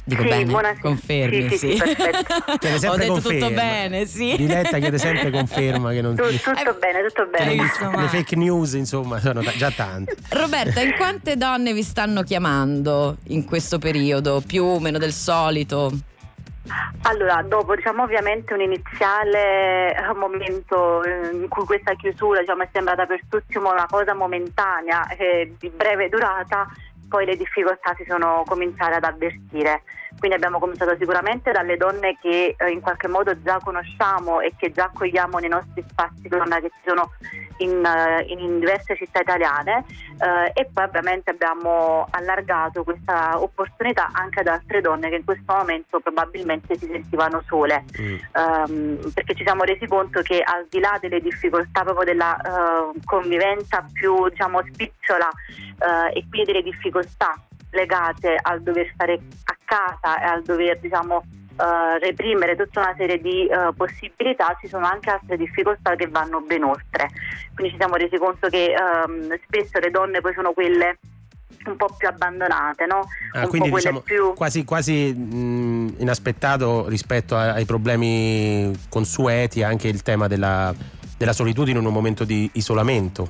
Dico 0.08 0.22
Sì, 0.22 0.28
bene? 0.28 0.44
buonasera. 0.44 0.80
Confermi, 0.82 1.48
Sì, 1.50 1.56
sì, 1.58 1.76
sì, 1.76 1.78
perfetto. 1.78 2.34
Chiede 2.60 2.74
Ho 2.76 2.78
sempre 2.78 2.98
detto 3.00 3.12
conferma. 3.14 3.38
tutto 3.40 3.54
bene, 3.54 4.06
sì. 4.06 4.36
Diletta 4.36 4.78
chiede 4.78 4.98
sempre 4.98 5.30
conferma 5.34 5.90
che 5.90 6.00
non 6.00 6.14
Tu- 6.14 6.22
tutto 6.38 6.76
bene, 6.78 7.02
tutto 7.08 7.26
bene. 7.26 7.44
le, 7.46 7.54
insomma. 7.54 8.00
le 8.02 8.06
fake 8.08 8.36
news 8.36 8.72
insomma 8.74 9.18
sono 9.18 9.42
ta- 9.42 9.50
già 9.56 9.72
tante. 9.72 10.14
Roberta, 10.30 10.80
in 10.80 10.94
quante 10.96 11.36
donne 11.36 11.72
vi 11.72 11.82
stanno 11.82 12.22
chiamando 12.22 13.16
in 13.28 13.44
questo 13.44 13.78
periodo? 13.78 14.40
Più 14.46 14.62
o 14.62 14.78
meno 14.78 14.98
del 14.98 15.12
solito? 15.12 15.90
Allora, 17.02 17.42
dopo 17.42 17.74
diciamo 17.74 18.02
ovviamente 18.04 18.52
un 18.54 18.60
iniziale 18.60 19.94
eh, 19.96 20.14
momento 20.14 21.02
eh, 21.04 21.30
in 21.32 21.46
cui 21.48 21.64
questa 21.64 21.94
chiusura 21.94 22.40
diciamo, 22.40 22.62
è 22.62 22.68
sembrata 22.72 23.06
per 23.06 23.20
tutti 23.28 23.56
una 23.56 23.86
cosa 23.88 24.14
momentanea 24.14 25.06
e 25.16 25.54
di 25.58 25.68
breve 25.70 26.08
durata, 26.08 26.66
poi 27.08 27.24
le 27.24 27.36
difficoltà 27.36 27.94
si 27.96 28.04
sono 28.08 28.42
cominciate 28.46 28.94
ad 28.94 29.04
avvertire. 29.04 29.82
Quindi 30.18 30.36
abbiamo 30.36 30.58
cominciato 30.58 30.96
sicuramente 30.98 31.52
dalle 31.52 31.76
donne 31.76 32.18
che 32.20 32.54
eh, 32.56 32.70
in 32.70 32.80
qualche 32.80 33.08
modo 33.08 33.40
già 33.42 33.58
conosciamo 33.62 34.40
e 34.40 34.52
che 34.56 34.72
già 34.72 34.84
accogliamo 34.84 35.38
nei 35.38 35.50
nostri 35.50 35.84
spazi 35.88 36.28
donna 36.28 36.58
che 36.60 36.70
ci 36.70 36.80
sono 36.86 37.12
in, 37.58 37.84
eh, 37.84 38.24
in 38.28 38.58
diverse 38.58 38.96
città 38.96 39.20
italiane. 39.20 39.84
Eh, 40.18 40.60
e 40.60 40.68
poi 40.72 40.84
ovviamente 40.84 41.30
abbiamo 41.30 42.06
allargato 42.10 42.82
questa 42.82 43.40
opportunità 43.40 44.08
anche 44.12 44.40
ad 44.40 44.46
altre 44.46 44.80
donne 44.80 45.10
che 45.10 45.16
in 45.16 45.24
questo 45.24 45.52
momento 45.52 46.00
probabilmente 46.00 46.76
si 46.78 46.86
sentivano 46.86 47.42
sole. 47.46 47.84
Ehm, 47.96 48.98
perché 49.12 49.34
ci 49.34 49.44
siamo 49.44 49.64
resi 49.64 49.86
conto 49.86 50.22
che 50.22 50.40
al 50.42 50.66
di 50.68 50.80
là 50.80 50.96
delle 51.00 51.20
difficoltà 51.20 51.82
proprio 51.82 52.04
della 52.04 52.36
eh, 52.36 53.00
convivenza 53.04 53.86
più 53.92 54.28
diciamo 54.28 54.62
spicciola 54.72 55.28
eh, 55.28 56.18
e 56.18 56.24
quindi 56.28 56.52
delle 56.52 56.62
difficoltà 56.62 57.34
legate 57.76 58.36
al 58.40 58.62
dover 58.62 58.90
stare 58.92 59.20
a 59.44 59.56
casa 59.64 60.20
e 60.20 60.24
al 60.24 60.42
dover 60.42 60.80
diciamo 60.80 61.22
eh, 61.22 61.98
reprimere 62.00 62.56
tutta 62.56 62.80
una 62.80 62.94
serie 62.96 63.20
di 63.20 63.46
eh, 63.46 63.70
possibilità 63.76 64.56
ci 64.60 64.66
sono 64.68 64.86
anche 64.86 65.10
altre 65.10 65.36
difficoltà 65.36 65.94
che 65.94 66.08
vanno 66.08 66.40
ben 66.40 66.64
oltre 66.64 67.10
quindi 67.54 67.72
ci 67.72 67.78
siamo 67.78 67.94
resi 67.94 68.16
conto 68.18 68.48
che 68.48 68.74
ehm, 68.74 69.38
spesso 69.44 69.78
le 69.78 69.90
donne 69.90 70.20
poi 70.20 70.32
sono 70.34 70.52
quelle 70.52 70.98
un 71.66 71.76
po' 71.76 71.88
più 71.96 72.06
abbandonate 72.08 72.86
no? 72.86 73.08
Ah, 73.32 73.46
quindi 73.46 73.70
diciamo 73.70 74.00
più 74.00 74.32
quasi, 74.34 74.64
quasi 74.64 75.12
mh, 75.12 75.96
inaspettato 75.98 76.86
rispetto 76.88 77.36
a- 77.36 77.54
ai 77.54 77.64
problemi 77.64 78.72
consueti 78.88 79.62
anche 79.62 79.88
il 79.88 80.02
tema 80.02 80.28
della, 80.28 80.72
della 81.16 81.32
solitudine 81.32 81.78
in 81.78 81.86
un 81.86 81.92
momento 81.92 82.24
di 82.24 82.48
isolamento. 82.52 83.28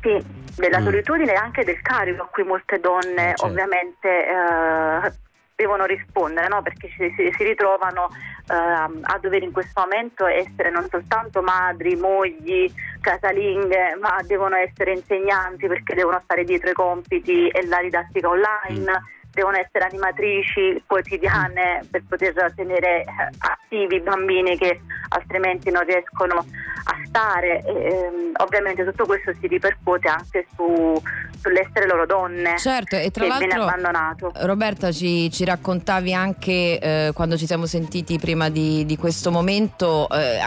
Sì, 0.00 0.16
della 0.58 0.80
Mm. 0.80 0.84
solitudine 0.84 1.32
e 1.32 1.36
anche 1.36 1.64
del 1.64 1.80
carico 1.80 2.22
a 2.24 2.26
cui 2.26 2.42
molte 2.42 2.78
donne 2.80 3.22
Eh, 3.32 3.36
certo. 3.36 3.46
ovviamente 3.46 4.08
eh, 4.26 5.12
devono 5.54 5.86
rispondere, 5.86 6.48
no? 6.48 6.62
perché 6.62 6.88
si, 6.96 7.12
si- 7.16 7.42
ritrovano 7.44 8.08
ehm, 8.50 9.00
a 9.02 9.18
dover 9.18 9.42
in 9.42 9.52
questo 9.52 9.80
momento 9.80 10.26
essere 10.26 10.70
non 10.70 10.86
soltanto 10.88 11.42
madri, 11.42 11.96
mogli, 11.96 12.72
casalinghe, 13.00 13.96
ma 14.00 14.16
devono 14.24 14.56
essere 14.56 14.92
insegnanti 14.92 15.66
perché 15.66 15.94
devono 15.94 16.20
stare 16.24 16.44
dietro 16.44 16.70
i 16.70 16.74
compiti 16.74 17.48
e 17.48 17.66
la 17.66 17.80
didattica 17.80 18.28
online. 18.28 18.90
Mm. 18.92 19.16
Devono 19.38 19.56
essere 19.56 19.84
animatrici 19.84 20.82
quotidiane 20.84 21.86
per 21.88 22.02
poter 22.08 22.34
tenere 22.56 23.02
eh, 23.02 23.06
attivi 23.38 23.94
i 23.94 24.00
bambini 24.00 24.58
che 24.58 24.80
altrimenti 25.10 25.70
non 25.70 25.84
riescono 25.84 26.38
a 26.38 26.94
stare. 27.06 27.62
E, 27.64 27.72
ehm, 27.72 28.32
ovviamente 28.38 28.84
tutto 28.84 29.06
questo 29.06 29.32
si 29.40 29.46
ripercuote 29.46 30.08
anche 30.08 30.44
su- 30.56 31.00
sull'essere 31.40 31.86
loro 31.86 32.04
donne 32.04 32.58
Certo, 32.58 32.96
e 32.96 33.12
tra 33.12 33.26
l'altro 33.26 33.62
abbandonato. 33.62 34.32
Roberta 34.40 34.90
ci, 34.90 35.30
ci 35.30 35.44
raccontavi 35.44 36.12
anche 36.12 36.78
eh, 36.80 37.10
quando 37.14 37.36
ci 37.36 37.46
siamo 37.46 37.66
sentiti 37.66 38.18
prima 38.18 38.48
di, 38.48 38.84
di 38.84 38.96
questo 38.96 39.30
momento 39.30 40.08
eh, 40.10 40.40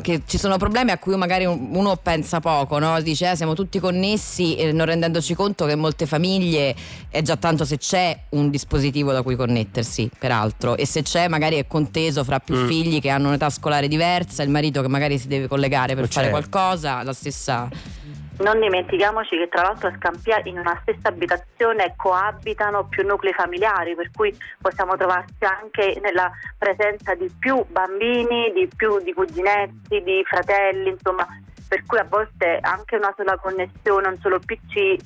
che 0.00 0.22
ci 0.26 0.38
sono 0.38 0.56
problemi 0.56 0.90
a 0.90 0.96
cui 0.96 1.14
magari 1.16 1.44
un- 1.44 1.68
uno 1.72 1.96
pensa 1.96 2.40
poco, 2.40 2.78
no? 2.78 2.98
dice 3.02 3.30
eh, 3.30 3.36
siamo 3.36 3.52
tutti 3.52 3.78
connessi 3.78 4.56
e 4.56 4.72
non 4.72 4.86
rendendoci 4.86 5.34
conto 5.34 5.66
che 5.66 5.72
in 5.72 5.80
molte 5.80 6.06
famiglie 6.06 6.74
è 7.10 7.20
già 7.20 7.36
tanto 7.36 7.66
se 7.66 7.76
c'è 7.76 8.16
un 8.30 8.37
dispositivo 8.50 9.12
da 9.12 9.22
cui 9.22 9.36
connettersi, 9.36 10.10
peraltro, 10.18 10.76
e 10.76 10.86
se 10.86 11.02
c'è 11.02 11.28
magari 11.28 11.56
è 11.56 11.66
conteso 11.66 12.24
fra 12.24 12.38
più 12.38 12.54
Mm. 12.54 12.66
figli 12.66 13.00
che 13.00 13.10
hanno 13.10 13.28
un'età 13.28 13.50
scolare 13.50 13.88
diversa, 13.88 14.42
il 14.42 14.50
marito 14.50 14.80
che 14.82 14.88
magari 14.88 15.18
si 15.18 15.28
deve 15.28 15.48
collegare 15.48 15.94
per 15.94 16.04
Oh, 16.04 16.06
fare 16.06 16.26
certo. 16.30 16.48
qualcosa, 16.48 17.02
la 17.02 17.12
stessa... 17.12 17.68
Non 18.40 18.60
dimentichiamoci 18.60 19.36
che 19.36 19.48
tra 19.50 19.62
l'altro 19.62 19.88
a 19.88 19.94
Scampia 19.98 20.40
in 20.44 20.58
una 20.58 20.78
stessa 20.82 21.08
abitazione 21.08 21.94
coabitano 21.96 22.86
più 22.86 23.04
nuclei 23.04 23.32
familiari, 23.32 23.96
per 23.96 24.10
cui 24.14 24.32
possiamo 24.60 24.96
trovarsi 24.96 25.34
anche 25.40 25.98
nella 26.00 26.30
presenza 26.56 27.14
di 27.16 27.28
più 27.36 27.64
bambini, 27.68 28.52
di 28.54 28.68
più 28.76 29.00
di 29.02 29.12
cuginetti, 29.12 30.00
di 30.04 30.22
fratelli, 30.24 30.90
insomma, 30.90 31.26
per 31.66 31.82
cui 31.84 31.98
a 31.98 32.06
volte 32.08 32.58
anche 32.62 32.94
una 32.94 33.12
sola 33.16 33.36
connessione, 33.38 34.06
un 34.06 34.18
solo 34.20 34.38
PC 34.38 34.76
eh, 34.76 34.98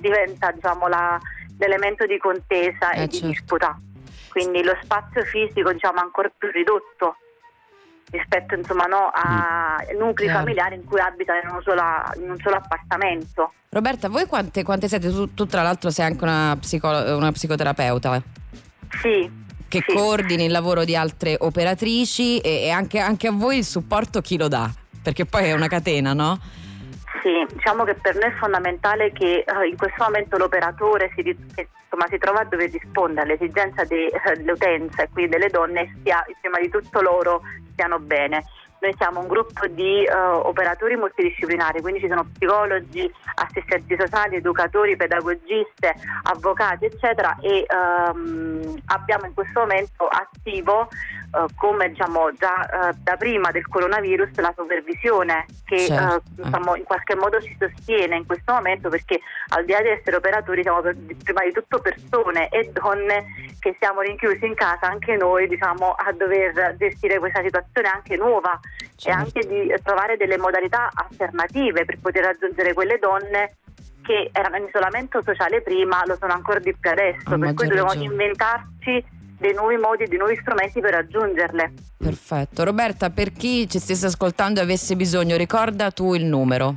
diventa 0.00 0.50
diciamo, 0.50 0.88
la- 0.88 1.20
l'elemento 1.58 2.06
di 2.06 2.18
contesa 2.18 2.92
Eh, 2.92 3.02
e 3.02 3.06
di 3.06 3.16
certo. 3.16 3.28
disputa. 3.28 3.80
Quindi 4.28 4.62
lo 4.62 4.76
spazio 4.82 5.24
fisico 5.24 5.72
diciamo, 5.72 6.00
ancora 6.00 6.30
più 6.36 6.50
ridotto 6.50 7.16
rispetto 8.10 8.54
insomma, 8.54 8.84
no, 8.84 9.10
a 9.12 9.76
nuclei 9.98 10.28
Chiaro. 10.28 10.38
familiari 10.44 10.76
in 10.76 10.84
cui 10.84 10.98
abitano 11.00 11.40
in, 11.40 11.48
in 12.22 12.30
un 12.30 12.38
solo 12.38 12.56
appartamento. 12.56 13.52
Roberta, 13.70 14.08
voi 14.08 14.24
quante, 14.26 14.62
quante 14.62 14.88
siete? 14.88 15.10
Tu, 15.10 15.34
tu, 15.34 15.46
tra 15.46 15.62
l'altro 15.62 15.90
sei 15.90 16.06
anche 16.06 16.24
una, 16.24 16.56
psicolo- 16.58 17.16
una 17.16 17.30
psicoterapeuta 17.32 18.22
Sì, 19.02 19.30
che 19.68 19.84
sì. 19.86 19.94
coordini 19.94 20.46
il 20.46 20.50
lavoro 20.50 20.84
di 20.84 20.96
altre 20.96 21.36
operatrici 21.38 22.38
e, 22.38 22.62
e 22.62 22.70
anche, 22.70 22.98
anche 22.98 23.26
a 23.28 23.32
voi 23.32 23.58
il 23.58 23.64
supporto 23.64 24.22
chi 24.22 24.38
lo 24.38 24.48
dà? 24.48 24.70
Perché 25.02 25.26
poi 25.26 25.44
è 25.44 25.52
una 25.52 25.68
catena, 25.68 26.14
no? 26.14 26.40
Sì, 27.22 27.46
diciamo 27.52 27.84
che 27.84 27.94
per 27.94 28.14
noi 28.14 28.30
è 28.30 28.34
fondamentale 28.34 29.12
che 29.12 29.44
eh, 29.46 29.68
in 29.68 29.76
questo 29.76 30.04
momento 30.04 30.36
l'operatore 30.36 31.10
si, 31.14 31.22
insomma, 31.26 32.06
si 32.08 32.18
trova 32.18 32.40
a 32.40 32.44
dover 32.44 32.70
rispondere 32.70 33.22
all'esigenza 33.22 33.84
de- 33.84 34.06
eh, 34.06 34.36
dell'utenza 34.36 35.02
e 35.02 35.08
quindi 35.12 35.32
delle 35.32 35.48
donne 35.48 35.96
sia 36.02 36.24
prima 36.40 36.58
di 36.58 36.68
tutto 36.68 37.00
loro 37.00 37.42
stiano 37.72 37.98
bene. 37.98 38.44
Noi 38.80 38.94
siamo 38.96 39.18
un 39.18 39.26
gruppo 39.26 39.66
di 39.66 40.04
eh, 40.04 40.14
operatori 40.14 40.94
multidisciplinari, 40.94 41.80
quindi 41.80 41.98
ci 41.98 42.06
sono 42.06 42.24
psicologi, 42.32 43.10
assistenti 43.34 43.96
sociali, 43.98 44.36
educatori, 44.36 44.96
pedagogiste, 44.96 45.94
avvocati, 46.22 46.84
eccetera, 46.84 47.36
e 47.40 47.66
ehm, 47.66 48.80
abbiamo 48.86 49.26
in 49.26 49.34
questo 49.34 49.60
momento 49.60 50.06
attivo, 50.06 50.88
eh, 51.30 51.46
come 51.56 51.90
diciamo 51.90 52.32
già 52.32 52.64
eh, 52.88 52.94
da 53.02 53.16
prima 53.16 53.50
del 53.50 53.66
coronavirus, 53.68 54.30
la 54.36 54.54
supervisione 54.56 55.46
che 55.64 55.78
Certo, 55.80 56.14
eh, 56.14 56.16
eh. 56.16 56.44
diciamo, 56.44 56.76
in 56.76 56.84
qualche 56.84 57.14
modo 57.16 57.40
ci 57.40 57.54
sostiene 57.58 58.16
in 58.16 58.26
questo 58.26 58.52
momento 58.52 58.88
perché 58.88 59.20
al 59.48 59.64
di 59.64 59.72
là 59.72 59.82
di 59.82 59.88
essere 59.88 60.16
operatori 60.16 60.62
siamo 60.62 60.80
per- 60.80 60.96
prima 61.22 61.42
di 61.44 61.52
tutto 61.52 61.80
persone 61.80 62.48
e 62.48 62.70
donne 62.72 63.26
che 63.60 63.76
siamo 63.78 64.00
rinchiusi 64.00 64.46
in 64.46 64.54
casa 64.54 64.86
anche 64.86 65.16
noi 65.16 65.46
diciamo 65.48 65.92
a 65.92 66.12
dover 66.12 66.76
gestire 66.78 67.18
questa 67.18 67.42
situazione 67.42 67.88
anche 67.88 68.16
nuova 68.16 68.58
e 68.80 68.86
Certo. 68.96 69.18
anche 69.18 69.46
di 69.46 69.72
trovare 69.82 70.16
delle 70.16 70.38
modalità 70.38 70.90
alternative 70.92 71.84
per 71.84 71.98
poter 72.00 72.24
raggiungere 72.24 72.72
quelle 72.72 72.98
donne 72.98 73.58
che 74.02 74.30
erano 74.32 74.56
in 74.56 74.64
isolamento 74.64 75.20
sociale 75.22 75.60
prima, 75.60 76.02
lo 76.06 76.16
sono 76.18 76.32
ancora 76.32 76.58
di 76.58 76.74
più 76.74 76.90
adesso, 76.90 77.34
A 77.34 77.38
per 77.38 77.52
cui 77.52 77.68
dobbiamo 77.68 77.92
inventarci 77.92 79.04
dei 79.38 79.54
nuovi 79.54 79.76
modi, 79.76 80.06
dei 80.06 80.18
nuovi 80.18 80.36
strumenti 80.36 80.80
per 80.80 80.92
raggiungerle. 80.92 81.72
Perfetto. 81.96 82.64
Roberta, 82.64 83.10
per 83.10 83.32
chi 83.32 83.68
ci 83.68 83.78
stesse 83.78 84.06
ascoltando 84.06 84.60
e 84.60 84.62
avesse 84.62 84.96
bisogno, 84.96 85.36
ricorda 85.36 85.90
tu 85.90 86.14
il 86.14 86.24
numero. 86.24 86.74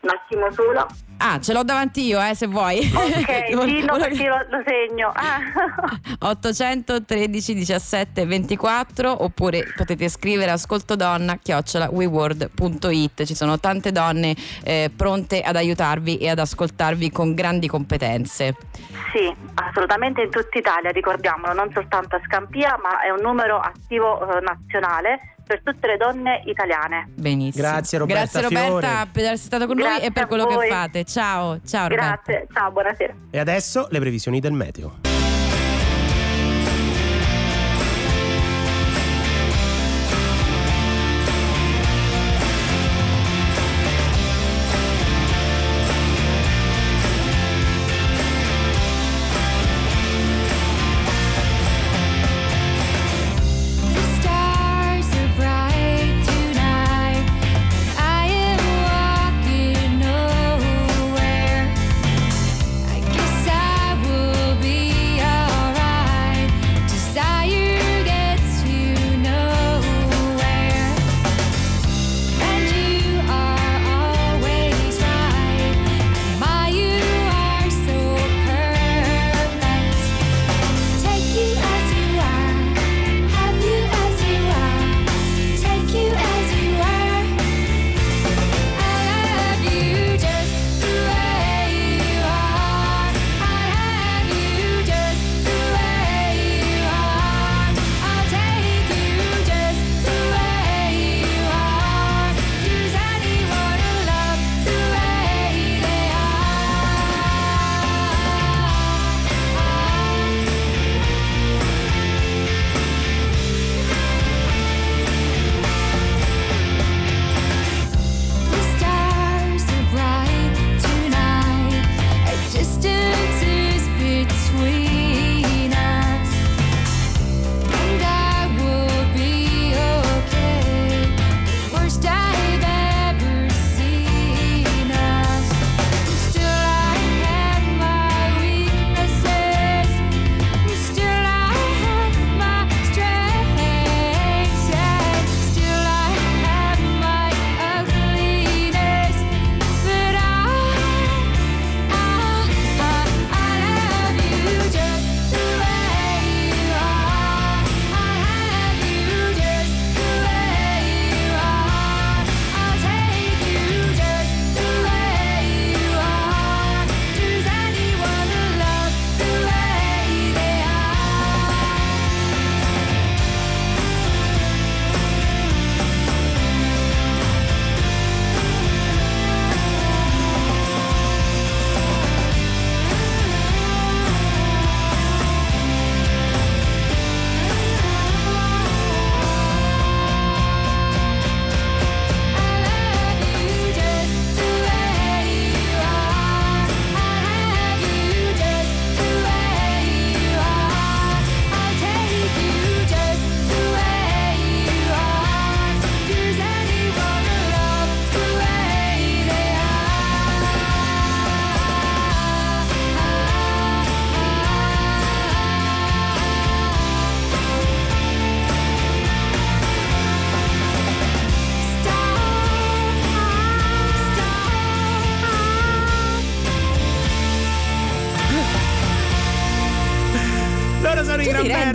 Un 0.00 0.08
attimo 0.08 0.50
solo. 0.52 0.86
Ah, 1.22 1.38
ce 1.38 1.52
l'ho 1.52 1.62
davanti 1.62 2.06
io, 2.06 2.18
eh, 2.22 2.34
se 2.34 2.46
vuoi. 2.46 2.78
Ok, 2.78 3.50
no, 3.84 3.96
perché 3.98 4.26
lo, 4.26 4.36
lo 4.48 4.62
segno. 4.64 5.12
Ah. 5.14 6.28
813 6.28 7.54
17 7.54 8.24
24 8.24 9.24
oppure 9.24 9.66
potete 9.76 10.08
scrivere 10.08 10.50
ascoltodonna 10.50 11.36
chiocciola 11.36 11.90
ci 13.26 13.34
sono 13.34 13.58
tante 13.60 13.92
donne 13.92 14.34
eh, 14.64 14.90
pronte 14.94 15.42
ad 15.42 15.56
aiutarvi 15.56 16.16
e 16.16 16.30
ad 16.30 16.38
ascoltarvi 16.38 17.10
con 17.10 17.34
grandi 17.34 17.68
competenze 17.68 18.54
Sì, 19.12 19.34
assolutamente 19.54 20.22
in 20.22 20.30
tutta 20.30 20.58
Italia, 20.58 20.90
ricordiamolo, 20.90 21.52
non 21.52 21.70
soltanto 21.72 22.16
a 22.16 22.20
Scampia, 22.24 22.78
ma 22.82 23.00
è 23.02 23.10
un 23.10 23.20
numero 23.20 23.58
attivo 23.58 24.20
eh, 24.20 24.40
nazionale 24.40 25.34
per 25.50 25.62
tutte 25.64 25.84
le 25.88 25.96
donne 25.96 26.42
italiane. 26.44 27.08
benissimo 27.12 27.66
Grazie, 27.66 27.98
Roberta 27.98 28.20
grazie 28.20 28.42
Roberta 28.42 28.88
Fiore. 28.88 29.08
per 29.12 29.22
essere 29.22 29.36
stata 29.36 29.66
con 29.66 29.76
noi 29.76 29.88
Grazie 29.88 30.06
e 30.06 30.12
per 30.12 30.26
quello 30.28 30.46
che 30.46 30.68
fate 30.68 31.04
ciao 31.10 31.60
ciao 31.64 31.88
Roberta 31.88 32.22
Grazie, 32.24 32.46
ciao, 32.52 32.70
buonasera. 32.70 33.14
E 33.30 33.38
adesso 33.38 33.88
le 33.90 33.98
previsioni 33.98 34.40
del 34.40 34.52
meteo. 34.52 35.09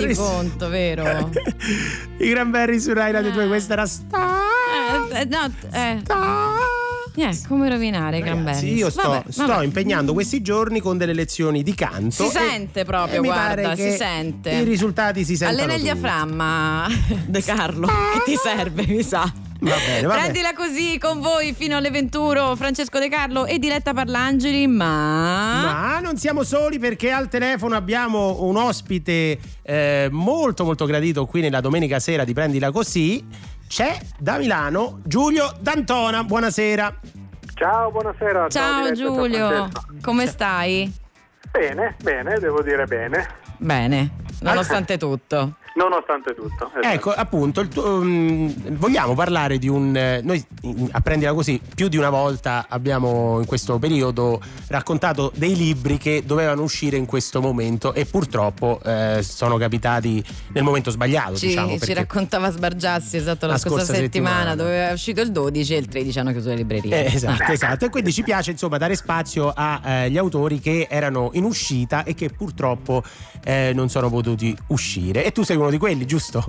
Rendi 0.06 0.16
conto, 0.16 0.70
vero? 0.70 1.32
I 2.18 2.30
Cranberries 2.30 2.84
su 2.84 2.94
Rai 2.94 3.12
Radio 3.12 3.32
2, 3.32 3.48
questa 3.48 3.74
era 3.74 3.86
sta. 3.86 4.40
Eh, 5.12 5.20
eh, 5.22 5.26
no, 5.26 5.52
eh. 5.72 6.02
Eh, 7.18 7.40
come 7.48 7.70
rovinare 7.70 8.18
i 8.18 8.22
Ragazzi, 8.22 8.74
io 8.74 8.90
sto, 8.90 9.08
Vabbè, 9.08 9.32
sto 9.32 9.46
vabbè. 9.46 9.64
impegnando 9.64 10.12
questi 10.12 10.42
giorni 10.42 10.82
con 10.82 10.98
delle 10.98 11.14
lezioni 11.14 11.64
di 11.64 11.74
canto. 11.74 12.12
Si 12.12 12.26
e- 12.26 12.30
sente 12.30 12.84
proprio, 12.84 13.22
guarda, 13.22 13.74
si 13.76 13.92
sente. 13.92 14.52
I 14.52 14.64
risultati 14.66 15.24
si 15.24 15.38
sentono. 15.38 15.60
Allena 15.62 15.76
il 15.76 15.84
diaframma, 15.84 16.88
De 17.26 17.42
Carlo, 17.42 17.88
che 17.88 18.22
ti 18.26 18.36
serve, 18.36 18.86
mi 18.86 19.02
sa. 19.02 19.32
Va 19.60 19.76
bene, 19.78 20.08
va 20.08 20.14
bene. 20.16 20.22
Prendila 20.32 20.54
così 20.54 20.98
con 20.98 21.22
voi 21.22 21.54
fino 21.54 21.78
alle 21.78 21.90
21, 21.90 22.56
Francesco 22.56 23.00
De 23.00 23.10
Carlo 23.10 23.46
e 23.46 23.58
Diletta 23.58 23.94
Parlangeli, 23.94 24.68
ma... 24.68 25.62
Ma 25.64 26.00
non 26.02 26.18
siamo 26.18 26.44
soli 26.44 26.78
perché 26.78 27.12
al 27.12 27.30
telefono 27.30 27.76
abbiamo 27.76 28.44
un 28.44 28.58
ospite 28.58 29.40
eh, 29.64 30.10
molto 30.12 30.66
molto 30.66 30.86
gradito 30.86 31.26
qui 31.26 31.42
nella 31.42 31.62
domenica 31.62 32.00
sera 32.00 32.24
di 32.24 32.34
Prendila 32.34 32.72
Così. 32.72 33.26
C'è 33.68 33.98
da 34.20 34.38
Milano 34.38 35.00
Giulio 35.04 35.56
D'Antona. 35.60 36.24
Buonasera. 36.24 37.00
Ciao, 37.56 37.90
buonasera. 37.90 38.50
Ciao 38.50 38.86
ciao 38.86 38.92
Giulio, 38.92 39.48
Francesco. 39.48 39.96
come 40.02 40.28
stai? 40.28 40.94
Bene, 41.52 41.96
bene, 42.04 42.38
devo 42.40 42.62
dire 42.62 42.86
bene, 42.86 43.26
Bene, 43.58 44.12
nonostante 44.42 44.98
tutto. 44.98 45.56
Nonostante 45.76 46.34
tutto. 46.36 46.70
esatto. 46.70 46.88
Ecco, 46.88 47.12
appunto, 47.12 47.62
il 47.62 47.68
tuo- 47.70 48.02
mm, 48.04 48.50
vogliamo 48.72 49.14
parlare 49.14 49.58
di 49.58 49.68
un. 49.68 49.96
eh, 49.96 50.22
noi 50.24 50.44
mm, 50.66 50.86
a 50.92 51.02
prendila 51.02 51.34
così, 51.34 51.60
più 51.76 51.88
di 51.88 51.98
una 51.98 52.10
volta 52.10 52.66
abbiamo 52.70 53.40
in 53.40 53.46
questo 53.46 53.78
periodo 53.80 54.42
raccontato 54.68 55.32
dei 55.36 55.56
libri 55.56 55.98
che 55.98 56.24
dovevano 56.26 56.64
uscire 56.64 56.98
in 56.98 57.06
questo 57.06 57.42
momento 57.42 57.94
e 57.94 58.06
purtroppo 58.06 58.80
eh, 58.84 59.20
sono 59.22 59.58
capitati 59.58 60.24
nel 60.54 60.64
momento 60.64 60.90
sbagliato. 60.92 61.36
Ci, 61.36 61.48
diciamo, 61.48 61.78
ci 61.80 61.94
raccontava 61.94 62.50
Sbargiassi 62.52 63.18
esatto 63.18 63.46
la, 63.46 63.54
La 63.54 63.58
scorsa, 63.58 63.86
scorsa 63.86 63.94
settimana, 64.02 64.50
settimana. 64.52 64.56
dove 64.56 64.90
è 64.90 64.94
uscito 64.94 65.22
il 65.22 65.32
12 65.32 65.74
e 65.74 65.78
il 65.78 65.88
13 65.88 66.20
hanno 66.20 66.32
chiuso 66.32 66.50
le 66.50 66.56
librerie. 66.56 67.06
Eh, 67.06 67.16
esatto, 67.16 67.52
esatto. 67.52 67.86
E 67.86 67.90
quindi 67.90 68.12
ci 68.14 68.24
piace 68.24 68.52
insomma 68.52 68.78
dare 68.78 68.96
spazio 68.96 69.52
agli 69.56 70.18
autori 70.18 70.60
che 70.60 70.88
erano 70.90 71.30
in 71.34 71.44
uscita 71.44 72.04
e 72.04 72.14
che 72.14 72.30
purtroppo 72.30 73.04
eh, 73.44 73.72
non 73.74 73.90
sono 73.90 74.10
potuti 74.10 74.56
uscire. 74.68 75.24
E 75.26 75.32
tu 75.32 75.44
sei 75.44 75.58
uno 75.66 75.74
di 75.74 75.80
quelli, 75.80 76.06
giusto? 76.06 76.44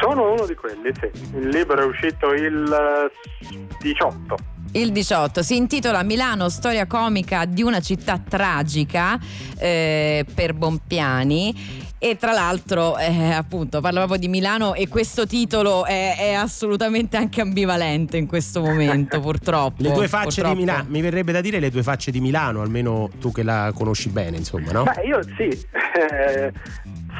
Sono 0.00 0.32
uno 0.32 0.46
di 0.46 0.54
quelli, 0.54 0.90
sì. 0.98 1.10
Il 1.36 1.48
libro 1.48 1.80
è 1.80 1.84
uscito 1.84 2.32
il 2.32 3.10
eh, 3.42 3.66
18. 3.80 4.36
Il 4.72 4.92
18 4.92 5.42
si 5.42 5.56
intitola 5.56 6.02
Milano, 6.04 6.48
storia 6.48 6.86
comica 6.86 7.44
di 7.44 7.62
una 7.62 7.80
città 7.80 8.18
tragica 8.18 9.18
eh, 9.58 10.24
per 10.32 10.54
Bompiani. 10.54 11.88
E 12.02 12.16
tra 12.16 12.32
l'altro, 12.32 12.96
eh, 12.96 13.32
appunto, 13.32 13.82
parla 13.82 13.98
proprio 13.98 14.18
di 14.18 14.28
Milano 14.28 14.72
e 14.72 14.88
questo 14.88 15.26
titolo 15.26 15.84
è, 15.84 16.16
è 16.16 16.32
assolutamente 16.32 17.18
anche 17.18 17.42
ambivalente 17.42 18.16
in 18.16 18.26
questo 18.26 18.62
momento, 18.62 19.20
purtroppo. 19.20 19.82
Le 19.82 19.92
due 19.92 20.08
facce 20.08 20.40
Purtroppo. 20.40 20.54
di 20.54 20.60
Milano, 20.60 20.84
mi 20.88 21.02
verrebbe 21.02 21.32
da 21.32 21.42
dire 21.42 21.58
le 21.58 21.68
due 21.68 21.82
facce 21.82 22.10
di 22.10 22.20
Milano, 22.20 22.62
almeno 22.62 23.10
tu 23.20 23.32
che 23.32 23.42
la 23.42 23.70
conosci 23.74 24.08
bene, 24.08 24.38
insomma, 24.38 24.72
no? 24.72 24.84
Ma 24.84 24.94
io 25.02 25.20
sì, 25.36 25.48
eh, 25.68 26.50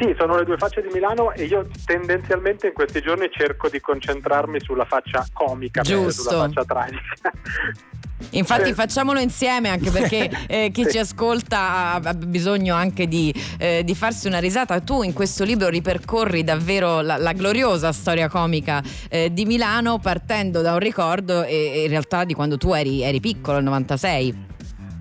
sì, 0.01 0.14
sono 0.18 0.36
le 0.36 0.44
due 0.44 0.57
facce 0.57 0.80
di 0.80 0.88
Milano 0.92 1.32
e 1.32 1.44
io 1.44 1.66
tendenzialmente 1.84 2.68
in 2.68 2.72
questi 2.72 3.03
giorni 3.03 3.28
cerco 3.30 3.68
di 3.68 3.80
concentrarmi 3.80 4.59
sulla 4.61 4.86
faccia 4.86 5.26
comica, 5.32 5.82
Giusto. 5.82 6.22
sulla 6.30 6.44
faccia 6.46 6.64
tragica. 6.64 7.30
Infatti 8.32 8.68
Eh. 8.68 8.74
facciamolo 8.74 9.18
insieme 9.18 9.70
anche 9.70 9.90
perché 9.90 10.30
eh, 10.46 10.70
chi 10.72 10.84
Sì. 10.84 10.90
ci 10.90 10.98
ascolta 10.98 11.59
ha, 11.59 11.94
ha 11.94 12.14
bisogno 12.14 12.74
anche 12.74 13.09
di, 13.09 13.32
eh, 13.59 13.82
di 13.82 13.94
farsi 13.94 14.26
una 14.26 14.38
risata. 14.38 14.78
Tu 14.80 15.03
in 15.03 15.12
questo 15.14 15.42
libro 15.44 15.68
ripercorri 15.68 16.44
davvero 16.44 17.01
la, 17.01 17.16
la 17.16 17.32
gloriosa 17.32 17.92
storia 17.92 18.28
comica 18.28 18.82
eh, 19.09 19.32
di 19.32 19.44
Milano 19.46 19.98
partendo 19.98 20.61
da 20.61 20.72
un 20.74 20.78
ricordo 20.80 21.42
e, 21.44 21.55
e 21.74 21.82
in 21.84 21.88
realtà 21.88 22.24
di 22.24 22.34
quando 22.34 22.57
tu 22.59 22.72
eri, 22.74 23.03
eri 23.03 23.20
piccolo, 23.20 23.57
il 23.59 23.64
96. 23.64 24.48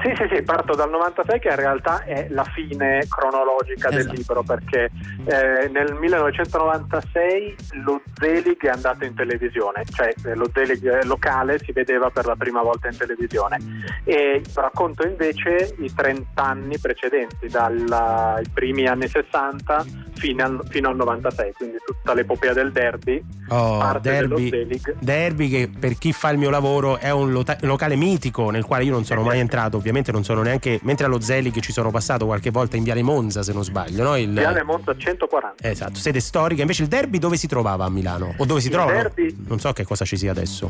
Sì, 0.01 0.13
sì, 0.15 0.33
sì, 0.33 0.41
parto 0.43 0.75
dal 0.75 0.89
96 0.89 1.39
che 1.39 1.49
in 1.49 1.55
realtà 1.57 2.03
è 2.05 2.27
la 2.29 2.45
fine 2.45 3.05
cronologica 3.09 3.89
del 3.89 3.99
Esatto. 3.99 4.15
libro 4.15 4.43
perché 4.43 4.89
eh, 5.25 5.67
nel 5.67 5.93
1996 5.99 7.55
lo 7.83 8.01
Zelig 8.13 8.61
è 8.61 8.69
andato 8.69 9.03
in 9.03 9.13
televisione, 9.13 9.83
cioè 9.91 10.13
eh, 10.25 10.35
lo 10.35 10.49
Zelig 10.53 11.03
locale 11.03 11.59
si 11.59 11.73
vedeva 11.73 12.09
per 12.09 12.25
la 12.25 12.35
prima 12.37 12.61
volta 12.61 12.87
in 12.87 12.97
televisione. 12.97 13.57
E 14.05 14.41
racconto 14.53 15.05
invece 15.05 15.75
i 15.79 15.93
30 15.93 16.41
anni 16.41 16.79
precedenti, 16.79 17.47
dai 17.47 18.45
primi 18.53 18.87
anni 18.87 19.07
60 19.07 19.85
fino 20.15 20.43
al, 20.43 20.61
fino 20.69 20.89
al 20.89 20.95
96, 20.95 21.53
quindi 21.53 21.77
tutta 21.85 22.13
l'epopea 22.13 22.53
del 22.53 22.71
derby, 22.71 23.21
Oh, 23.51 23.97
derby, 23.99 24.79
derby 24.99 25.49
che 25.49 25.69
per 25.79 25.97
chi 25.97 26.13
fa 26.13 26.29
il 26.29 26.37
mio 26.37 26.51
lavoro 26.51 26.97
è 26.97 27.09
un 27.09 27.31
lota- 27.31 27.57
locale 27.61 27.95
mitico 27.95 28.51
nel 28.51 28.63
quale 28.63 28.83
io 28.83 28.91
non 28.91 29.05
sono 29.05 29.23
mai 29.23 29.39
entrato, 29.39 29.77
ovviamente 29.77 29.87
non 29.91 30.23
sono 30.23 30.41
neanche, 30.41 30.79
mentre 30.83 31.05
allo 31.05 31.19
Zelig 31.19 31.59
ci 31.59 31.71
sono 31.71 31.91
passato 31.91 32.25
qualche 32.25 32.49
volta 32.51 32.77
in 32.77 32.83
Viale 32.83 33.01
Monza 33.01 33.43
se 33.43 33.51
non 33.53 33.63
sbaglio, 33.63 34.03
no? 34.03 34.15
Il, 34.15 34.31
Viale 34.31 34.63
Monza 34.63 34.95
140. 34.95 35.67
Esatto, 35.67 35.95
sede 35.95 36.19
storica, 36.19 36.61
invece 36.61 36.83
il 36.83 36.87
derby 36.87 37.17
dove 37.19 37.35
si 37.37 37.47
trovava 37.47 37.85
a 37.85 37.89
Milano? 37.89 38.33
O 38.37 38.45
dove 38.45 38.61
si 38.61 38.69
trova? 38.69 38.91
derby- 38.91 39.35
Non 39.47 39.59
so 39.59 39.71
che 39.73 39.83
cosa 39.83 40.05
ci 40.05 40.17
sia 40.17 40.31
adesso. 40.31 40.69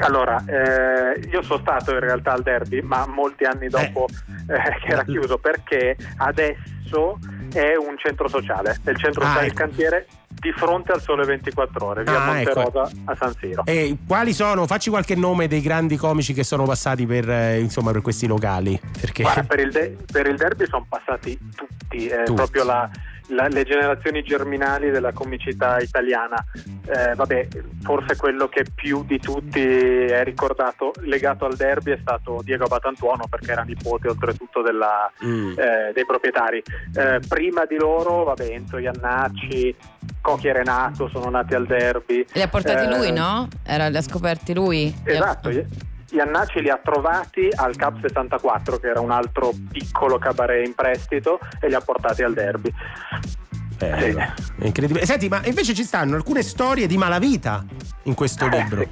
Allora, 0.00 0.42
eh, 0.46 1.20
io 1.30 1.42
sono 1.42 1.58
stato 1.60 1.92
in 1.92 2.00
realtà 2.00 2.32
al 2.32 2.42
derby, 2.42 2.80
ma 2.82 3.06
molti 3.06 3.44
anni 3.44 3.68
dopo 3.68 4.06
eh, 4.48 4.78
che 4.84 4.92
era 4.92 5.04
chiuso 5.04 5.38
perché 5.38 5.96
adesso 6.18 7.18
è 7.52 7.74
un 7.76 7.96
centro 7.98 8.28
sociale, 8.28 8.78
è 8.84 8.90
il 8.90 8.98
centro 8.98 9.22
Ah, 9.22 9.26
sociale 9.28 9.46
ecco. 9.46 9.52
il 9.54 9.58
cantiere 9.68 10.06
di 10.38 10.52
fronte 10.52 10.92
al 10.92 11.00
sole 11.00 11.24
24 11.24 11.84
ore, 11.86 12.02
via 12.04 12.22
Ah, 12.24 12.40
ecco. 12.40 12.62
Rosa 12.62 12.90
a 13.04 13.14
San 13.16 13.32
Siro. 13.40 13.64
E 13.66 13.96
quali 14.06 14.32
sono? 14.32 14.66
Facci 14.66 14.90
qualche 14.90 15.14
nome 15.16 15.48
dei 15.48 15.60
grandi 15.60 15.96
comici 15.96 16.32
che 16.32 16.44
sono 16.44 16.64
passati 16.64 17.06
per, 17.06 17.28
eh, 17.28 17.58
insomma, 17.58 17.90
per 17.92 18.02
questi 18.02 18.26
locali. 18.26 18.78
Perché 19.00 19.22
Guarda, 19.22 19.42
per 19.42 19.60
il, 19.60 19.70
de- 19.72 19.96
per 20.10 20.26
il 20.26 20.36
derby 20.36 20.66
sono 20.66 20.86
passati 20.88 21.36
tutti, 21.54 22.06
eh, 22.06 22.18
Tutti. 22.24 22.34
proprio 22.34 22.64
la- 22.64 22.88
la- 23.28 23.48
le 23.48 23.64
generazioni 23.64 24.22
germinali 24.22 24.90
della 24.90 25.12
comicità 25.12 25.78
italiana. 25.78 26.36
Eh, 26.86 27.14
vabbè, 27.14 27.48
forse 27.82 28.16
quello 28.16 28.48
che 28.48 28.64
più 28.74 29.04
di 29.04 29.18
tutti 29.18 29.60
è 29.60 30.24
ricordato 30.24 30.92
legato 31.00 31.44
al 31.44 31.54
derby 31.56 31.92
è 31.92 31.98
stato 32.00 32.40
Diego 32.42 32.66
Batantuono 32.66 33.26
perché 33.28 33.52
era 33.52 33.62
nipote 33.62 34.08
oltretutto 34.08 34.62
della, 34.62 35.10
Mm. 35.24 35.50
eh, 35.58 35.92
dei 35.92 36.04
proprietari. 36.06 36.62
Eh, 36.94 37.20
prima 37.28 37.64
di 37.66 37.76
loro, 37.76 38.24
vabbè, 38.24 38.44
Enzo 38.50 38.78
Iannacci, 38.78 39.74
Cochi 40.20 40.48
e 40.48 40.52
Renato 40.52 41.08
sono 41.08 41.28
nati 41.30 41.54
al 41.54 41.66
derby. 41.66 42.24
Li 42.32 42.42
ha 42.42 42.48
portati 42.48 42.84
Eh, 42.84 42.96
lui, 42.96 43.12
no? 43.12 43.48
Era, 43.64 43.88
li 43.88 43.96
ha 43.96 44.02
scoperti 44.02 44.54
lui? 44.54 44.92
Li 45.04 45.10
ha- 45.12 45.14
Esatto, 45.14 45.50
Iannacci 46.10 46.60
li 46.62 46.70
ha 46.70 46.80
trovati 46.82 47.48
al 47.54 47.76
Cap 47.76 48.00
64, 48.00 48.78
che 48.78 48.88
era 48.88 49.00
un 49.00 49.10
altro 49.10 49.52
piccolo 49.70 50.18
cabaret 50.18 50.66
in 50.66 50.74
prestito, 50.74 51.38
e 51.60 51.68
li 51.68 51.74
ha 51.74 51.80
portati 51.80 52.22
al 52.22 52.32
derby. 52.32 52.72
Bello, 53.76 54.18
è 54.58 54.66
incredibile. 54.66 55.06
Senti, 55.06 55.28
ma 55.28 55.40
invece 55.44 55.72
ci 55.72 55.84
stanno 55.84 56.16
alcune 56.16 56.42
storie 56.42 56.88
di 56.88 56.96
malavita 56.96 57.64
in 58.04 58.14
questo 58.14 58.46
Eh, 58.46 58.48
libro. 58.50 58.84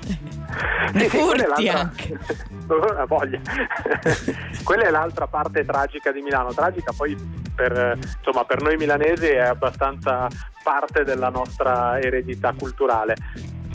Di 0.93 1.01
Sì, 1.01 1.09
sì, 1.09 1.17
quella 1.19 1.43
è 1.43 1.47
furti 1.47 1.65
l'altra- 1.65 1.81
anche. 1.81 2.19
La 2.97 3.05
voglia. 3.07 3.41
quella 4.63 4.85
è 4.85 4.91
l'altra 4.91 5.27
parte 5.27 5.65
tragica 5.65 6.13
di 6.13 6.21
Milano. 6.21 6.53
Tragica 6.53 6.93
poi 6.97 7.17
per, 7.55 7.99
insomma, 8.19 8.45
per 8.45 8.61
noi 8.63 8.77
milanesi 8.77 9.27
è 9.27 9.39
abbastanza 9.41 10.29
parte 10.63 11.03
della 11.05 11.31
nostra 11.31 11.99
eredità 12.01 12.53
culturale. 12.57 13.17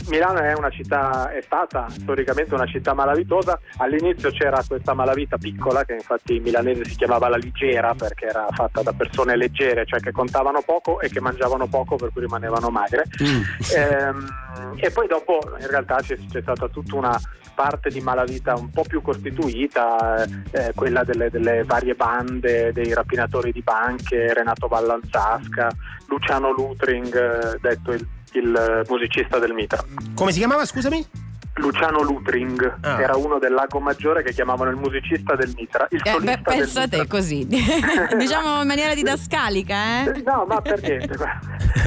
Milano 0.08 0.40
è 0.40 0.52
una 0.54 0.70
città, 0.70 1.30
è 1.30 1.40
stata 1.42 1.86
storicamente 1.88 2.54
una 2.54 2.66
città 2.66 2.94
malavitosa. 2.94 3.58
All'inizio 3.78 4.30
c'era 4.30 4.62
questa 4.66 4.94
malavita 4.94 5.38
piccola, 5.38 5.84
che 5.84 5.94
infatti 5.94 6.36
in 6.36 6.42
milanese 6.42 6.84
si 6.84 6.96
chiamava 6.96 7.28
la 7.28 7.36
Ligera 7.36 7.94
perché 7.94 8.26
era 8.26 8.46
fatta 8.50 8.82
da 8.82 8.92
persone 8.92 9.36
leggere, 9.36 9.84
cioè 9.86 10.00
che 10.00 10.12
contavano 10.12 10.62
poco 10.64 11.00
e 11.00 11.08
che 11.08 11.20
mangiavano 11.20 11.66
poco, 11.66 11.96
per 11.96 12.10
cui 12.12 12.22
rimanevano 12.22 12.68
magre. 12.68 13.04
Mm. 13.22 13.42
Ehm, 13.76 14.76
e 14.76 14.90
poi 14.90 15.06
dopo 15.06 15.38
in 15.58 15.68
realtà 15.68 15.96
c'è, 15.96 16.16
c'è 16.30 16.40
stata 16.40 16.68
tutta 16.68 16.96
una 16.96 17.20
parte 17.54 17.90
di 17.90 18.00
malavita 18.00 18.54
un 18.54 18.70
po' 18.70 18.82
più 18.82 19.02
costituita, 19.02 20.24
eh, 20.50 20.72
quella 20.74 21.04
delle, 21.04 21.30
delle 21.30 21.64
varie 21.64 21.94
bande 21.94 22.72
dei 22.72 22.92
rapinatori 22.94 23.52
di 23.52 23.62
banche, 23.62 24.32
Renato 24.32 24.68
Vallanzasca, 24.68 25.68
Luciano 26.08 26.52
Lutring, 26.52 27.14
eh, 27.14 27.58
detto 27.60 27.92
il, 27.92 28.06
il 28.32 28.84
musicista 28.88 29.38
del 29.38 29.52
Mitra. 29.52 29.84
Come 30.14 30.32
si 30.32 30.38
chiamava, 30.38 30.64
scusami? 30.64 31.04
Luciano 31.56 32.02
Lutring 32.02 32.78
Ah. 32.80 33.00
era 33.00 33.16
uno 33.16 33.38
del 33.38 33.52
Lago 33.52 33.78
Maggiore 33.78 34.22
che 34.22 34.32
chiamavano 34.32 34.70
il 34.70 34.76
musicista 34.76 35.34
del 35.36 35.52
Mitra. 35.56 35.86
Il 35.90 36.00
Eh, 36.02 36.18
beh, 36.20 36.40
pensa 36.42 36.88
te 36.88 37.06
così. 37.06 37.46
diciamo 38.16 38.62
in 38.62 38.66
maniera 38.66 38.94
didascalica, 38.94 39.74
eh? 40.04 40.22
No, 40.24 40.44
ma 40.48 40.60
per 40.60 40.80
niente. 40.80 41.14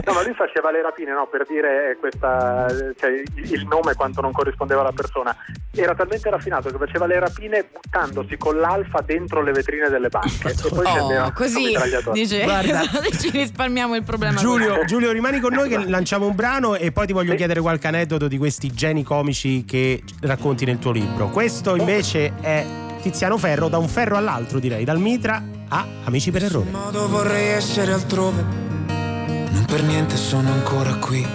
No, 0.05 0.13
ma 0.13 0.23
lui 0.23 0.33
faceva 0.35 0.71
le 0.71 0.81
rapine, 0.81 1.11
no, 1.13 1.27
per 1.29 1.45
dire 1.47 1.97
questa, 1.99 2.67
cioè, 2.99 3.23
il 3.35 3.65
nome 3.67 3.93
quanto 3.95 4.21
non 4.21 4.31
corrispondeva 4.31 4.81
alla 4.81 4.91
persona. 4.91 5.35
Era 5.71 5.93
talmente 5.95 6.29
raffinato 6.29 6.69
che 6.69 6.77
faceva 6.77 7.05
le 7.07 7.19
rapine 7.19 7.67
buttandosi 7.71 8.37
con 8.37 8.57
l'alfa 8.57 9.01
dentro 9.01 9.41
le 9.41 9.51
vetrine 9.51 9.89
delle 9.89 10.09
banche. 10.09 10.49
E 10.49 10.55
poi 10.69 10.85
scendeva 10.85 11.25
Oh, 11.25 11.31
così 11.33 11.75
dice, 12.13 12.43
Guarda. 12.43 12.81
ci 13.19 13.29
risparmiamo 13.31 13.95
il 13.95 14.03
problema. 14.03 14.39
Giulio, 14.39 14.85
Giulio, 14.85 15.11
rimani 15.11 15.39
con 15.39 15.53
noi 15.53 15.69
che 15.69 15.77
lanciamo 15.87 16.27
un 16.27 16.35
brano 16.35 16.75
e 16.75 16.91
poi 16.91 17.07
ti 17.07 17.13
voglio 17.13 17.35
chiedere 17.35 17.59
qualche 17.61 17.87
aneddoto 17.87 18.27
di 18.27 18.37
questi 18.37 18.71
geni 18.71 19.03
comici 19.03 19.54
che 19.63 20.03
racconti 20.21 20.65
nel 20.65 20.79
tuo 20.79 20.91
libro. 20.91 21.29
Questo 21.29 21.75
invece 21.75 22.33
è 22.41 22.65
Tiziano 23.01 23.37
Ferro, 23.37 23.69
da 23.69 23.77
un 23.77 23.87
ferro 23.87 24.17
all'altro 24.17 24.59
direi, 24.59 24.83
dal 24.83 24.99
Mitra 24.99 25.41
a 25.69 25.85
Amici 26.05 26.31
per 26.31 26.43
errore. 26.43 26.71
modo 26.71 27.07
vorrei 27.07 27.49
essere 27.49 27.93
altrove, 27.93 28.43
non 28.87 29.63
per 29.67 29.83
niente 29.83 30.17
sono 30.17 30.51
ancora 30.51 30.95
qui. 30.95 31.25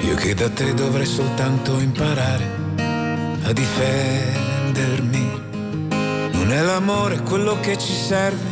Io 0.00 0.14
che 0.14 0.34
da 0.34 0.48
te 0.48 0.72
dovrei 0.72 1.06
soltanto 1.06 1.78
imparare 1.80 2.44
a 3.42 3.52
difendermi. 3.52 5.30
Non 6.32 6.52
è 6.52 6.60
l'amore 6.62 7.20
quello 7.22 7.58
che 7.60 7.76
ci 7.76 7.92
serve, 7.92 8.48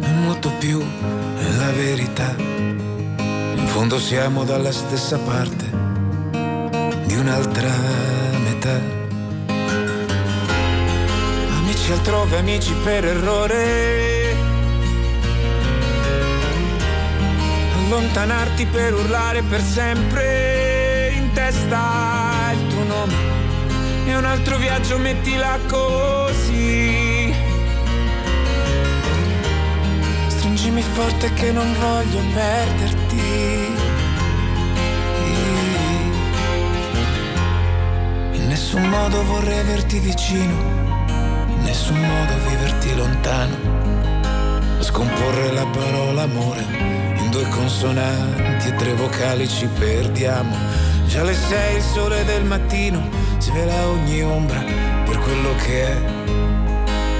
è 0.00 0.10
molto 0.10 0.50
più, 0.58 0.80
è 0.80 1.56
la 1.56 1.70
verità. 1.70 2.34
In 2.36 3.66
fondo 3.66 3.98
siamo 3.98 4.44
dalla 4.44 4.72
stessa 4.72 5.18
parte 5.18 5.83
di 7.04 7.14
un'altra 7.16 7.70
metà. 8.38 8.80
Amici 11.58 11.92
altrove, 11.92 12.38
amici 12.38 12.72
per 12.82 13.04
errore. 13.04 14.36
Allontanarti 17.76 18.66
per 18.66 18.94
urlare 18.94 19.42
per 19.42 19.60
sempre 19.60 21.12
in 21.14 21.32
testa 21.32 22.52
il 22.52 22.66
tuo 22.68 22.84
nome. 22.84 23.14
E 24.06 24.16
un 24.16 24.24
altro 24.24 24.56
viaggio 24.56 24.98
mettila 24.98 25.58
così. 25.68 27.32
Stringimi 30.28 30.82
forte 30.82 31.32
che 31.34 31.52
non 31.52 31.74
voglio 31.78 32.20
perderti. 32.32 33.73
Nessun 38.74 38.90
modo 38.90 39.22
vorrei 39.26 39.60
averti 39.60 40.00
vicino, 40.00 40.52
in 41.46 41.62
nessun 41.62 41.96
modo 41.96 42.32
viverti 42.48 42.96
lontano. 42.96 43.56
Scomporre 44.80 45.52
la 45.52 45.64
parola 45.66 46.22
amore 46.22 46.66
in 47.18 47.28
due 47.30 47.46
consonanti 47.50 48.68
e 48.68 48.74
tre 48.74 48.94
vocali 48.94 49.46
ci 49.48 49.66
perdiamo. 49.78 50.56
Già 51.06 51.20
alle 51.20 51.34
sei 51.34 51.76
il 51.76 51.82
sole 51.82 52.24
del 52.24 52.44
mattino 52.44 53.08
svela 53.38 53.86
ogni 53.86 54.22
ombra 54.22 54.60
per 55.04 55.18
quello 55.18 55.54
che 55.54 55.86
è. 55.86 55.96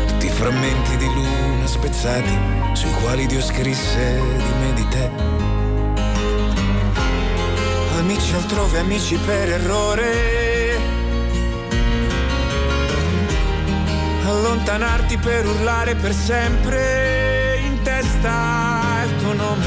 Tutti 0.07 0.26
i 0.26 0.30
frammenti 0.30 0.96
di 0.96 1.07
luna 1.07 1.66
spezzati 1.66 2.36
sui 2.72 2.92
quali 3.00 3.26
Dio 3.26 3.40
scrisse 3.40 4.20
di 4.36 4.52
me 4.59 4.70
e 4.70 4.74
di 4.74 4.88
te. 4.88 5.11
Amici 7.98 8.34
altrove, 8.34 8.80
amici 8.80 9.16
per 9.18 9.50
errore. 9.50 10.43
Allontanarti 14.27 15.18
per 15.18 15.47
urlare 15.47 15.95
per 15.95 16.12
sempre 16.14 17.59
in 17.64 17.83
testa 17.83 19.03
il 19.05 19.16
tuo 19.16 19.33
nome. 19.35 19.64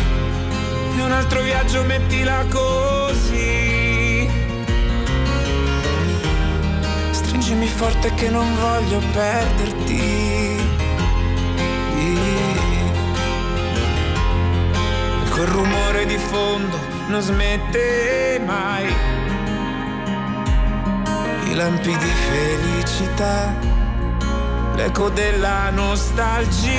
E 0.97 1.01
un 1.01 1.12
altro 1.12 1.41
viaggio 1.41 1.84
mettila 1.84 2.43
così. 2.49 4.28
Stringimi 7.12 7.68
forte 7.68 8.14
che 8.16 8.30
non 8.30 8.47
voglio 8.55 8.99
perderti. 9.14 10.66
Quel 15.38 15.49
rumore 15.49 16.08
di 16.08 16.18
fondo 16.18 16.80
non 17.10 17.22
smette 17.22 18.41
mai. 18.43 18.91
I 21.45 21.53
lampi 21.53 21.95
di 21.95 22.12
felicità, 22.30 23.53
l'eco 24.78 25.09
della 25.09 25.71
nostalgia. 25.71 26.69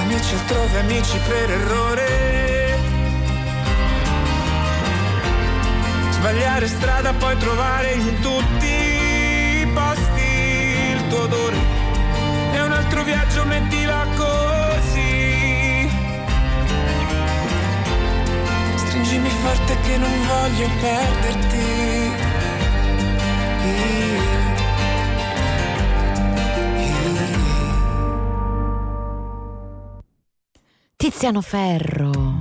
Amici 0.00 0.34
altrove, 0.34 0.78
amici 0.80 1.18
per 1.28 1.50
errore. 1.50 2.78
Sbagliare 6.08 6.66
strada, 6.66 7.12
poi 7.12 7.36
trovare 7.36 7.92
in 7.92 8.18
tutti 8.20 8.66
i 8.66 9.66
posti 9.74 10.22
il 10.94 11.06
tuo 11.08 11.20
odore. 11.20 11.56
E 12.52 12.60
un 12.62 12.72
altro 12.72 13.02
viaggio 13.02 13.44
mettila 13.44 14.06
così. 14.16 15.86
Stringimi 18.76 19.28
forte 19.28 19.76
che 19.82 19.98
non 19.98 20.26
voglio 20.26 20.68
perderti. 20.80 22.25
here 23.74 24.55
Tiziano 31.16 31.40
Ferro. 31.40 32.36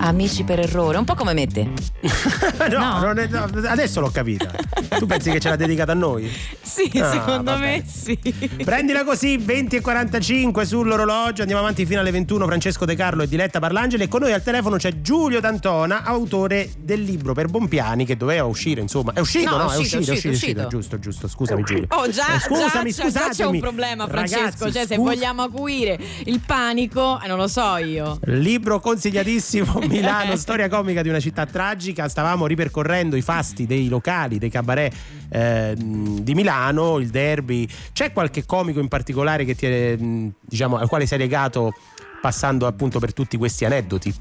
Amici 0.00 0.42
per 0.42 0.58
errore, 0.58 0.98
un 0.98 1.04
po' 1.04 1.14
come 1.14 1.32
mette. 1.32 1.70
no, 2.68 2.98
non 3.00 3.16
è- 3.20 3.28
no, 3.28 3.48
adesso 3.68 4.00
l'ho 4.00 4.10
capita. 4.10 4.50
tu 4.98 5.06
pensi 5.06 5.30
che 5.30 5.38
ce 5.38 5.48
l'ha 5.48 5.54
dedicata 5.56 5.92
a 5.92 5.94
noi? 5.94 6.28
Sì, 6.60 6.90
Ah, 6.98 7.12
secondo 7.12 7.52
vabbè. 7.52 7.60
me 7.60 7.84
sì. 7.86 8.18
Prendila 8.64 9.04
così, 9.04 9.36
20 9.36 9.76
e 9.76 9.80
45 9.80 10.64
sull'orologio, 10.66 11.42
andiamo 11.42 11.62
avanti 11.62 11.86
fino 11.86 12.00
alle 12.00 12.10
21, 12.10 12.46
Francesco 12.46 12.84
De 12.84 12.96
Carlo 12.96 13.22
e 13.22 13.28
Diletta 13.28 13.60
Parlangeli 13.60 14.02
e 14.02 14.08
con 14.08 14.22
noi 14.22 14.32
al 14.32 14.42
telefono 14.42 14.76
c'è 14.76 15.00
Giulio 15.00 15.38
D'Antona, 15.40 16.02
autore 16.02 16.72
del 16.76 17.00
libro 17.00 17.32
per 17.32 17.46
Bompiani 17.46 18.04
che 18.04 18.16
doveva 18.16 18.44
uscire, 18.44 18.80
insomma. 18.80 19.12
È 19.12 19.20
uscito, 19.20 19.50
No, 19.50 19.62
no? 19.64 19.72
è 19.72 19.76
uscito, 19.76 19.98
è 19.98 20.00
uscito, 20.00 20.12
uscito, 20.14 20.32
uscito. 20.34 20.66
giusto, 20.66 20.98
giusto, 20.98 21.28
scusami 21.28 21.62
Giulio. 21.62 21.86
Oh 21.90 22.08
già, 22.10 22.34
Eh, 22.34 22.40
scusami, 22.40 22.90
già, 22.92 23.08
già, 23.08 23.28
c'è 23.28 23.44
un 23.46 23.60
problema 23.60 24.08
Francesco, 24.08 24.40
Ragazzi, 24.64 24.72
cioè 24.72 24.86
se 24.86 24.94
scusa- 24.96 25.00
vogliamo 25.10 25.42
acuire 25.42 25.96
il 26.24 26.40
panico, 26.44 27.20
eh, 27.22 27.28
non 27.28 27.36
lo 27.38 27.46
so 27.46 27.76
io. 27.84 28.18
Libro 28.24 28.80
consigliatissimo, 28.80 29.80
Milano, 29.88 30.36
storia 30.36 30.68
comica 30.68 31.02
di 31.02 31.08
una 31.08 31.20
città 31.20 31.46
tragica. 31.46 32.08
Stavamo 32.08 32.46
ripercorrendo 32.46 33.16
i 33.16 33.22
fasti 33.22 33.66
dei 33.66 33.88
locali, 33.88 34.38
dei 34.38 34.50
cabaret 34.50 34.94
eh, 35.30 35.74
di 35.76 36.34
Milano, 36.34 36.98
il 36.98 37.10
derby. 37.10 37.68
C'è 37.92 38.12
qualche 38.12 38.44
comico 38.44 38.80
in 38.80 38.88
particolare 38.88 39.44
che 39.44 39.54
ti 39.54 39.66
è, 39.66 39.96
diciamo, 39.98 40.76
al 40.76 40.88
quale 40.88 41.06
sei 41.06 41.18
legato 41.18 41.72
passando 42.20 42.66
appunto 42.66 42.98
per 42.98 43.12
tutti 43.12 43.36
questi 43.36 43.66
aneddoti? 43.66 44.14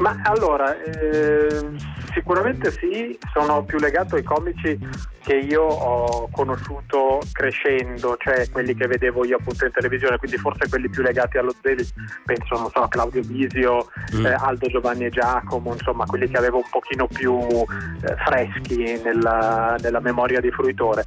Ma 0.00 0.18
allora, 0.24 0.74
eh, 0.82 1.70
sicuramente 2.14 2.70
sì, 2.72 3.18
sono 3.34 3.62
più 3.64 3.78
legato 3.78 4.16
ai 4.16 4.22
comici 4.22 4.78
che 5.22 5.34
io 5.36 5.62
ho 5.62 6.28
conosciuto 6.32 7.20
crescendo, 7.32 8.16
cioè 8.18 8.48
quelli 8.50 8.74
che 8.74 8.86
vedevo 8.86 9.26
io 9.26 9.36
appunto 9.36 9.66
in 9.66 9.72
televisione, 9.72 10.16
quindi 10.16 10.38
forse 10.38 10.70
quelli 10.70 10.88
più 10.88 11.02
legati 11.02 11.36
allo 11.36 11.54
Zeli, 11.60 11.86
penso 12.24 12.54
non 12.54 12.70
so, 12.70 12.80
a 12.82 12.88
Claudio 12.88 13.20
Bisio, 13.22 13.90
Mm. 14.14 14.26
eh, 14.26 14.32
Aldo 14.32 14.66
Giovanni 14.68 15.04
e 15.04 15.10
Giacomo, 15.10 15.72
insomma 15.74 16.06
quelli 16.06 16.28
che 16.28 16.38
avevo 16.38 16.56
un 16.56 16.68
pochino 16.70 17.06
più 17.06 17.38
eh, 17.38 18.16
freschi 18.24 19.00
nella, 19.04 19.76
nella 19.80 20.00
memoria 20.00 20.40
di 20.40 20.50
fruitore. 20.50 21.04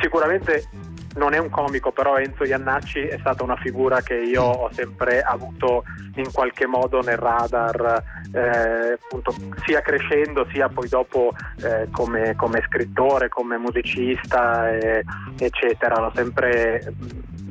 Sicuramente 0.00 0.68
non 1.16 1.34
è 1.34 1.38
un 1.38 1.50
comico, 1.50 1.92
però 1.92 2.16
Enzo 2.16 2.44
Iannacci 2.44 3.00
è 3.00 3.18
stata 3.18 3.42
una 3.42 3.56
figura 3.56 4.00
che 4.00 4.14
io 4.14 4.42
ho 4.42 4.72
sempre 4.72 5.20
avuto 5.20 5.84
in 6.16 6.30
qualche 6.32 6.66
modo 6.66 7.00
nel 7.00 7.16
radar, 7.16 8.02
eh, 8.32 8.92
appunto, 8.92 9.34
sia 9.64 9.80
crescendo 9.80 10.46
sia 10.50 10.68
poi 10.68 10.88
dopo 10.88 11.32
eh, 11.62 11.88
come, 11.90 12.34
come 12.36 12.62
scrittore, 12.66 13.28
come 13.28 13.58
musicista, 13.58 14.70
eh, 14.70 15.04
eccetera. 15.38 16.00
L'ho 16.00 16.12
sempre 16.14 16.94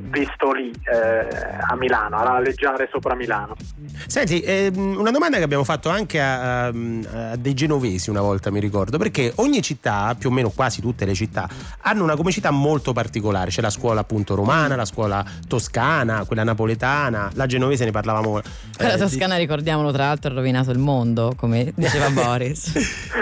visto 0.08 0.52
lì 0.52 0.70
eh, 0.70 1.26
a 1.68 1.74
Milano, 1.76 2.16
a 2.16 2.36
alleggiare 2.36 2.88
sopra 2.90 3.14
Milano. 3.14 3.54
Senti, 4.06 4.40
ehm, 4.40 4.96
una 4.96 5.10
domanda 5.10 5.36
che 5.38 5.42
abbiamo 5.42 5.64
fatto 5.64 5.88
anche 5.88 6.20
a, 6.20 6.66
a- 6.66 6.72
a 7.32 7.36
dei 7.36 7.54
genovesi 7.54 8.10
una 8.10 8.20
volta, 8.20 8.50
mi 8.50 8.60
ricordo, 8.60 8.98
perché 8.98 9.32
ogni 9.36 9.62
città, 9.62 10.14
più 10.18 10.30
o 10.30 10.32
meno 10.32 10.50
quasi 10.50 10.80
tutte 10.80 11.04
le 11.04 11.14
città, 11.14 11.48
hanno 11.82 12.02
una 12.04 12.16
comicità 12.16 12.50
molto 12.50 12.92
particolare. 12.92 13.50
C'è 13.50 13.60
la 13.60 13.70
scuola 13.70 14.00
appunto 14.00 14.34
romana, 14.34 14.76
la 14.76 14.84
scuola 14.84 15.24
toscana, 15.48 16.24
quella 16.24 16.44
napoletana, 16.44 17.30
la 17.34 17.46
genovese 17.46 17.84
ne 17.84 17.90
parlavamo. 17.90 18.38
Eh, 18.38 18.42
di- 18.92 18.98
toscana, 18.98 19.36
ricordiamolo, 19.36 19.92
tra 19.92 20.04
l'altro 20.06 20.30
ha 20.30 20.34
rovinato 20.34 20.70
il 20.70 20.78
mondo, 20.78 21.32
come 21.36 21.72
diceva 21.74 22.10
Boris. 22.14 22.72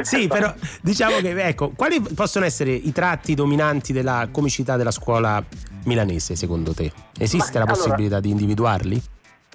Sì, 0.02 0.26
però 0.26 0.52
diciamo 0.82 1.16
che 1.18 1.30
ecco, 1.46 1.70
quali 1.74 2.00
possono 2.00 2.44
essere 2.44 2.72
i 2.72 2.92
tratti 2.92 3.34
dominanti 3.34 3.92
della 3.92 4.28
comicità 4.30 4.76
della 4.76 4.90
scuola 4.90 5.42
milanese, 5.84 6.36
secondo 6.36 6.72
te? 6.74 6.92
Esiste 7.18 7.58
Ma, 7.58 7.64
la 7.64 7.70
allora- 7.70 7.84
possibilità 7.86 8.20
di 8.20 8.30
individuarli? 8.30 9.02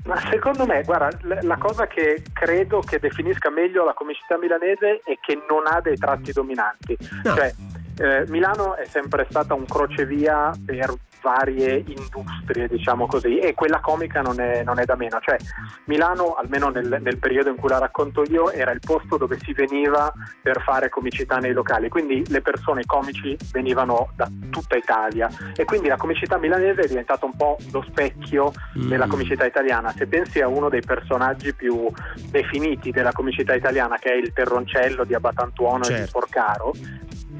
Ma 0.05 0.17
secondo 0.31 0.65
me, 0.65 0.81
guarda, 0.83 1.09
la 1.41 1.57
cosa 1.57 1.85
che 1.85 2.23
credo 2.31 2.79
che 2.79 2.99
definisca 2.99 3.49
meglio 3.49 3.83
la 3.83 3.93
comicità 3.93 4.37
milanese 4.37 5.01
è 5.03 5.19
che 5.19 5.35
non 5.49 5.63
ha 5.65 5.81
dei 5.81 5.97
tratti 5.97 6.31
dominanti. 6.31 6.97
Cioè, 7.21 7.53
eh, 7.99 8.25
Milano 8.27 8.75
è 8.75 8.85
sempre 8.85 9.27
stata 9.29 9.53
un 9.53 9.65
crocevia 9.65 10.51
per 10.65 10.93
varie 11.21 11.83
industrie, 11.85 12.67
diciamo 12.67 13.05
così, 13.05 13.39
e 13.39 13.53
quella 13.53 13.81
comica 13.81 14.21
non 14.21 14.39
è, 14.39 14.63
non 14.63 14.79
è 14.79 14.85
da 14.85 14.95
meno. 14.95 15.19
Cioè, 15.19 15.37
Milano, 15.85 16.35
almeno 16.35 16.69
nel, 16.69 16.99
nel 17.01 17.17
periodo 17.17 17.49
in 17.49 17.57
cui 17.57 17.69
la 17.69 17.77
racconto 17.77 18.23
io, 18.23 18.51
era 18.51 18.71
il 18.71 18.79
posto 18.79 19.17
dove 19.17 19.37
si 19.39 19.53
veniva 19.53 20.11
per 20.41 20.61
fare 20.61 20.89
comicità 20.89 21.37
nei 21.37 21.51
locali, 21.51 21.89
quindi 21.89 22.23
le 22.29 22.41
persone 22.41 22.81
i 22.81 22.85
comici 22.85 23.37
venivano 23.51 24.11
da 24.15 24.29
tutta 24.49 24.77
Italia 24.77 25.29
e 25.55 25.65
quindi 25.65 25.87
la 25.87 25.97
comicità 25.97 26.37
milanese 26.37 26.81
è 26.81 26.87
diventata 26.87 27.25
un 27.25 27.35
po' 27.35 27.57
lo 27.71 27.83
specchio 27.87 28.51
della 28.73 29.07
comicità 29.07 29.45
italiana. 29.45 29.91
Se 29.91 30.07
pensi 30.07 30.39
a 30.39 30.47
uno 30.47 30.69
dei 30.69 30.81
personaggi 30.81 31.53
più 31.53 31.91
definiti 32.29 32.91
della 32.91 33.11
comicità 33.11 33.53
italiana, 33.53 33.97
che 33.97 34.13
è 34.13 34.15
il 34.15 34.31
Terroncello 34.31 35.03
di 35.03 35.13
Abbatantuono 35.13 35.83
e 35.83 35.87
di 35.87 35.95
Certo. 35.99 36.11
Porcaro, 36.19 36.73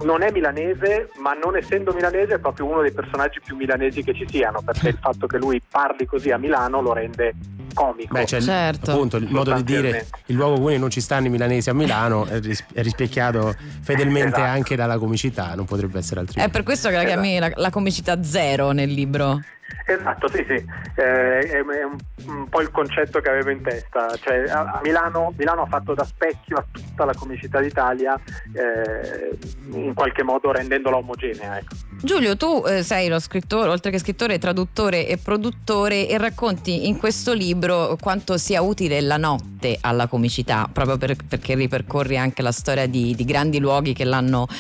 non 0.04 0.22
è 0.22 0.32
milanese, 0.32 1.10
ma 1.22 1.34
non 1.34 1.56
essendo 1.56 1.94
milanese 1.94 2.36
è 2.36 2.40
proprio 2.40 2.66
uno 2.66 2.82
dei 2.82 2.92
personaggi 2.92 3.40
più 3.44 3.56
milanesi 3.56 4.04
che 4.04 4.14
ci 4.14 4.28
siano, 4.28 4.62
perché 4.62 4.90
il 4.90 4.98
fatto 5.00 5.28
che 5.28 5.38
lui 5.38 5.62
parli 5.70 6.06
così 6.06 6.32
a 6.32 6.38
Milano 6.38 6.82
lo 6.82 6.94
rende 6.94 7.34
comico. 7.80 8.14
Beh, 8.14 8.26
cioè, 8.26 8.42
Certo. 8.42 8.92
appunto 8.92 9.18
il 9.18 9.28
modo 9.30 9.54
di 9.54 9.64
dire 9.64 10.08
il 10.28 10.36
luogo 10.36 10.56
comune 10.56 10.78
non 10.78 10.90
ci 10.90 11.00
stanno 11.02 11.28
i 11.28 11.30
milanesi 11.30 11.70
a 11.70 11.74
Milano 11.74 12.26
è, 12.26 12.40
ris- 12.42 12.66
è 12.74 12.82
rispecchiato 12.82 13.56
fedelmente 13.82 14.38
Esatto. 14.38 14.52
anche 14.52 14.76
dalla 14.76 14.98
comicità, 14.98 15.54
non 15.56 15.66
potrebbe 15.66 16.00
essere 16.00 16.20
altrimenti. 16.20 16.50
È 16.50 16.54
per 16.54 16.64
questo 16.64 16.90
che 16.90 16.96
la 16.96 17.04
chiami 17.04 17.40
la, 17.40 17.52
la 17.56 17.70
comicità 17.70 18.22
zero 18.24 18.72
nel 18.72 18.90
libro. 18.92 19.40
Esatto, 19.86 20.28
sì, 20.30 20.44
sì, 20.48 20.54
Eh, 20.96 21.40
è, 21.40 21.48
è 21.52 21.84
un, 21.84 21.96
un 22.26 22.50
po' 22.50 22.62
il 22.62 22.72
concetto 22.72 23.20
che 23.22 23.30
avevo 23.30 23.52
in 23.52 23.62
testa, 23.62 24.16
cioè 24.20 24.44
a 24.50 24.80
Milano, 24.84 25.32
Milano 25.38 25.62
ha 25.64 25.66
fatto 25.68 25.94
da 25.94 26.04
specchio 26.04 26.58
a 26.58 26.66
tutta 26.72 27.06
la 27.06 27.14
comicità 27.14 27.60
d'Italia, 27.60 28.20
eh, 28.54 29.38
in 29.72 29.94
qualche 29.94 30.24
modo 30.24 30.52
rendendola 30.52 30.98
omogenea. 30.98 31.58
Ecco. 31.60 31.76
Giulio, 32.02 32.36
tu 32.38 32.64
eh, 32.68 32.82
sei 32.84 33.10
lo 33.10 33.20
scrittore, 33.20 33.70
oltre 33.70 33.92
che 33.92 34.00
scrittore, 34.00 34.38
traduttore 34.40 35.08
e 35.08 35.18
produttore 35.18 36.08
e 36.08 36.18
racconti 36.18 36.88
in 36.88 36.98
questo 36.98 37.34
libro 37.34 37.69
quanto 38.00 38.38
sia 38.38 38.62
utile 38.62 39.02
la 39.02 39.18
notte 39.18 39.78
alla 39.82 40.08
comicità, 40.08 40.70
proprio 40.72 40.98
per- 40.98 41.26
perché 41.28 41.56
ripercorri 41.56 42.18
anche 42.18 42.42
la 42.42 42.52
storia 42.52 42.88
di, 42.88 43.16
di 43.16 43.26
grandi 43.26 43.60
luoghi 43.60 43.94
che, 43.94 44.04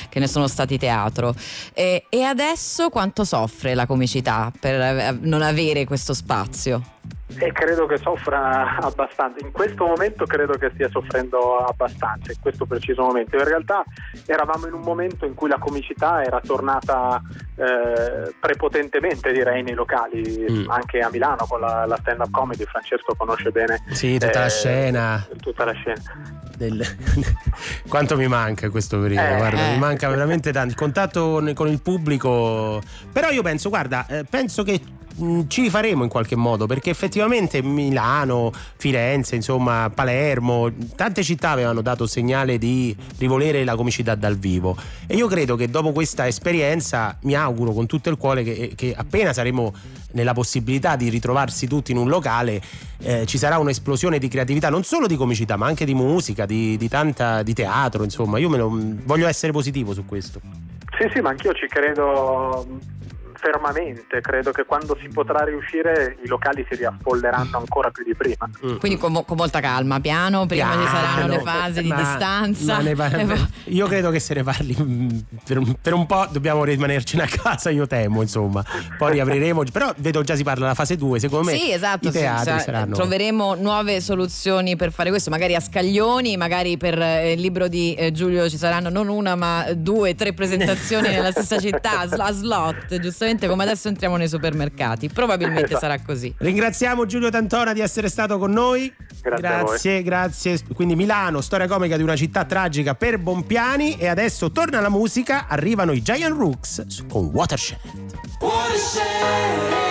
che 0.09 0.19
ne 0.19 0.27
sono 0.27 0.47
stati 0.47 0.77
teatro. 0.77 1.33
E, 1.73 2.05
e 2.09 2.21
adesso 2.23 2.89
quanto 2.89 3.23
soffre 3.23 3.73
la 3.73 3.85
comicità 3.85 4.51
per 4.59 4.79
eh, 4.79 5.17
non 5.21 5.41
avere 5.41 5.85
questo 5.85 6.13
spazio? 6.13 6.83
E 7.37 7.51
credo 7.51 7.85
che 7.85 7.97
soffra 7.97 8.77
abbastanza, 8.77 9.45
in 9.45 9.51
questo 9.51 9.85
momento 9.85 10.25
credo 10.25 10.53
che 10.57 10.71
stia 10.73 10.89
soffrendo 10.89 11.57
abbastanza, 11.57 12.31
in 12.31 12.39
questo 12.41 12.65
preciso 12.65 13.03
momento. 13.03 13.35
In 13.37 13.43
realtà 13.43 13.83
eravamo 14.25 14.65
in 14.65 14.73
un 14.73 14.81
momento 14.81 15.25
in 15.25 15.35
cui 15.35 15.47
la 15.47 15.59
comicità 15.59 16.23
era 16.23 16.41
tornata 16.43 17.21
eh, 17.55 18.33
prepotentemente 18.39 19.31
direi 19.31 19.61
nei 19.61 19.75
locali, 19.75 20.47
Mm. 20.49 20.69
anche 20.69 20.99
a 20.99 21.09
Milano 21.11 21.45
con 21.47 21.59
la, 21.59 21.85
la 21.85 21.97
stand-up 21.97 22.31
comedy, 22.31 22.63
Francesco 22.65 23.13
conosce 23.15 23.51
bene 23.51 23.83
Sì, 23.91 24.17
tutta 24.17 24.39
la 24.39 24.45
eh, 24.45 24.49
scena. 24.49 25.27
Tutta 25.39 25.65
la 25.65 25.73
scena. 25.73 26.01
del- 26.57 26.83
Quanto 27.87 28.17
mi 28.17 28.27
manca 28.27 28.69
questo 28.69 28.99
periodo, 28.99 29.27
Eh, 29.33 29.37
guarda, 29.37 29.67
eh. 29.67 29.71
mi 29.73 29.77
manca 29.77 30.09
veramente 30.09 30.51
tanto. 30.51 30.69
Il 30.69 30.75
contatto 30.75 31.41
con- 31.53 31.67
il 31.67 31.81
pubblico. 31.81 32.81
Però 33.13 33.29
io 33.29 33.41
penso, 33.43 33.69
guarda, 33.69 34.05
eh, 34.07 34.25
penso 34.29 34.63
che 34.63 34.79
ci 35.47 35.61
rifaremo 35.61 36.03
in 36.03 36.09
qualche 36.09 36.35
modo 36.35 36.65
perché 36.65 36.89
effettivamente 36.89 37.61
Milano, 37.61 38.51
Firenze, 38.77 39.35
insomma 39.35 39.91
Palermo, 39.93 40.71
tante 40.95 41.23
città 41.23 41.51
avevano 41.51 41.81
dato 41.81 42.07
segnale 42.07 42.57
di 42.57 42.95
rivolere 43.17 43.63
la 43.63 43.75
comicità 43.75 44.15
dal 44.15 44.37
vivo. 44.37 44.77
E 45.07 45.15
io 45.15 45.27
credo 45.27 45.55
che 45.55 45.69
dopo 45.69 45.91
questa 45.91 46.27
esperienza 46.27 47.17
mi 47.23 47.35
auguro 47.35 47.71
con 47.71 47.85
tutto 47.85 48.09
il 48.09 48.17
cuore 48.17 48.43
che, 48.43 48.73
che 48.75 48.93
appena 48.95 49.33
saremo 49.33 49.73
nella 50.11 50.33
possibilità 50.33 50.95
di 50.95 51.09
ritrovarsi 51.09 51.67
tutti 51.67 51.91
in 51.91 51.97
un 51.97 52.07
locale 52.07 52.59
eh, 53.01 53.25
ci 53.27 53.37
sarà 53.37 53.59
un'esplosione 53.59 54.17
di 54.17 54.27
creatività 54.27 54.69
non 54.69 54.83
solo 54.83 55.05
di 55.05 55.15
comicità 55.15 55.55
ma 55.55 55.67
anche 55.67 55.85
di 55.85 55.93
musica, 55.93 56.45
di, 56.45 56.77
di 56.77 56.87
tanta 56.87 57.43
di 57.43 57.53
teatro 57.53 58.03
insomma. 58.03 58.39
Io 58.39 58.49
lo, 58.55 58.69
voglio 59.03 59.27
essere 59.27 59.51
positivo 59.51 59.93
su 59.93 60.05
questo. 60.05 60.41
Sì, 60.97 61.09
sì, 61.13 61.21
ma 61.21 61.29
anch'io 61.29 61.53
ci 61.53 61.67
credo 61.67 62.65
fermamente, 63.39 64.21
credo 64.21 64.51
che 64.51 64.65
quando 64.65 64.97
si 65.01 65.07
potrà 65.07 65.43
riuscire 65.43 66.17
i 66.23 66.27
locali 66.27 66.65
si 66.69 66.75
riaffolleranno 66.75 67.57
ancora 67.57 67.89
più 67.89 68.03
di 68.03 68.13
prima. 68.15 68.49
Quindi 68.77 68.97
con, 68.97 69.11
mo- 69.13 69.23
con 69.23 69.37
molta 69.37 69.59
calma, 69.61 69.99
piano, 69.99 70.45
prima 70.45 70.71
ci 70.73 70.87
saranno 70.87 71.27
le 71.27 71.39
Piano, 71.39 71.43
fasi 71.43 71.81
di 71.81 71.87
ma- 71.87 71.95
distanza. 71.95 72.81
par- 72.95 73.19
E 73.19 73.25
poi- 73.25 73.47
io 73.65 73.87
credo 73.87 74.09
che 74.11 74.19
se 74.19 74.33
ne 74.33 74.43
parli 74.43 74.75
mm, 74.79 75.09
per 75.45 75.57
un, 75.57 75.75
per 75.81 75.93
un 75.93 76.05
po' 76.05 76.27
dobbiamo 76.29 76.63
rimanercene 76.63 77.23
a 77.23 77.27
casa 77.27 77.69
io 77.69 77.87
temo 77.87 78.21
insomma. 78.21 78.63
Poi 78.97 79.13
riapriremo 79.13 79.63
però 79.71 79.91
vedo 79.97 80.21
già 80.23 80.35
si 80.35 80.43
parla 80.43 80.61
della 80.63 80.73
fase 80.75 80.95
2 80.97 81.19
secondo 81.19 81.49
me 81.49 81.57
Sì, 81.57 81.71
esatto, 81.71 82.07
i 82.07 82.11
sì, 82.11 82.17
teatri 82.19 82.51
sa- 82.51 82.59
saranno 82.59 82.95
troveremo 82.95 83.55
nuove 83.55 84.01
soluzioni 84.01 84.75
per 84.75 84.91
fare 84.91 85.09
questo, 85.09 85.29
magari 85.29 85.55
a 85.55 85.59
scaglioni, 85.59 86.35
magari 86.37 86.77
per 86.77 86.99
eh, 87.01 87.31
il 87.33 87.39
libro 87.39 87.67
di 87.67 87.93
eh, 87.93 88.11
Giulio 88.11 88.49
ci 88.49 88.57
saranno 88.57 88.89
non 88.89 89.07
una 89.07 89.35
ma 89.35 89.65
due, 89.73 90.15
tre 90.15 90.33
presentazioni 90.33 91.07
nella 91.09 91.31
stessa 91.31 91.57
città, 91.59 91.99
a 91.99 92.07
sl- 92.07 92.19
a 92.21 92.31
slot, 93.29 93.39
giustamente 93.39 93.47
come 93.47 93.63
adesso 93.63 93.87
entriamo 93.87 94.17
nei 94.17 94.27
supermercati, 94.27 95.09
probabilmente 95.09 95.65
Esatto. 95.65 95.79
sarà 95.79 96.01
così. 96.01 96.33
Ringraziamo 96.37 97.05
Giulio 97.05 97.29
Tantona 97.29 97.73
di 97.73 97.81
essere 97.81 98.09
stato 98.09 98.37
con 98.37 98.51
noi. 98.51 98.91
Grazie 99.21 99.41
grazie, 99.41 100.03
grazie. 100.03 100.59
Quindi 100.73 100.95
Milano, 100.95 101.41
storia 101.41 101.67
comica 101.67 101.97
di 101.97 102.03
una 102.03 102.15
città 102.15 102.45
tragica 102.45 102.95
per 102.95 103.17
Bompiani 103.19 103.97
e 103.97 104.07
adesso 104.07 104.51
torna 104.51 104.79
la 104.79 104.89
musica, 104.89 105.47
arrivano 105.47 105.91
i 105.91 106.01
Giant 106.01 106.35
Rooks 106.35 106.85
con 107.09 107.25
Watershed. 107.25 107.79
I 108.41 109.88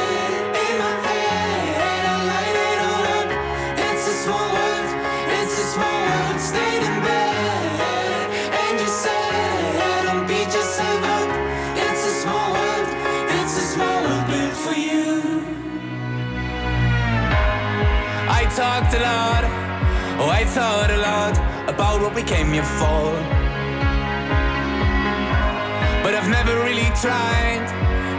talked 18.89 19.01
a 19.01 19.05
lot, 19.05 19.45
oh, 20.19 20.31
I 20.31 20.45
thought 20.45 20.91
a 20.91 20.97
lot 20.97 21.37
about 21.69 22.01
what 22.01 22.15
we 22.15 22.23
came 22.23 22.53
here 22.53 22.65
for. 22.65 23.13
But 26.03 26.15
I've 26.15 26.31
never 26.31 26.55
really 26.65 26.89
tried, 26.97 27.69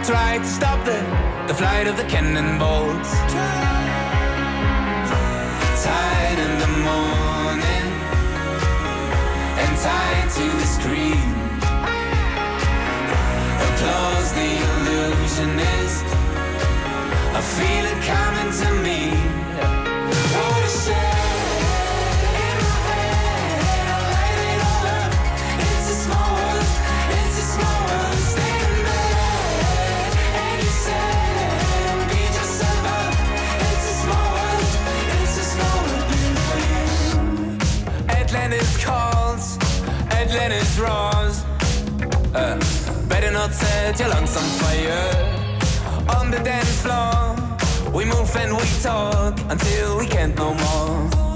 tried 0.06 0.40
to 0.40 0.48
stop 0.48 0.86
the, 0.86 1.00
the 1.48 1.54
flight 1.54 1.88
of 1.88 1.98
the 1.98 2.04
cannonballs. 2.04 3.10
Tied 5.84 6.40
in 6.46 6.54
the 6.64 6.72
morning 6.86 7.90
and 9.62 9.72
tied 9.88 10.30
to 10.38 10.46
the 10.62 10.68
screen. 10.78 11.30
Applause 13.68 14.30
the 14.40 14.52
illusionist. 14.70 16.06
I 17.34 17.42
feel 17.58 17.86
it 17.92 18.00
coming 18.06 18.52
to 18.62 18.70
me. 18.84 19.39
Atlantis 40.50 40.80
roars. 40.80 41.44
Uh, 42.34 42.58
better 43.08 43.30
not 43.32 43.52
set 43.54 44.00
your 44.00 44.10
lungs 44.10 44.36
on 44.36 44.44
fire. 44.60 45.36
on 46.18 46.32
the 46.32 46.40
dance 46.40 46.82
floor. 46.82 47.36
We 47.94 48.06
move 48.06 48.36
and 48.36 48.58
we 48.58 48.64
talk 48.82 49.40
until 49.50 50.00
we 50.00 50.08
can't 50.08 50.36
no 50.36 50.56
more. 50.56 51.29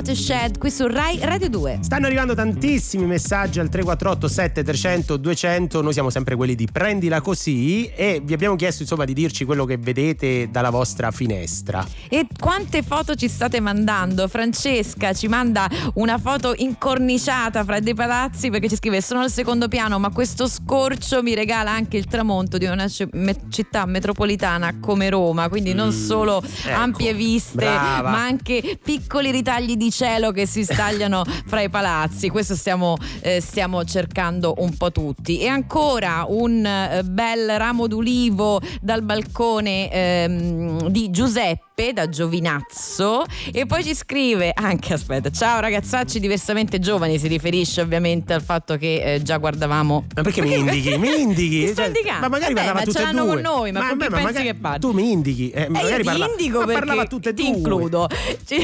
Watershed, 0.00 0.56
qui 0.56 0.70
su 0.70 0.86
Rai 0.86 1.18
Radio 1.20 1.50
2. 1.50 1.80
Stanno 1.82 2.06
arrivando 2.06 2.34
tantissimi 2.34 3.04
messaggi 3.04 3.60
al 3.60 3.68
348 3.68 4.28
7300 4.28 5.16
200, 5.18 5.82
noi 5.82 5.92
siamo 5.92 6.08
sempre 6.08 6.36
quelli 6.36 6.54
di 6.54 6.66
prendila 6.72 7.20
così 7.20 7.84
e 7.88 8.22
vi 8.24 8.32
abbiamo 8.32 8.56
chiesto 8.56 8.80
insomma 8.80 9.04
di 9.04 9.12
dirci 9.12 9.44
quello 9.44 9.66
che 9.66 9.76
vedete 9.76 10.48
dalla 10.50 10.70
vostra 10.70 11.10
finestra. 11.10 11.86
E 12.08 12.26
quante 12.38 12.82
foto 12.82 13.14
ci 13.14 13.28
state 13.28 13.60
mandando? 13.60 14.26
Francesca 14.26 15.12
ci 15.12 15.28
manda 15.28 15.68
una 15.96 16.16
foto 16.16 16.54
incorniciata 16.56 17.62
fra 17.62 17.78
dei 17.80 17.92
palazzi 17.94 18.48
perché 18.48 18.70
ci 18.70 18.76
scrive 18.76 19.02
sono 19.02 19.20
al 19.20 19.30
secondo 19.30 19.68
piano 19.68 19.98
ma 19.98 20.08
questo 20.08 20.48
scorcio 20.48 21.22
mi 21.22 21.34
regala 21.34 21.72
anche 21.72 21.98
il 21.98 22.06
tramonto 22.06 22.56
di 22.56 22.64
una 22.64 22.86
me- 23.12 23.36
città 23.50 23.84
metropolitana 23.84 24.78
come 24.80 25.10
Roma, 25.10 25.50
quindi 25.50 25.74
non 25.74 25.88
Mm, 25.88 26.06
solo 26.06 26.42
ecco, 26.42 26.70
ampie 26.74 27.12
viste 27.12 27.56
brava. 27.56 28.08
ma 28.08 28.22
anche 28.22 28.78
piccoli 28.82 29.30
ritagli 29.30 29.76
di 29.76 29.88
cielo 29.90 30.30
che 30.32 30.46
si 30.46 30.64
stagliano 30.64 31.24
fra 31.46 31.60
i 31.62 31.68
palazzi. 31.68 32.28
Questo 32.28 32.54
stiamo, 32.54 32.96
eh, 33.20 33.40
stiamo 33.40 33.84
cercando 33.84 34.54
un 34.58 34.76
po' 34.76 34.90
tutti. 34.92 35.38
E 35.40 35.46
ancora 35.48 36.24
un 36.28 36.64
eh, 36.64 37.02
bel 37.04 37.56
ramo 37.58 37.86
d'ulivo 37.86 38.60
dal 38.80 39.02
balcone 39.02 39.90
ehm, 39.90 40.88
di 40.88 41.10
Giuseppe 41.10 41.68
da 41.94 42.08
Giovinazzo 42.10 43.24
e 43.52 43.64
poi 43.64 43.82
ci 43.82 43.94
scrive 43.94 44.52
anche 44.54 44.92
aspetta 44.92 45.30
ciao 45.30 45.60
ragazzacci 45.60 46.20
diversamente 46.20 46.78
giovani 46.78 47.18
si 47.18 47.26
riferisce 47.26 47.80
ovviamente 47.80 48.34
al 48.34 48.42
fatto 48.42 48.76
che 48.76 49.14
eh, 49.14 49.22
già 49.22 49.38
guardavamo 49.38 50.04
Ma 50.14 50.22
perché 50.22 50.42
mi 50.42 50.56
indichi? 50.58 50.98
Mi 50.98 51.66
sto 51.72 51.82
Cioè, 51.82 52.18
ma 52.20 52.28
magari 52.28 52.52
Vabbè, 52.52 52.66
parlava 52.66 52.78
ma 52.80 52.84
tutte 52.84 53.02
e 53.02 53.10
due. 53.12 53.26
con 53.26 53.40
noi, 53.40 53.72
ma 53.72 53.80
chi 53.80 53.86
vabbè, 53.86 54.08
pensi 54.08 54.24
magari- 54.24 54.46
che 54.46 54.54
parli? 54.54 54.80
Tu 54.80 54.90
mi 54.92 55.10
indichi. 55.10 55.50
Eh, 55.50 55.62
e 55.62 55.86
io 55.88 55.96
ti 55.96 56.02
parla- 56.02 56.26
indico 56.28 56.58
ma 56.58 56.64
perché 56.66 56.78
parlava 56.80 57.04
tutte 57.06 57.28
e 57.30 57.34
ti 57.34 57.42
due. 57.44 57.56
includo 57.56 58.08
Ci- 58.44 58.58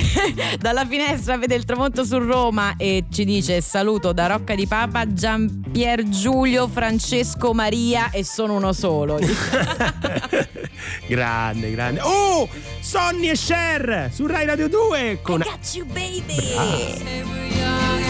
dalla 0.60 0.84
finestra 0.86 1.15
vede 1.16 1.54
il 1.54 1.64
tramonto 1.64 2.04
su 2.04 2.18
Roma 2.18 2.74
e 2.76 3.04
ci 3.10 3.24
dice 3.24 3.60
saluto 3.60 4.12
da 4.12 4.26
Rocca 4.26 4.54
di 4.54 4.66
Papa 4.66 5.12
Giampier 5.12 6.02
Giulio 6.08 6.68
Francesco 6.68 7.52
Maria 7.52 8.10
e 8.10 8.24
sono 8.24 8.54
uno 8.54 8.72
solo 8.72 9.18
grande, 11.08 11.70
grande. 11.70 12.00
Oh! 12.02 12.48
Sonny 12.80 13.28
e 13.28 13.34
Cher 13.34 14.10
su 14.12 14.26
Rai 14.26 14.46
Radio 14.46 14.68
2 14.68 15.20
con 15.22 15.38
got 15.38 15.74
you 15.74 15.84
baby 15.86 16.38
Say 16.38 17.22
we're 17.22 17.46
young 17.56 18.06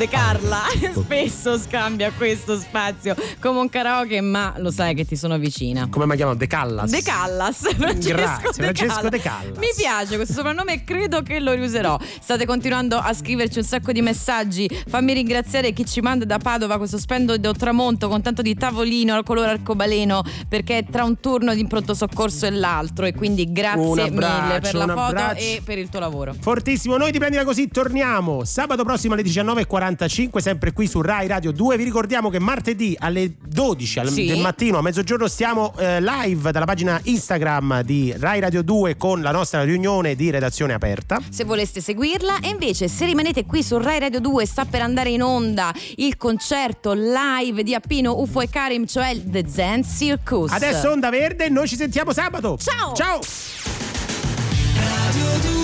De 0.00 0.08
Carla 0.08 0.62
spesso 0.96 1.58
scambia 1.58 2.10
questo 2.16 2.58
spazio 2.58 3.14
come 3.38 3.60
un 3.60 3.68
karaoke, 3.68 4.22
ma 4.22 4.54
lo 4.56 4.70
sai 4.70 4.94
che 4.94 5.04
ti 5.04 5.14
sono 5.14 5.36
vicina. 5.36 5.88
Come 5.90 6.06
mi 6.06 6.16
chiamano? 6.16 6.38
De 6.38 6.46
Callas. 6.46 6.90
De 6.90 7.02
Callas, 7.02 7.58
Francesco, 7.76 8.16
Grazie, 8.16 8.48
De, 8.48 8.52
Francesco 8.62 8.94
Callas. 8.94 9.10
De 9.10 9.20
Callas. 9.20 9.58
Mi 9.58 9.66
piace 9.76 10.16
questo 10.16 10.32
soprannome 10.32 10.72
e 10.72 10.84
credo 10.84 11.20
che 11.20 11.38
lo 11.38 11.52
riuserò. 11.52 11.98
State 12.18 12.46
continuando 12.46 12.96
a 12.96 13.12
scriverci 13.12 13.58
un 13.58 13.64
sacco 13.64 13.92
di 13.92 14.00
messaggi. 14.00 14.70
Fammi 14.88 15.12
ringraziare 15.12 15.74
chi 15.74 15.84
ci 15.84 16.00
manda 16.00 16.24
da 16.24 16.38
Padova 16.38 16.78
questo 16.78 16.96
splendido 16.96 17.52
tramonto 17.52 18.08
con 18.08 18.22
tanto 18.22 18.40
di 18.40 18.54
tavolino 18.54 19.14
al 19.14 19.22
colore 19.22 19.50
arcobaleno 19.50 20.22
perché 20.48 20.78
è 20.78 20.84
tra 20.90 21.04
un 21.04 21.20
turno 21.20 21.52
di 21.52 21.66
pronto 21.66 21.92
soccorso 21.92 22.46
e 22.46 22.50
l'altro 22.52 23.04
e 23.04 23.12
quindi 23.12 23.52
grazie 23.52 24.10
mille 24.10 24.60
per 24.60 24.74
la 24.74 24.86
foto 24.86 25.00
abbraccio. 25.00 25.44
e 25.44 25.60
per 25.62 25.76
il 25.76 25.90
tuo 25.90 26.00
lavoro. 26.00 26.34
Fortissimo, 26.40 26.96
noi 26.96 27.10
di 27.10 27.18
Prendila 27.18 27.44
Così 27.44 27.68
torniamo 27.68 28.44
sabato 28.44 28.82
prossimo 28.82 29.12
alle 29.12 29.22
19.45 29.94 30.38
sempre 30.38 30.72
qui 30.72 30.86
su 30.86 31.00
Rai 31.00 31.26
Radio 31.26 31.52
2 31.52 31.76
vi 31.76 31.84
ricordiamo 31.84 32.30
che 32.30 32.38
martedì 32.38 32.96
alle 32.98 33.32
12 33.46 33.98
al- 33.98 34.08
Sì. 34.08 34.26
del 34.26 34.38
mattino 34.40 34.78
a 34.78 34.82
mezzogiorno 34.82 35.26
stiamo 35.28 35.74
eh, 35.78 36.00
live 36.00 36.50
dalla 36.52 36.64
pagina 36.64 37.00
Instagram 37.04 37.82
di 37.82 38.14
Rai 38.16 38.40
Radio 38.40 38.62
2 38.62 38.96
con 38.96 39.22
la 39.22 39.30
nostra 39.30 39.62
riunione 39.64 40.14
di 40.14 40.30
redazione 40.30 40.72
aperta. 40.72 41.18
Se 41.30 41.44
voleste 41.44 41.80
seguirla. 41.80 42.38
E 42.40 42.48
invece 42.48 42.88
se 42.88 43.04
rimanete 43.06 43.44
qui 43.44 43.62
su 43.62 43.78
Rai 43.78 43.98
Radio 43.98 44.20
2 44.20 44.46
sta 44.46 44.64
per 44.64 44.82
andare 44.82 45.10
in 45.10 45.22
onda 45.22 45.72
il 45.96 46.16
concerto 46.16 46.92
live 46.92 47.62
di 47.62 47.74
Appino 47.74 48.18
Ufo 48.20 48.40
e 48.40 48.48
Karim 48.48 48.86
cioè 48.86 49.08
il 49.10 49.22
The 49.28 49.44
Zen 49.48 49.84
Circus. 49.84 50.50
Adesso 50.52 50.90
Onda 50.90 51.10
Verde 51.10 51.48
noi 51.48 51.68
ci 51.68 51.76
sentiamo 51.76 52.12
sabato. 52.12 52.56
Ciao. 52.58 52.94
Ciao. 52.94 53.20
Radio 54.74 55.50
2 55.52 55.59